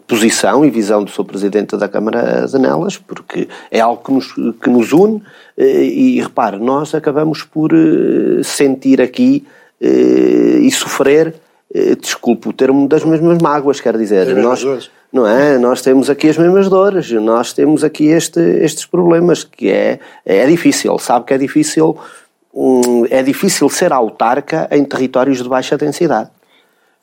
posição 0.08 0.66
e 0.66 0.70
visão 0.70 1.04
do 1.04 1.12
seu 1.12 1.24
Presidente 1.24 1.78
da 1.78 1.88
Câmara 1.88 2.48
de 2.48 2.58
Nelas, 2.58 2.98
porque 2.98 3.48
é 3.70 3.80
algo 3.80 4.04
que 4.04 4.12
nos, 4.12 4.34
que 4.62 4.70
nos 4.70 4.92
une 4.92 5.22
eh, 5.58 5.84
e, 5.84 6.22
repare, 6.22 6.58
nós 6.58 6.94
acabamos 6.94 7.44
por 7.44 7.72
eh, 7.74 8.44
sentir 8.44 9.02
aqui 9.02 9.46
eh, 9.82 10.60
e 10.62 10.72
sofrer, 10.72 11.34
desculpe 12.00 12.48
o 12.48 12.54
termo, 12.54 12.88
das 12.88 13.04
mesmas 13.04 13.40
mágoas, 13.40 13.80
quer 13.80 13.98
dizer, 13.98 14.36
nós, 14.38 14.64
não 15.12 15.28
é? 15.28 15.58
Nós 15.58 15.82
temos 15.82 16.10
aqui 16.10 16.30
as 16.30 16.38
mesmas 16.38 16.70
dores, 16.70 17.12
nós 17.12 17.54
temos 17.54 17.84
aqui 17.84 18.08
este, 18.08 18.40
estes 18.40 18.86
problemas, 18.86 19.44
que 19.44 19.70
é, 19.70 20.00
é 20.26 20.48
difícil, 20.48 20.98
sabe 20.98 21.26
que 21.26 21.34
é 21.34 21.38
difícil, 21.38 21.98
hum, 22.54 23.06
é 23.10 23.22
difícil 23.22 23.70
ser 23.70 23.92
autarca 23.92 24.68
em 24.72 24.84
territórios 24.86 25.44
de 25.44 25.50
baixa 25.50 25.78
densidade. 25.78 26.30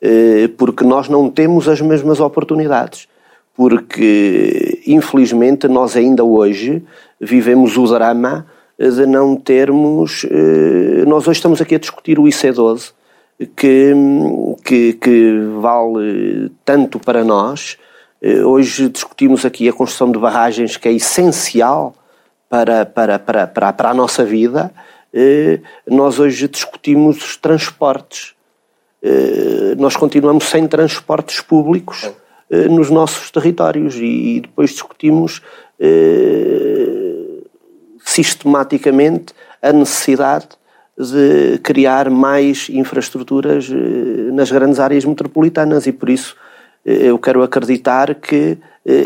Eh, 0.07 0.49
porque 0.55 0.83
nós 0.83 1.09
não 1.09 1.31
temos 1.31 1.67
as 1.67 1.81
mesmas 1.81 2.19
oportunidades. 2.19 3.07
Porque, 3.55 4.83
infelizmente, 4.85 5.67
nós 5.67 5.97
ainda 5.97 6.23
hoje 6.23 6.83
vivemos 7.19 7.75
o 7.75 7.87
drama 7.87 8.45
de 8.77 9.07
não 9.07 9.35
termos. 9.35 10.23
Eh, 10.29 11.05
nós 11.07 11.27
hoje 11.27 11.39
estamos 11.39 11.59
aqui 11.59 11.73
a 11.73 11.79
discutir 11.79 12.19
o 12.19 12.25
IC12, 12.25 12.93
que, 13.55 13.93
que, 14.63 14.93
que 14.93 15.39
vale 15.59 16.51
tanto 16.63 16.99
para 16.99 17.23
nós. 17.23 17.75
Eh, 18.21 18.45
hoje 18.45 18.89
discutimos 18.89 19.43
aqui 19.43 19.67
a 19.67 19.73
construção 19.73 20.11
de 20.11 20.19
barragens, 20.19 20.77
que 20.77 20.87
é 20.87 20.93
essencial 20.93 21.95
para, 22.47 22.85
para, 22.85 23.17
para, 23.17 23.47
para, 23.47 23.73
para 23.73 23.89
a 23.89 23.93
nossa 23.93 24.23
vida. 24.23 24.71
Nós 25.87 26.19
hoje 26.19 26.47
discutimos 26.49 27.23
os 27.23 27.37
transportes 27.37 28.34
nós 29.77 29.95
continuamos 29.95 30.45
sem 30.45 30.67
transportes 30.67 31.41
públicos 31.41 32.09
eh, 32.49 32.67
nos 32.67 32.89
nossos 32.89 33.29
territórios. 33.31 33.95
E 33.95 34.41
depois 34.41 34.71
discutimos 34.71 35.41
eh, 35.79 37.41
sistematicamente 38.03 39.33
a 39.61 39.71
necessidade 39.71 40.49
de 40.97 41.59
criar 41.59 42.09
mais 42.09 42.69
infraestruturas 42.69 43.69
nas 44.31 44.49
grandes 44.49 44.79
áreas 44.79 45.03
metropolitanas. 45.03 45.85
E 45.87 45.91
por 45.91 46.09
isso 46.09 46.37
eu 46.85 47.19
quero 47.19 47.43
acreditar 47.43 48.15
que 48.15 48.57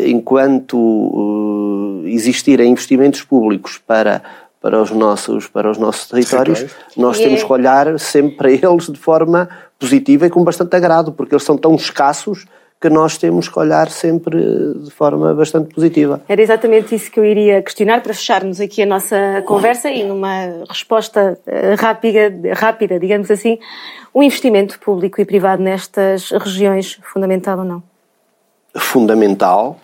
enquanto 0.06 2.04
existirem 2.04 2.70
investimentos 2.70 3.22
públicos 3.22 3.78
para 3.78 4.22
para 4.60 4.80
os 4.80 4.90
nossos, 4.90 5.48
para 5.48 5.70
os 5.70 5.78
nossos 5.78 6.06
territórios, 6.06 6.66
nós 6.96 7.18
e 7.18 7.22
temos 7.22 7.40
é... 7.40 7.44
que 7.44 7.52
olhar 7.52 7.98
sempre 7.98 8.36
para 8.36 8.50
eles 8.50 8.88
de 8.88 8.98
forma 8.98 9.48
positiva 9.78 10.26
e 10.26 10.30
com 10.30 10.44
bastante 10.44 10.76
agrado, 10.76 11.12
porque 11.12 11.34
eles 11.34 11.44
são 11.44 11.56
tão 11.56 11.74
escassos 11.74 12.46
que 12.78 12.88
nós 12.88 13.18
temos 13.18 13.46
que 13.46 13.58
olhar 13.58 13.90
sempre 13.90 14.38
de 14.82 14.90
forma 14.90 15.34
bastante 15.34 15.74
positiva. 15.74 16.22
Era 16.26 16.40
exatamente 16.40 16.94
isso 16.94 17.10
que 17.10 17.20
eu 17.20 17.24
iria 17.24 17.60
questionar 17.62 18.02
para 18.02 18.14
fecharmos 18.14 18.58
aqui 18.58 18.82
a 18.82 18.86
nossa 18.86 19.42
conversa 19.46 19.90
e 19.90 20.02
numa 20.02 20.64
resposta 20.66 21.38
eh, 21.46 21.74
rápida, 21.74 22.32
rápida, 22.54 22.98
digamos 22.98 23.30
assim, 23.30 23.58
o 24.14 24.22
investimento 24.22 24.78
público 24.80 25.20
e 25.20 25.26
privado 25.26 25.62
nestas 25.62 26.30
regiões 26.30 26.98
fundamental 27.02 27.58
ou 27.58 27.64
não? 27.64 27.82
Fundamental 28.74 29.78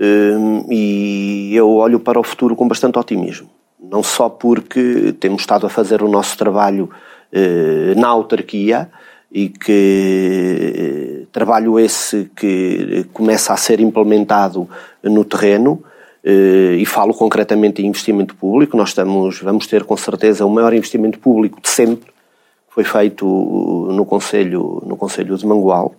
hum, 0.00 0.64
e 0.70 1.54
eu 1.54 1.70
olho 1.74 2.00
para 2.00 2.18
o 2.18 2.22
futuro 2.22 2.56
com 2.56 2.66
bastante 2.66 2.98
otimismo 2.98 3.50
não 3.90 4.02
só 4.02 4.28
porque 4.28 5.12
temos 5.18 5.42
estado 5.42 5.66
a 5.66 5.70
fazer 5.70 6.02
o 6.02 6.08
nosso 6.08 6.38
trabalho 6.38 6.88
eh, 7.32 7.92
na 7.96 8.08
autarquia 8.08 8.88
e 9.32 9.48
que 9.48 11.22
eh, 11.22 11.26
trabalho 11.32 11.78
esse 11.78 12.30
que 12.36 13.06
começa 13.12 13.52
a 13.52 13.56
ser 13.56 13.80
implementado 13.80 14.68
no 15.02 15.24
terreno 15.24 15.82
eh, 16.22 16.76
e 16.78 16.86
falo 16.86 17.12
concretamente 17.12 17.82
em 17.82 17.86
investimento 17.86 18.36
público. 18.36 18.76
Nós 18.76 18.90
estamos, 18.90 19.40
vamos 19.40 19.66
ter 19.66 19.82
com 19.82 19.96
certeza 19.96 20.46
o 20.46 20.50
maior 20.50 20.72
investimento 20.72 21.18
público 21.18 21.60
de 21.60 21.68
sempre, 21.68 22.10
foi 22.68 22.84
feito 22.84 23.26
no 23.26 24.06
Conselho, 24.06 24.82
no 24.86 24.96
Conselho 24.96 25.36
de 25.36 25.44
Mangual. 25.44 25.92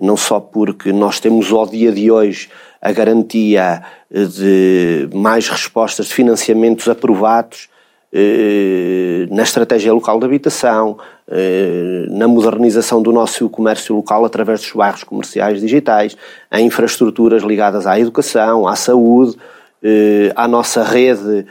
não 0.00 0.16
só 0.16 0.40
porque 0.40 0.92
nós 0.92 1.20
temos 1.20 1.52
ao 1.52 1.66
dia 1.66 1.92
de 1.92 2.10
hoje 2.10 2.48
a 2.80 2.92
garantia 2.92 3.82
de 4.10 5.08
mais 5.14 5.48
respostas 5.48 6.06
de 6.06 6.14
financiamentos 6.14 6.88
aprovados 6.88 7.68
eh, 8.12 9.28
na 9.30 9.44
estratégia 9.44 9.92
local 9.92 10.18
de 10.18 10.24
habitação, 10.24 10.98
eh, 11.28 12.06
na 12.08 12.26
modernização 12.26 13.00
do 13.00 13.12
nosso 13.12 13.48
comércio 13.48 13.94
local 13.94 14.24
através 14.24 14.60
dos 14.60 14.72
bairros 14.72 15.04
comerciais 15.04 15.60
digitais, 15.60 16.16
em 16.50 16.66
infraestruturas 16.66 17.42
ligadas 17.44 17.86
à 17.86 18.00
educação, 18.00 18.66
à 18.66 18.74
saúde, 18.74 19.36
eh, 19.82 20.32
à 20.34 20.48
nossa 20.48 20.82
rede, 20.82 21.46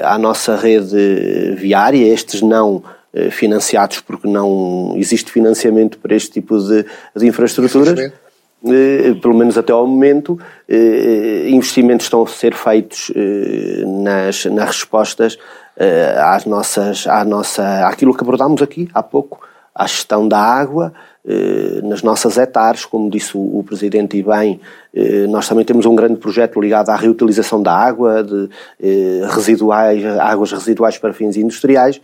à 0.00 0.16
nossa 0.16 0.56
rede 0.56 1.54
viária, 1.54 2.10
estes 2.10 2.40
não 2.40 2.82
financiados 3.30 4.00
porque 4.00 4.26
não 4.26 4.94
existe 4.96 5.30
financiamento 5.30 5.98
para 5.98 6.14
este 6.14 6.30
tipo 6.30 6.58
de, 6.58 6.86
de 7.14 7.26
infraestruturas. 7.26 7.98
Eh, 7.98 8.12
pelo 9.22 9.34
menos 9.34 9.56
até 9.56 9.72
ao 9.72 9.86
momento, 9.86 10.38
eh, 10.68 11.48
investimentos 11.48 12.06
estão 12.06 12.22
a 12.22 12.26
ser 12.26 12.54
feitos 12.54 13.10
eh, 13.14 13.84
nas, 13.86 14.44
nas 14.46 14.66
respostas 14.68 15.38
às 16.22 16.44
nossas, 16.44 17.06
à 17.06 17.24
nossa, 17.24 17.86
àquilo 17.86 18.14
que 18.14 18.22
abordámos 18.22 18.60
aqui 18.60 18.86
há 18.92 19.02
pouco, 19.02 19.40
à 19.74 19.86
gestão 19.86 20.28
da 20.28 20.38
água, 20.38 20.92
nas 21.84 22.02
nossas 22.02 22.36
hectares, 22.36 22.84
como 22.84 23.08
disse 23.08 23.30
o, 23.34 23.64
Presidente 23.66 24.18
e 24.18 24.22
bem, 24.22 24.60
nós 25.30 25.48
também 25.48 25.64
temos 25.64 25.86
um 25.86 25.94
grande 25.94 26.16
projeto 26.16 26.60
ligado 26.60 26.90
à 26.90 26.96
reutilização 26.96 27.62
da 27.62 27.72
água, 27.72 28.22
de 28.22 28.50
residuais, 29.32 30.04
águas 30.18 30.52
residuais 30.52 30.98
para 30.98 31.14
fins 31.14 31.38
industriais, 31.38 31.98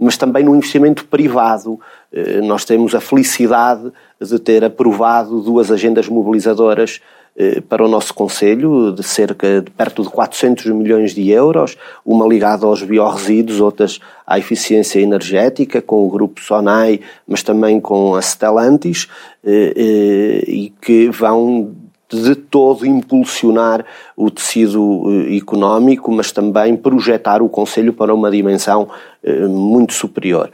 mas 0.00 0.16
também 0.16 0.42
no 0.42 0.56
investimento 0.56 1.04
privado. 1.04 1.78
Eh, 2.10 2.40
nós 2.40 2.64
temos 2.64 2.94
a 2.94 3.00
felicidade 3.00 3.92
de 4.18 4.38
ter 4.38 4.64
aprovado 4.64 5.42
duas 5.42 5.70
agendas 5.70 6.08
mobilizadoras 6.08 7.00
eh, 7.36 7.60
para 7.60 7.84
o 7.84 7.88
nosso 7.88 8.14
Conselho, 8.14 8.92
de 8.92 9.02
cerca 9.02 9.60
de 9.60 9.70
perto 9.70 10.02
de 10.02 10.08
400 10.08 10.66
milhões 10.66 11.14
de 11.14 11.30
euros, 11.30 11.76
uma 12.04 12.26
ligada 12.26 12.66
aos 12.66 12.82
biorresíduos, 12.82 13.60
outras 13.60 14.00
à 14.26 14.38
eficiência 14.38 15.00
energética, 15.00 15.82
com 15.82 16.06
o 16.06 16.08
grupo 16.08 16.40
Sonai, 16.40 17.00
mas 17.28 17.42
também 17.42 17.78
com 17.78 18.14
a 18.14 18.22
Stellantis, 18.22 19.06
eh, 19.44 20.44
e 20.46 20.72
que 20.80 21.10
vão 21.10 21.74
de 22.10 22.34
todo 22.34 22.84
impulsionar 22.84 23.84
o 24.16 24.30
tecido 24.30 25.04
eh, 25.06 25.36
económico, 25.36 26.10
mas 26.10 26.32
também 26.32 26.76
projetar 26.76 27.40
o 27.40 27.48
Conselho 27.48 27.92
para 27.92 28.12
uma 28.12 28.30
dimensão 28.30 28.88
eh, 29.22 29.46
muito 29.46 29.92
superior. 29.92 30.50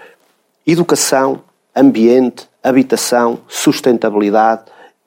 Educação, 0.67 1.41
ambiente, 1.75 2.47
habitação, 2.63 3.39
sustentabilidade, 3.49 4.65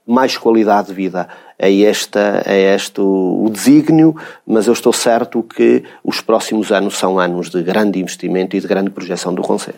mais 0.07 0.37
qualidade 0.37 0.87
de 0.87 0.93
vida. 0.93 1.27
É, 1.57 1.71
esta, 1.81 2.41
é 2.45 2.73
este 2.73 2.99
o, 2.99 3.47
desígnio, 3.51 4.15
mas 4.47 4.65
eu 4.65 4.73
estou 4.73 4.93
certo 4.93 5.43
que 5.43 5.83
os 6.03 6.21
próximos 6.21 6.71
anos 6.71 6.97
são 6.97 7.19
anos 7.19 7.49
de 7.49 7.61
grande 7.61 7.99
investimento 7.99 8.55
e 8.55 8.59
de 8.59 8.67
grande 8.67 8.89
projeção 8.89 9.33
do 9.33 9.41
Conselho. 9.41 9.77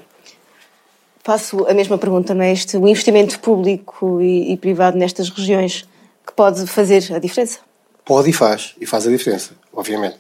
Faço 1.23 1.67
a 1.67 1.73
mesma 1.73 1.97
pergunta, 1.97 2.33
Mestre. 2.33 2.77
O 2.77 2.87
investimento 2.87 3.39
público 3.39 4.21
e, 4.21 4.53
e 4.53 4.57
privado 4.57 4.97
nestas 4.97 5.29
regiões 5.29 5.85
que 6.25 6.33
pode 6.33 6.65
fazer 6.67 7.13
a 7.13 7.19
diferença. 7.19 7.59
Pode 8.05 8.29
e 8.29 8.33
faz, 8.33 8.75
e 8.79 8.85
faz 8.85 9.07
a 9.07 9.11
diferença, 9.11 9.51
obviamente. 9.71 10.17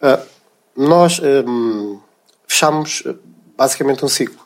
Uh, 0.00 0.26
nós 0.76 1.20
um, 1.46 2.00
fechamos 2.46 3.02
ah, 3.06 3.14
basicamente 3.56 4.04
um 4.04 4.08
ciclo, 4.08 4.40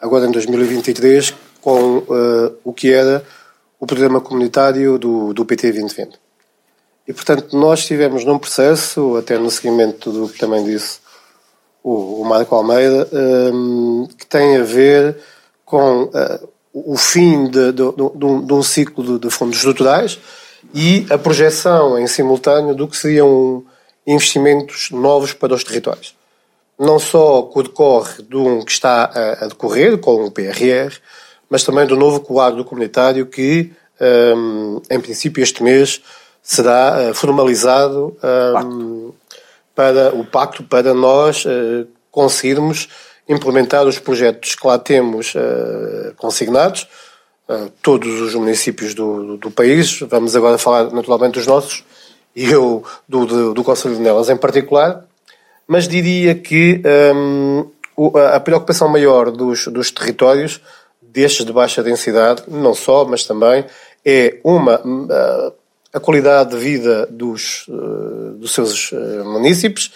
agora 0.00 0.26
em 0.26 0.30
2023, 0.30 1.34
com 1.60 1.98
uh, 1.98 2.56
o 2.64 2.72
que 2.72 2.92
era 2.92 3.24
o 3.78 3.86
programa 3.86 4.20
comunitário 4.20 4.98
do, 4.98 5.32
do 5.32 5.44
PT 5.44 5.72
2020. 5.72 6.20
E, 7.06 7.12
portanto, 7.12 7.56
nós 7.56 7.80
estivemos 7.80 8.24
num 8.24 8.38
processo, 8.38 9.16
até 9.16 9.38
no 9.38 9.50
seguimento 9.50 10.12
do 10.12 10.28
que 10.28 10.38
também 10.38 10.64
disse 10.64 10.98
o, 11.82 12.20
o 12.20 12.24
Marco 12.24 12.54
Almeida, 12.54 13.08
um, 13.12 14.06
que 14.18 14.26
tem 14.26 14.58
a 14.58 14.62
ver 14.62 15.16
com 15.64 16.04
uh, 16.04 16.48
o 16.72 16.96
fim 16.96 17.44
de, 17.46 17.72
de, 17.72 17.82
de, 17.92 18.46
de 18.46 18.52
um 18.52 18.62
ciclo 18.62 19.18
de, 19.18 19.30
fundos 19.30 19.56
estruturais 19.56 20.18
e 20.74 21.06
a 21.10 21.18
projeção 21.18 21.98
em 21.98 22.06
simultâneo 22.06 22.74
do 22.74 22.86
que 22.86 22.96
seriam 22.96 23.64
investimentos 24.06 24.90
novos 24.90 25.32
para 25.32 25.54
os 25.54 25.64
territórios. 25.64 26.14
Não 26.78 26.98
só 26.98 27.42
que 27.42 27.62
decorre 27.62 28.22
de 28.22 28.36
um 28.36 28.62
que 28.62 28.72
está 28.72 29.04
a, 29.04 29.44
a 29.44 29.48
decorrer, 29.48 29.98
com 29.98 30.24
o 30.24 30.30
PRR, 30.30 30.94
mas 31.48 31.64
também 31.64 31.86
do 31.86 31.96
novo 31.96 32.20
quadro 32.20 32.64
comunitário 32.64 33.26
que, 33.26 33.72
um, 34.00 34.80
em 34.88 35.00
princípio, 35.00 35.42
este 35.42 35.62
mês 35.62 36.00
será 36.42 37.10
uh, 37.10 37.14
formalizado 37.14 38.16
um, 38.64 39.12
para 39.74 40.14
o 40.14 40.24
pacto 40.24 40.62
para 40.62 40.94
nós 40.94 41.44
uh, 41.44 41.86
conseguirmos 42.10 42.88
implementar 43.30 43.86
os 43.86 43.98
projetos 43.98 44.56
que 44.56 44.66
lá 44.66 44.76
temos 44.76 45.34
uh, 45.34 46.12
consignados, 46.16 46.88
uh, 47.48 47.70
todos 47.80 48.20
os 48.20 48.34
municípios 48.34 48.92
do, 48.92 49.36
do, 49.36 49.50
país. 49.50 50.00
Vamos 50.00 50.34
agora 50.34 50.58
falar 50.58 50.90
naturalmente 50.90 51.34
dos 51.34 51.46
nossos 51.46 51.84
e 52.34 52.50
eu 52.50 52.84
do, 53.08 53.24
do, 53.24 53.54
do 53.54 53.64
Conselho 53.64 53.94
de 53.94 54.00
Nelas 54.00 54.28
em 54.28 54.36
particular, 54.36 55.04
mas 55.66 55.86
diria 55.86 56.34
que 56.34 56.82
um, 57.14 57.70
a 58.34 58.40
preocupação 58.40 58.88
maior 58.88 59.30
dos, 59.30 59.68
dos 59.68 59.92
territórios, 59.92 60.60
destes 61.00 61.46
de 61.46 61.52
baixa 61.52 61.82
densidade, 61.82 62.42
não 62.48 62.74
só, 62.74 63.04
mas 63.04 63.24
também, 63.24 63.64
é 64.04 64.38
uma 64.42 64.80
uh, 64.80 65.52
a 65.92 66.00
qualidade 66.00 66.50
de 66.50 66.56
vida 66.56 67.06
dos, 67.10 67.66
dos 68.38 68.52
seus 68.52 68.92
municípios 69.24 69.90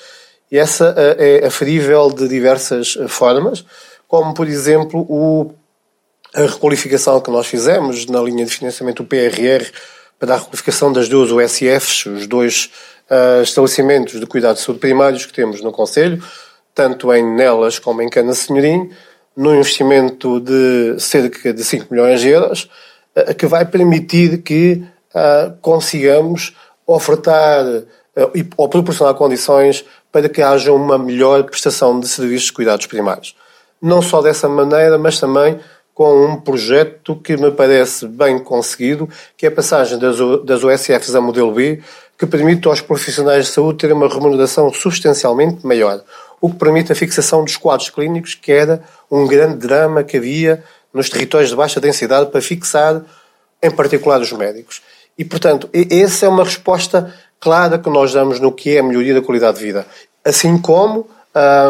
e 0.55 0.59
essa 0.59 0.95
eh, 0.97 1.41
é 1.43 1.47
aferível 1.49 2.09
de 2.13 2.29
diversas 2.29 2.97
eh, 2.97 3.09
formas, 3.09 3.65
como, 4.07 4.33
por 4.33 4.47
exemplo, 4.47 5.01
o, 5.09 5.53
a 6.33 6.43
requalificação 6.43 7.21
que 7.21 7.29
nós 7.29 7.49
fizemos 7.49 8.07
na 8.07 8.21
linha 8.21 8.45
de 8.45 8.53
financiamento 8.53 9.03
do 9.03 9.09
PRR 9.09 9.67
para 10.17 10.35
a 10.35 10.39
requalificação 10.39 10.93
das 10.93 11.09
duas 11.09 11.33
USFs, 11.33 12.07
os 12.07 12.29
dois 12.29 12.71
uh, 13.11 13.43
estabelecimentos 13.43 14.21
de 14.21 14.27
cuidados 14.27 14.61
de 14.61 14.67
saúde 14.67 14.79
primários 14.79 15.27
que 15.27 15.33
temos 15.33 15.61
no 15.61 15.73
Conselho, 15.73 16.23
tanto 16.73 17.13
em 17.13 17.35
Nelas 17.35 17.81
como 17.81 18.01
em 18.01 18.09
Cana 18.09 18.33
Senhorim, 18.33 18.91
num 19.37 19.57
investimento 19.57 20.39
de 20.39 21.01
cerca 21.01 21.53
de 21.53 21.65
5 21.65 21.93
milhões 21.93 22.21
de 22.21 22.29
euros, 22.29 22.71
uh, 23.17 23.35
que 23.35 23.47
vai 23.47 23.65
permitir 23.65 24.39
que 24.43 24.85
uh, 25.11 25.53
consigamos 25.61 26.55
ofertar 26.87 27.65
ou 28.57 28.69
proporcionar 28.69 29.15
condições 29.15 29.85
para 30.15 30.29
que 30.29 30.41
haja 30.41 30.73
uma 30.73 30.97
melhor 30.97 31.43
prestação 31.43 31.99
de 31.99 32.07
serviços 32.07 32.47
de 32.47 32.53
cuidados 32.53 32.87
primários. 32.87 33.35
Não 33.83 34.01
só 34.01 34.23
dessa 34.23 34.49
maneira, 34.49 34.97
mas 34.97 35.19
também 35.19 35.59
com 35.93 36.27
um 36.27 36.41
projeto 36.41 37.17
que 37.17 37.37
me 37.37 37.51
parece 37.51 38.07
bem 38.07 38.39
conseguido, 38.39 39.09
que 39.37 39.45
é 39.45 39.49
a 39.49 39.53
passagem 39.53 39.99
das, 39.99 40.63
OSFs 40.63 41.17
a 41.17 41.21
modelo 41.21 41.51
B, 41.51 41.83
que 42.17 42.27
permite 42.27 42.69
aos 42.69 42.81
profissionais 42.81 43.47
de 43.47 43.51
saúde 43.51 43.79
terem 43.79 43.97
uma 43.97 44.09
remuneração 44.09 44.73
substancialmente 44.73 45.67
maior, 45.67 46.01
o 46.41 46.49
que 46.49 46.59
permite 46.59 46.93
a 46.93 46.95
fixação 46.95 47.43
dos 47.43 47.57
quadros 47.57 47.91
clínicos, 47.91 48.37
que 48.37 48.53
era 48.53 48.85
um 49.11 49.27
grande 49.27 49.57
drama 49.57 50.05
que 50.05 50.17
havia 50.17 50.63
nos 50.93 51.11
territórios 51.11 51.51
de 51.51 51.57
baixa 51.57 51.81
densidade 51.81 52.31
para 52.31 52.41
fixar, 52.41 53.03
em 53.61 53.71
particular, 53.73 54.21
os 54.21 54.31
médicos. 54.31 54.81
E, 55.19 55.25
portanto, 55.25 55.69
essa 55.73 56.27
é 56.27 56.29
uma 56.29 56.45
resposta 56.45 57.13
clara 57.45 57.79
que 57.79 57.91
nós 57.91 58.15
damos 58.15 58.41
no 58.41 58.51
que 58.51 58.75
é 58.75 58.81
a 58.81 58.83
melhoria 58.83 59.13
da 59.13 59.21
qualidade 59.21 59.59
de 59.59 59.65
vida. 59.65 59.87
Assim 60.25 60.57
como 60.57 61.07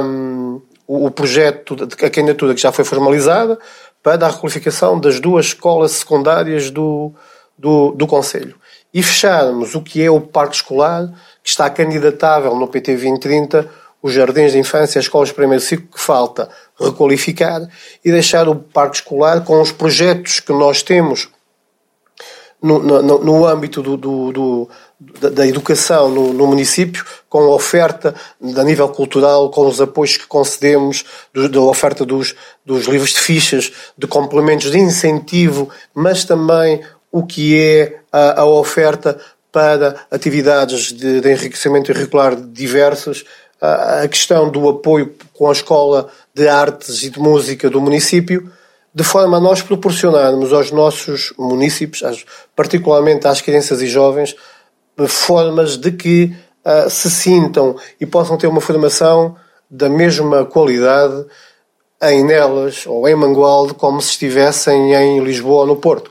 um, 0.05 0.61
o 0.87 1.11
projeto 1.11 1.75
de 1.75 1.97
candidatura 1.97 2.55
que 2.55 2.61
já 2.61 2.70
foi 2.70 2.85
formalizada 2.85 3.59
para 4.01 4.27
a 4.27 4.31
requalificação 4.31 5.01
das 5.01 5.18
duas 5.18 5.47
escolas 5.47 5.91
secundárias 5.91 6.70
do, 6.70 7.12
do, 7.59 7.91
do 7.91 8.07
Conselho. 8.07 8.55
E 8.93 9.03
fecharmos 9.03 9.75
o 9.75 9.83
que 9.83 10.01
é 10.01 10.09
o 10.09 10.20
parque 10.20 10.55
escolar, 10.55 11.12
que 11.43 11.51
está 11.51 11.68
candidatável 11.68 12.55
no 12.55 12.68
PT 12.68 12.93
2030, 12.93 13.68
os 14.01 14.12
jardins 14.12 14.53
de 14.53 14.59
infância, 14.59 15.01
as 15.01 15.07
escolas 15.07 15.31
de 15.31 15.35
primeiro 15.35 15.64
ciclo, 15.64 15.89
que 15.93 16.01
falta 16.01 16.49
requalificar, 16.79 17.68
e 18.05 18.12
deixar 18.12 18.49
o 18.49 18.55
parque 18.55 18.97
escolar 18.97 19.43
com 19.43 19.61
os 19.61 19.72
projetos 19.72 20.39
que 20.39 20.53
nós 20.53 20.85
temos 20.85 21.29
no, 22.64 22.79
no, 22.79 23.18
no 23.18 23.47
âmbito 23.47 23.83
do, 23.83 23.97
do, 23.99 24.68
da, 25.21 25.29
da, 25.29 25.47
educação 25.47 26.09
no, 26.09 26.33
no, 26.33 26.47
município, 26.47 27.05
com 27.29 27.39
a 27.39 27.55
oferta 27.55 28.15
a 28.57 28.63
nível 28.63 28.89
cultural, 28.89 29.51
com 29.51 29.67
os 29.67 29.81
apoios 29.81 30.17
que 30.17 30.27
concedemos, 30.27 31.05
do, 31.33 31.49
da 31.49 31.61
oferta 31.61 32.05
dos, 32.05 32.35
dos 32.65 32.87
livros 32.87 33.11
de 33.11 33.21
fichas, 33.21 33.73
de 33.97 34.07
complementos 34.07 34.71
de 34.71 34.79
incentivo, 34.79 35.69
mas 35.95 36.25
também 36.25 36.83
o 37.11 37.25
que 37.25 37.59
é 37.59 38.01
a, 38.13 38.41
a 38.41 38.45
oferta 38.45 39.19
para 39.53 39.95
atividades 40.11 40.93
de, 40.93 41.21
de 41.21 41.31
enriquecimento 41.31 41.93
curricular 41.93 42.35
diversas, 42.35 43.25
a, 43.61 44.03
a 44.03 44.09
questão 44.09 44.51
do 44.51 44.69
apoio 44.69 45.15
com 45.33 45.49
a 45.49 45.53
Escola 45.53 46.09
de 46.35 46.49
Artes 46.49 47.03
e 47.05 47.11
de 47.11 47.21
Música 47.21 47.71
do 47.71 47.81
município, 47.81 48.51
de 48.95 49.03
forma 49.03 49.37
a 49.37 49.41
nós 49.41 49.61
proporcionarmos 49.61 50.53
aos 50.53 50.71
nossos 50.71 51.33
munícipes, 51.37 52.03
particularmente 52.55 53.27
às 53.27 53.41
crianças 53.41 53.83
e 53.83 53.87
jovens, 53.87 54.37
formas 55.09 55.77
de 55.77 55.93
que 55.93 56.35
uh, 56.65 56.89
se 56.89 57.11
sintam 57.11 57.77
e 58.01 58.07
possam 58.07 58.37
ter 58.37 58.47
uma 58.47 58.61
formação 58.61 59.37
da 59.71 59.89
mesma 59.89 60.45
qualidade 60.45 61.25
em 62.03 62.25
Nelas 62.25 62.85
ou 62.87 63.09
em 63.09 63.15
Mangualde 63.15 63.75
como 63.75 64.01
se 64.01 64.11
estivessem 64.11 64.95
em 64.95 65.21
Lisboa 65.21 65.63
ou 65.63 65.67
no 65.67 65.77
Porto. 65.77 66.11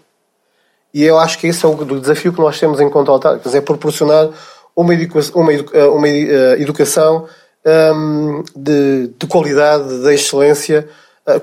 E 0.93 1.03
eu 1.03 1.17
acho 1.17 1.39
que 1.39 1.47
esse 1.47 1.65
é 1.65 1.67
o 1.67 1.99
desafio 1.99 2.33
que 2.33 2.39
nós 2.39 2.59
temos 2.59 2.79
em 2.79 2.89
conta 2.89 3.11
autárquicas, 3.11 3.55
é 3.55 3.61
proporcionar 3.61 4.29
uma, 4.75 4.93
educação, 4.93 5.41
uma, 5.41 5.51
uma 5.89 6.07
educação 6.07 7.27
um, 7.65 8.43
de, 8.55 9.07
de, 9.17 9.27
qualidade, 9.27 10.01
de 10.01 10.13
excelência, 10.13 10.87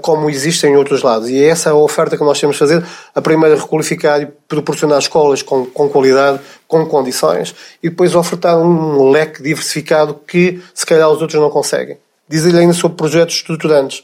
como 0.03 0.29
existe 0.29 0.67
em 0.67 0.77
outros 0.77 1.03
lados. 1.03 1.31
E 1.31 1.43
é 1.43 1.49
essa 1.49 1.71
a 1.71 1.75
oferta 1.75 2.17
que 2.17 2.23
nós 2.23 2.39
temos 2.39 2.57
de 2.57 2.61
fazer. 2.61 2.85
A 3.15 3.23
primeira, 3.23 3.57
requalificar 3.57 4.21
e 4.21 4.27
proporcionar 4.27 4.99
escolas 4.99 5.43
com, 5.43 5.65
com 5.67 5.89
qualidade, 5.89 6.41
com 6.69 6.85
condições, 6.87 7.55
e 7.83 7.89
depois 7.89 8.15
ofertar 8.15 8.59
um 8.59 9.11
leque 9.11 9.43
diversificado 9.43 10.15
que, 10.15 10.63
se 10.75 10.85
calhar, 10.85 11.09
os 11.09 11.21
outros 11.23 11.41
não 11.41 11.51
conseguem. 11.51 11.97
Dizer-lhe 12.29 12.59
ainda 12.59 12.75
sobre 12.75 12.97
projetos 12.97 13.37
estruturantes. 13.37 14.01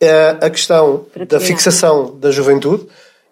Uh, 0.00 0.46
a 0.46 0.50
questão 0.50 1.06
da 1.28 1.40
fixação 1.40 2.16
da 2.16 2.30
juventude, 2.30 2.86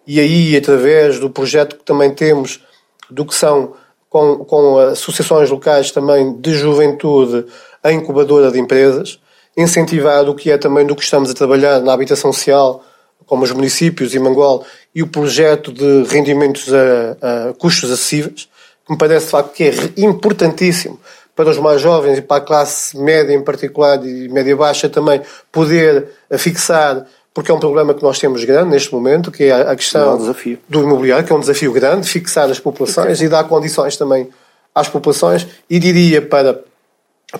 e 0.04 0.18
aí, 0.18 0.56
através 0.56 1.20
do 1.20 1.30
projeto 1.30 1.76
que 1.76 1.84
também 1.84 2.12
temos, 2.12 2.60
do 3.08 3.24
que 3.24 3.34
são 3.34 3.74
com, 4.10 4.38
com 4.38 4.78
associações 4.78 5.48
locais 5.48 5.92
também 5.92 6.34
de 6.40 6.54
juventude, 6.54 7.46
a 7.82 7.92
incubadora 7.92 8.50
de 8.50 8.58
empresas, 8.58 9.20
incentivar 9.56 10.28
o 10.28 10.34
que 10.34 10.50
é 10.50 10.58
também 10.58 10.86
do 10.86 10.94
que 10.94 11.02
estamos 11.02 11.30
a 11.30 11.34
trabalhar 11.34 11.80
na 11.80 11.92
habitação 11.92 12.32
social, 12.32 12.84
como 13.24 13.42
os 13.42 13.52
municípios 13.52 14.14
e 14.14 14.18
Mangual, 14.18 14.64
e 14.94 15.02
o 15.02 15.06
projeto 15.06 15.72
de 15.72 16.04
rendimentos 16.04 16.68
a, 16.72 17.50
a 17.50 17.54
custos 17.54 17.90
acessíveis, 17.90 18.48
que 18.84 18.92
me 18.92 18.98
parece 18.98 19.26
de 19.26 19.30
facto 19.32 19.52
que 19.52 19.64
é 19.64 19.74
importantíssimo 19.96 21.00
para 21.34 21.50
os 21.50 21.58
mais 21.58 21.80
jovens 21.80 22.18
e 22.18 22.22
para 22.22 22.36
a 22.36 22.40
classe 22.40 22.96
média 22.96 23.34
em 23.34 23.42
particular 23.42 24.02
e 24.06 24.28
média-baixa 24.28 24.88
também 24.88 25.20
poder 25.52 26.08
fixar, 26.38 27.04
porque 27.34 27.50
é 27.50 27.54
um 27.54 27.60
problema 27.60 27.92
que 27.92 28.02
nós 28.02 28.18
temos 28.18 28.42
grande 28.44 28.70
neste 28.70 28.92
momento, 28.94 29.30
que 29.30 29.44
é 29.44 29.52
a 29.52 29.76
questão 29.76 30.14
é 30.14 30.56
do 30.66 30.82
imobiliário, 30.82 31.26
que 31.26 31.32
é 31.32 31.36
um 31.36 31.40
desafio 31.40 31.72
grande, 31.72 32.08
fixar 32.08 32.50
as 32.50 32.58
populações 32.58 33.20
e 33.20 33.28
dar 33.28 33.44
condições 33.44 33.96
também 33.96 34.30
às 34.74 34.88
populações. 34.88 35.46
E 35.68 35.78
diria 35.78 36.22
para 36.22 36.58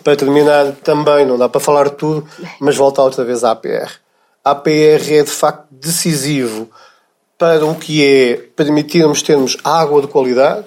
para 0.03 0.17
terminar, 0.17 0.73
também 0.83 1.25
não 1.25 1.39
dá 1.39 1.49
para 1.49 1.61
falar 1.61 1.89
de 1.89 1.95
tudo, 1.95 2.27
mas 2.61 2.77
voltar 2.77 3.03
outra 3.05 3.25
vez 3.25 3.45
à 3.45 3.53
APR. 3.53 3.91
A 4.45 4.51
APR 4.51 5.13
é 5.13 5.23
de 5.23 5.31
facto 5.31 5.67
decisivo 5.71 6.69
para 7.39 7.65
o 7.65 7.75
que 7.75 8.05
é 8.05 8.37
permitirmos 8.57 9.23
termos 9.23 9.57
água 9.63 10.01
de 10.01 10.09
qualidade. 10.09 10.67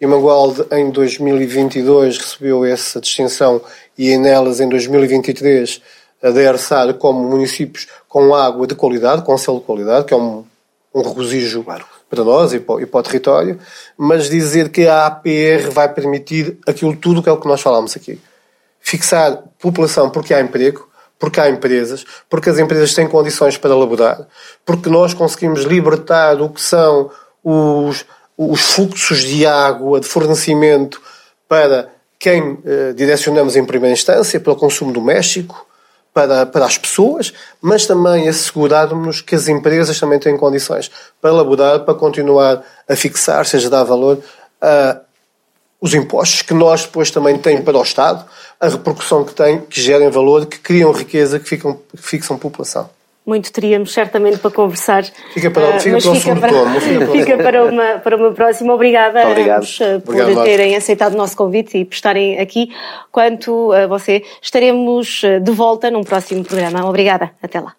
E 0.00 0.06
Mangualde 0.06 0.64
em 0.72 0.90
2022 0.90 2.18
recebeu 2.18 2.64
essa 2.64 3.00
distinção 3.00 3.60
e 3.96 4.10
em 4.10 4.18
nelas 4.18 4.58
em 4.58 4.68
2023 4.68 5.80
a 6.20 6.30
DERSAR 6.30 6.94
como 6.94 7.22
municípios 7.28 7.86
com 8.08 8.34
água 8.34 8.66
de 8.66 8.74
qualidade, 8.74 9.22
com 9.22 9.38
selo 9.38 9.60
de 9.60 9.64
qualidade, 9.64 10.04
que 10.06 10.14
é 10.14 10.16
um, 10.16 10.44
um 10.92 11.02
regozijo 11.02 11.62
claro. 11.62 11.84
para 12.10 12.24
nós 12.24 12.52
e 12.52 12.58
para, 12.58 12.82
e 12.82 12.86
para 12.86 13.00
o 13.00 13.02
território, 13.02 13.60
mas 13.96 14.28
dizer 14.28 14.70
que 14.70 14.86
a 14.86 15.06
APR 15.06 15.70
vai 15.70 15.88
permitir 15.88 16.58
aquilo 16.66 16.96
tudo 16.96 17.22
que 17.22 17.28
é 17.28 17.32
o 17.32 17.40
que 17.40 17.46
nós 17.46 17.60
falámos 17.60 17.96
aqui 17.96 18.20
fixar 18.82 19.42
população 19.58 20.10
porque 20.10 20.34
há 20.34 20.40
emprego, 20.40 20.88
porque 21.18 21.40
há 21.40 21.48
empresas, 21.48 22.04
porque 22.28 22.50
as 22.50 22.58
empresas 22.58 22.94
têm 22.94 23.06
condições 23.06 23.56
para 23.56 23.70
elaborar, 23.70 24.26
porque 24.66 24.90
nós 24.90 25.14
conseguimos 25.14 25.62
libertar 25.62 26.40
o 26.42 26.48
que 26.48 26.60
são 26.60 27.10
os, 27.44 28.04
os 28.36 28.60
fluxos 28.60 29.20
de 29.20 29.46
água, 29.46 30.00
de 30.00 30.06
fornecimento 30.06 31.00
para 31.48 31.90
quem 32.18 32.58
eh, 32.64 32.92
direcionamos 32.92 33.56
em 33.56 33.64
primeira 33.64 33.92
instância, 33.92 34.40
para 34.40 34.52
o 34.52 34.56
consumo 34.56 34.92
doméstico, 34.92 35.66
para, 36.12 36.44
para 36.44 36.66
as 36.66 36.76
pessoas, 36.76 37.32
mas 37.60 37.86
também 37.86 38.28
assegurarmos 38.28 39.20
que 39.20 39.34
as 39.34 39.48
empresas 39.48 39.98
também 39.98 40.18
têm 40.18 40.36
condições 40.36 40.90
para 41.20 41.30
elaborar, 41.30 41.80
para 41.80 41.94
continuar 41.94 42.62
a 42.88 42.96
fixar, 42.96 43.46
seja 43.46 43.70
dar 43.70 43.84
valor 43.84 44.18
a 44.60 45.00
os 45.82 45.92
impostos 45.94 46.42
que 46.42 46.54
nós 46.54 46.84
depois 46.84 47.10
também 47.10 47.36
temos 47.36 47.64
para 47.64 47.76
o 47.76 47.82
Estado, 47.82 48.24
a 48.60 48.68
repercussão 48.68 49.24
que 49.24 49.34
tem, 49.34 49.60
que 49.62 49.80
gerem 49.80 50.08
valor, 50.10 50.46
que 50.46 50.60
criam 50.60 50.92
riqueza, 50.92 51.40
que, 51.40 51.48
ficam, 51.48 51.74
que 51.74 52.00
fixam 52.00 52.38
população. 52.38 52.88
Muito 53.26 53.52
teríamos 53.52 53.92
certamente 53.92 54.38
para 54.38 54.50
conversar. 54.52 55.04
Fica 55.34 55.50
para, 55.50 55.80
fica 55.80 55.98
uh, 55.98 56.02
para 56.02 56.14
fica 56.14 56.36
para, 56.36 56.52
tomo, 56.52 56.80
fica, 56.80 57.06
fica 57.06 57.36
para, 57.38 57.64
uma, 57.64 57.98
para 57.98 58.16
uma 58.16 58.32
próxima. 58.32 58.74
Obrigada 58.74 59.28
Obrigado. 59.28 59.50
a 59.50 59.56
ambos 59.56 59.80
uh, 59.80 60.00
por 60.00 60.14
Obrigado, 60.14 60.44
terem 60.44 60.76
aceitado 60.76 61.14
o 61.14 61.16
nosso 61.16 61.36
convite 61.36 61.78
e 61.78 61.84
por 61.84 61.94
estarem 61.94 62.38
aqui. 62.38 62.72
Quanto 63.10 63.72
a 63.72 63.86
você, 63.88 64.22
estaremos 64.40 65.22
uh, 65.22 65.40
de 65.40 65.50
volta 65.50 65.90
num 65.90 66.04
próximo 66.04 66.44
programa. 66.44 66.88
Obrigada. 66.88 67.32
Até 67.42 67.60
lá. 67.60 67.74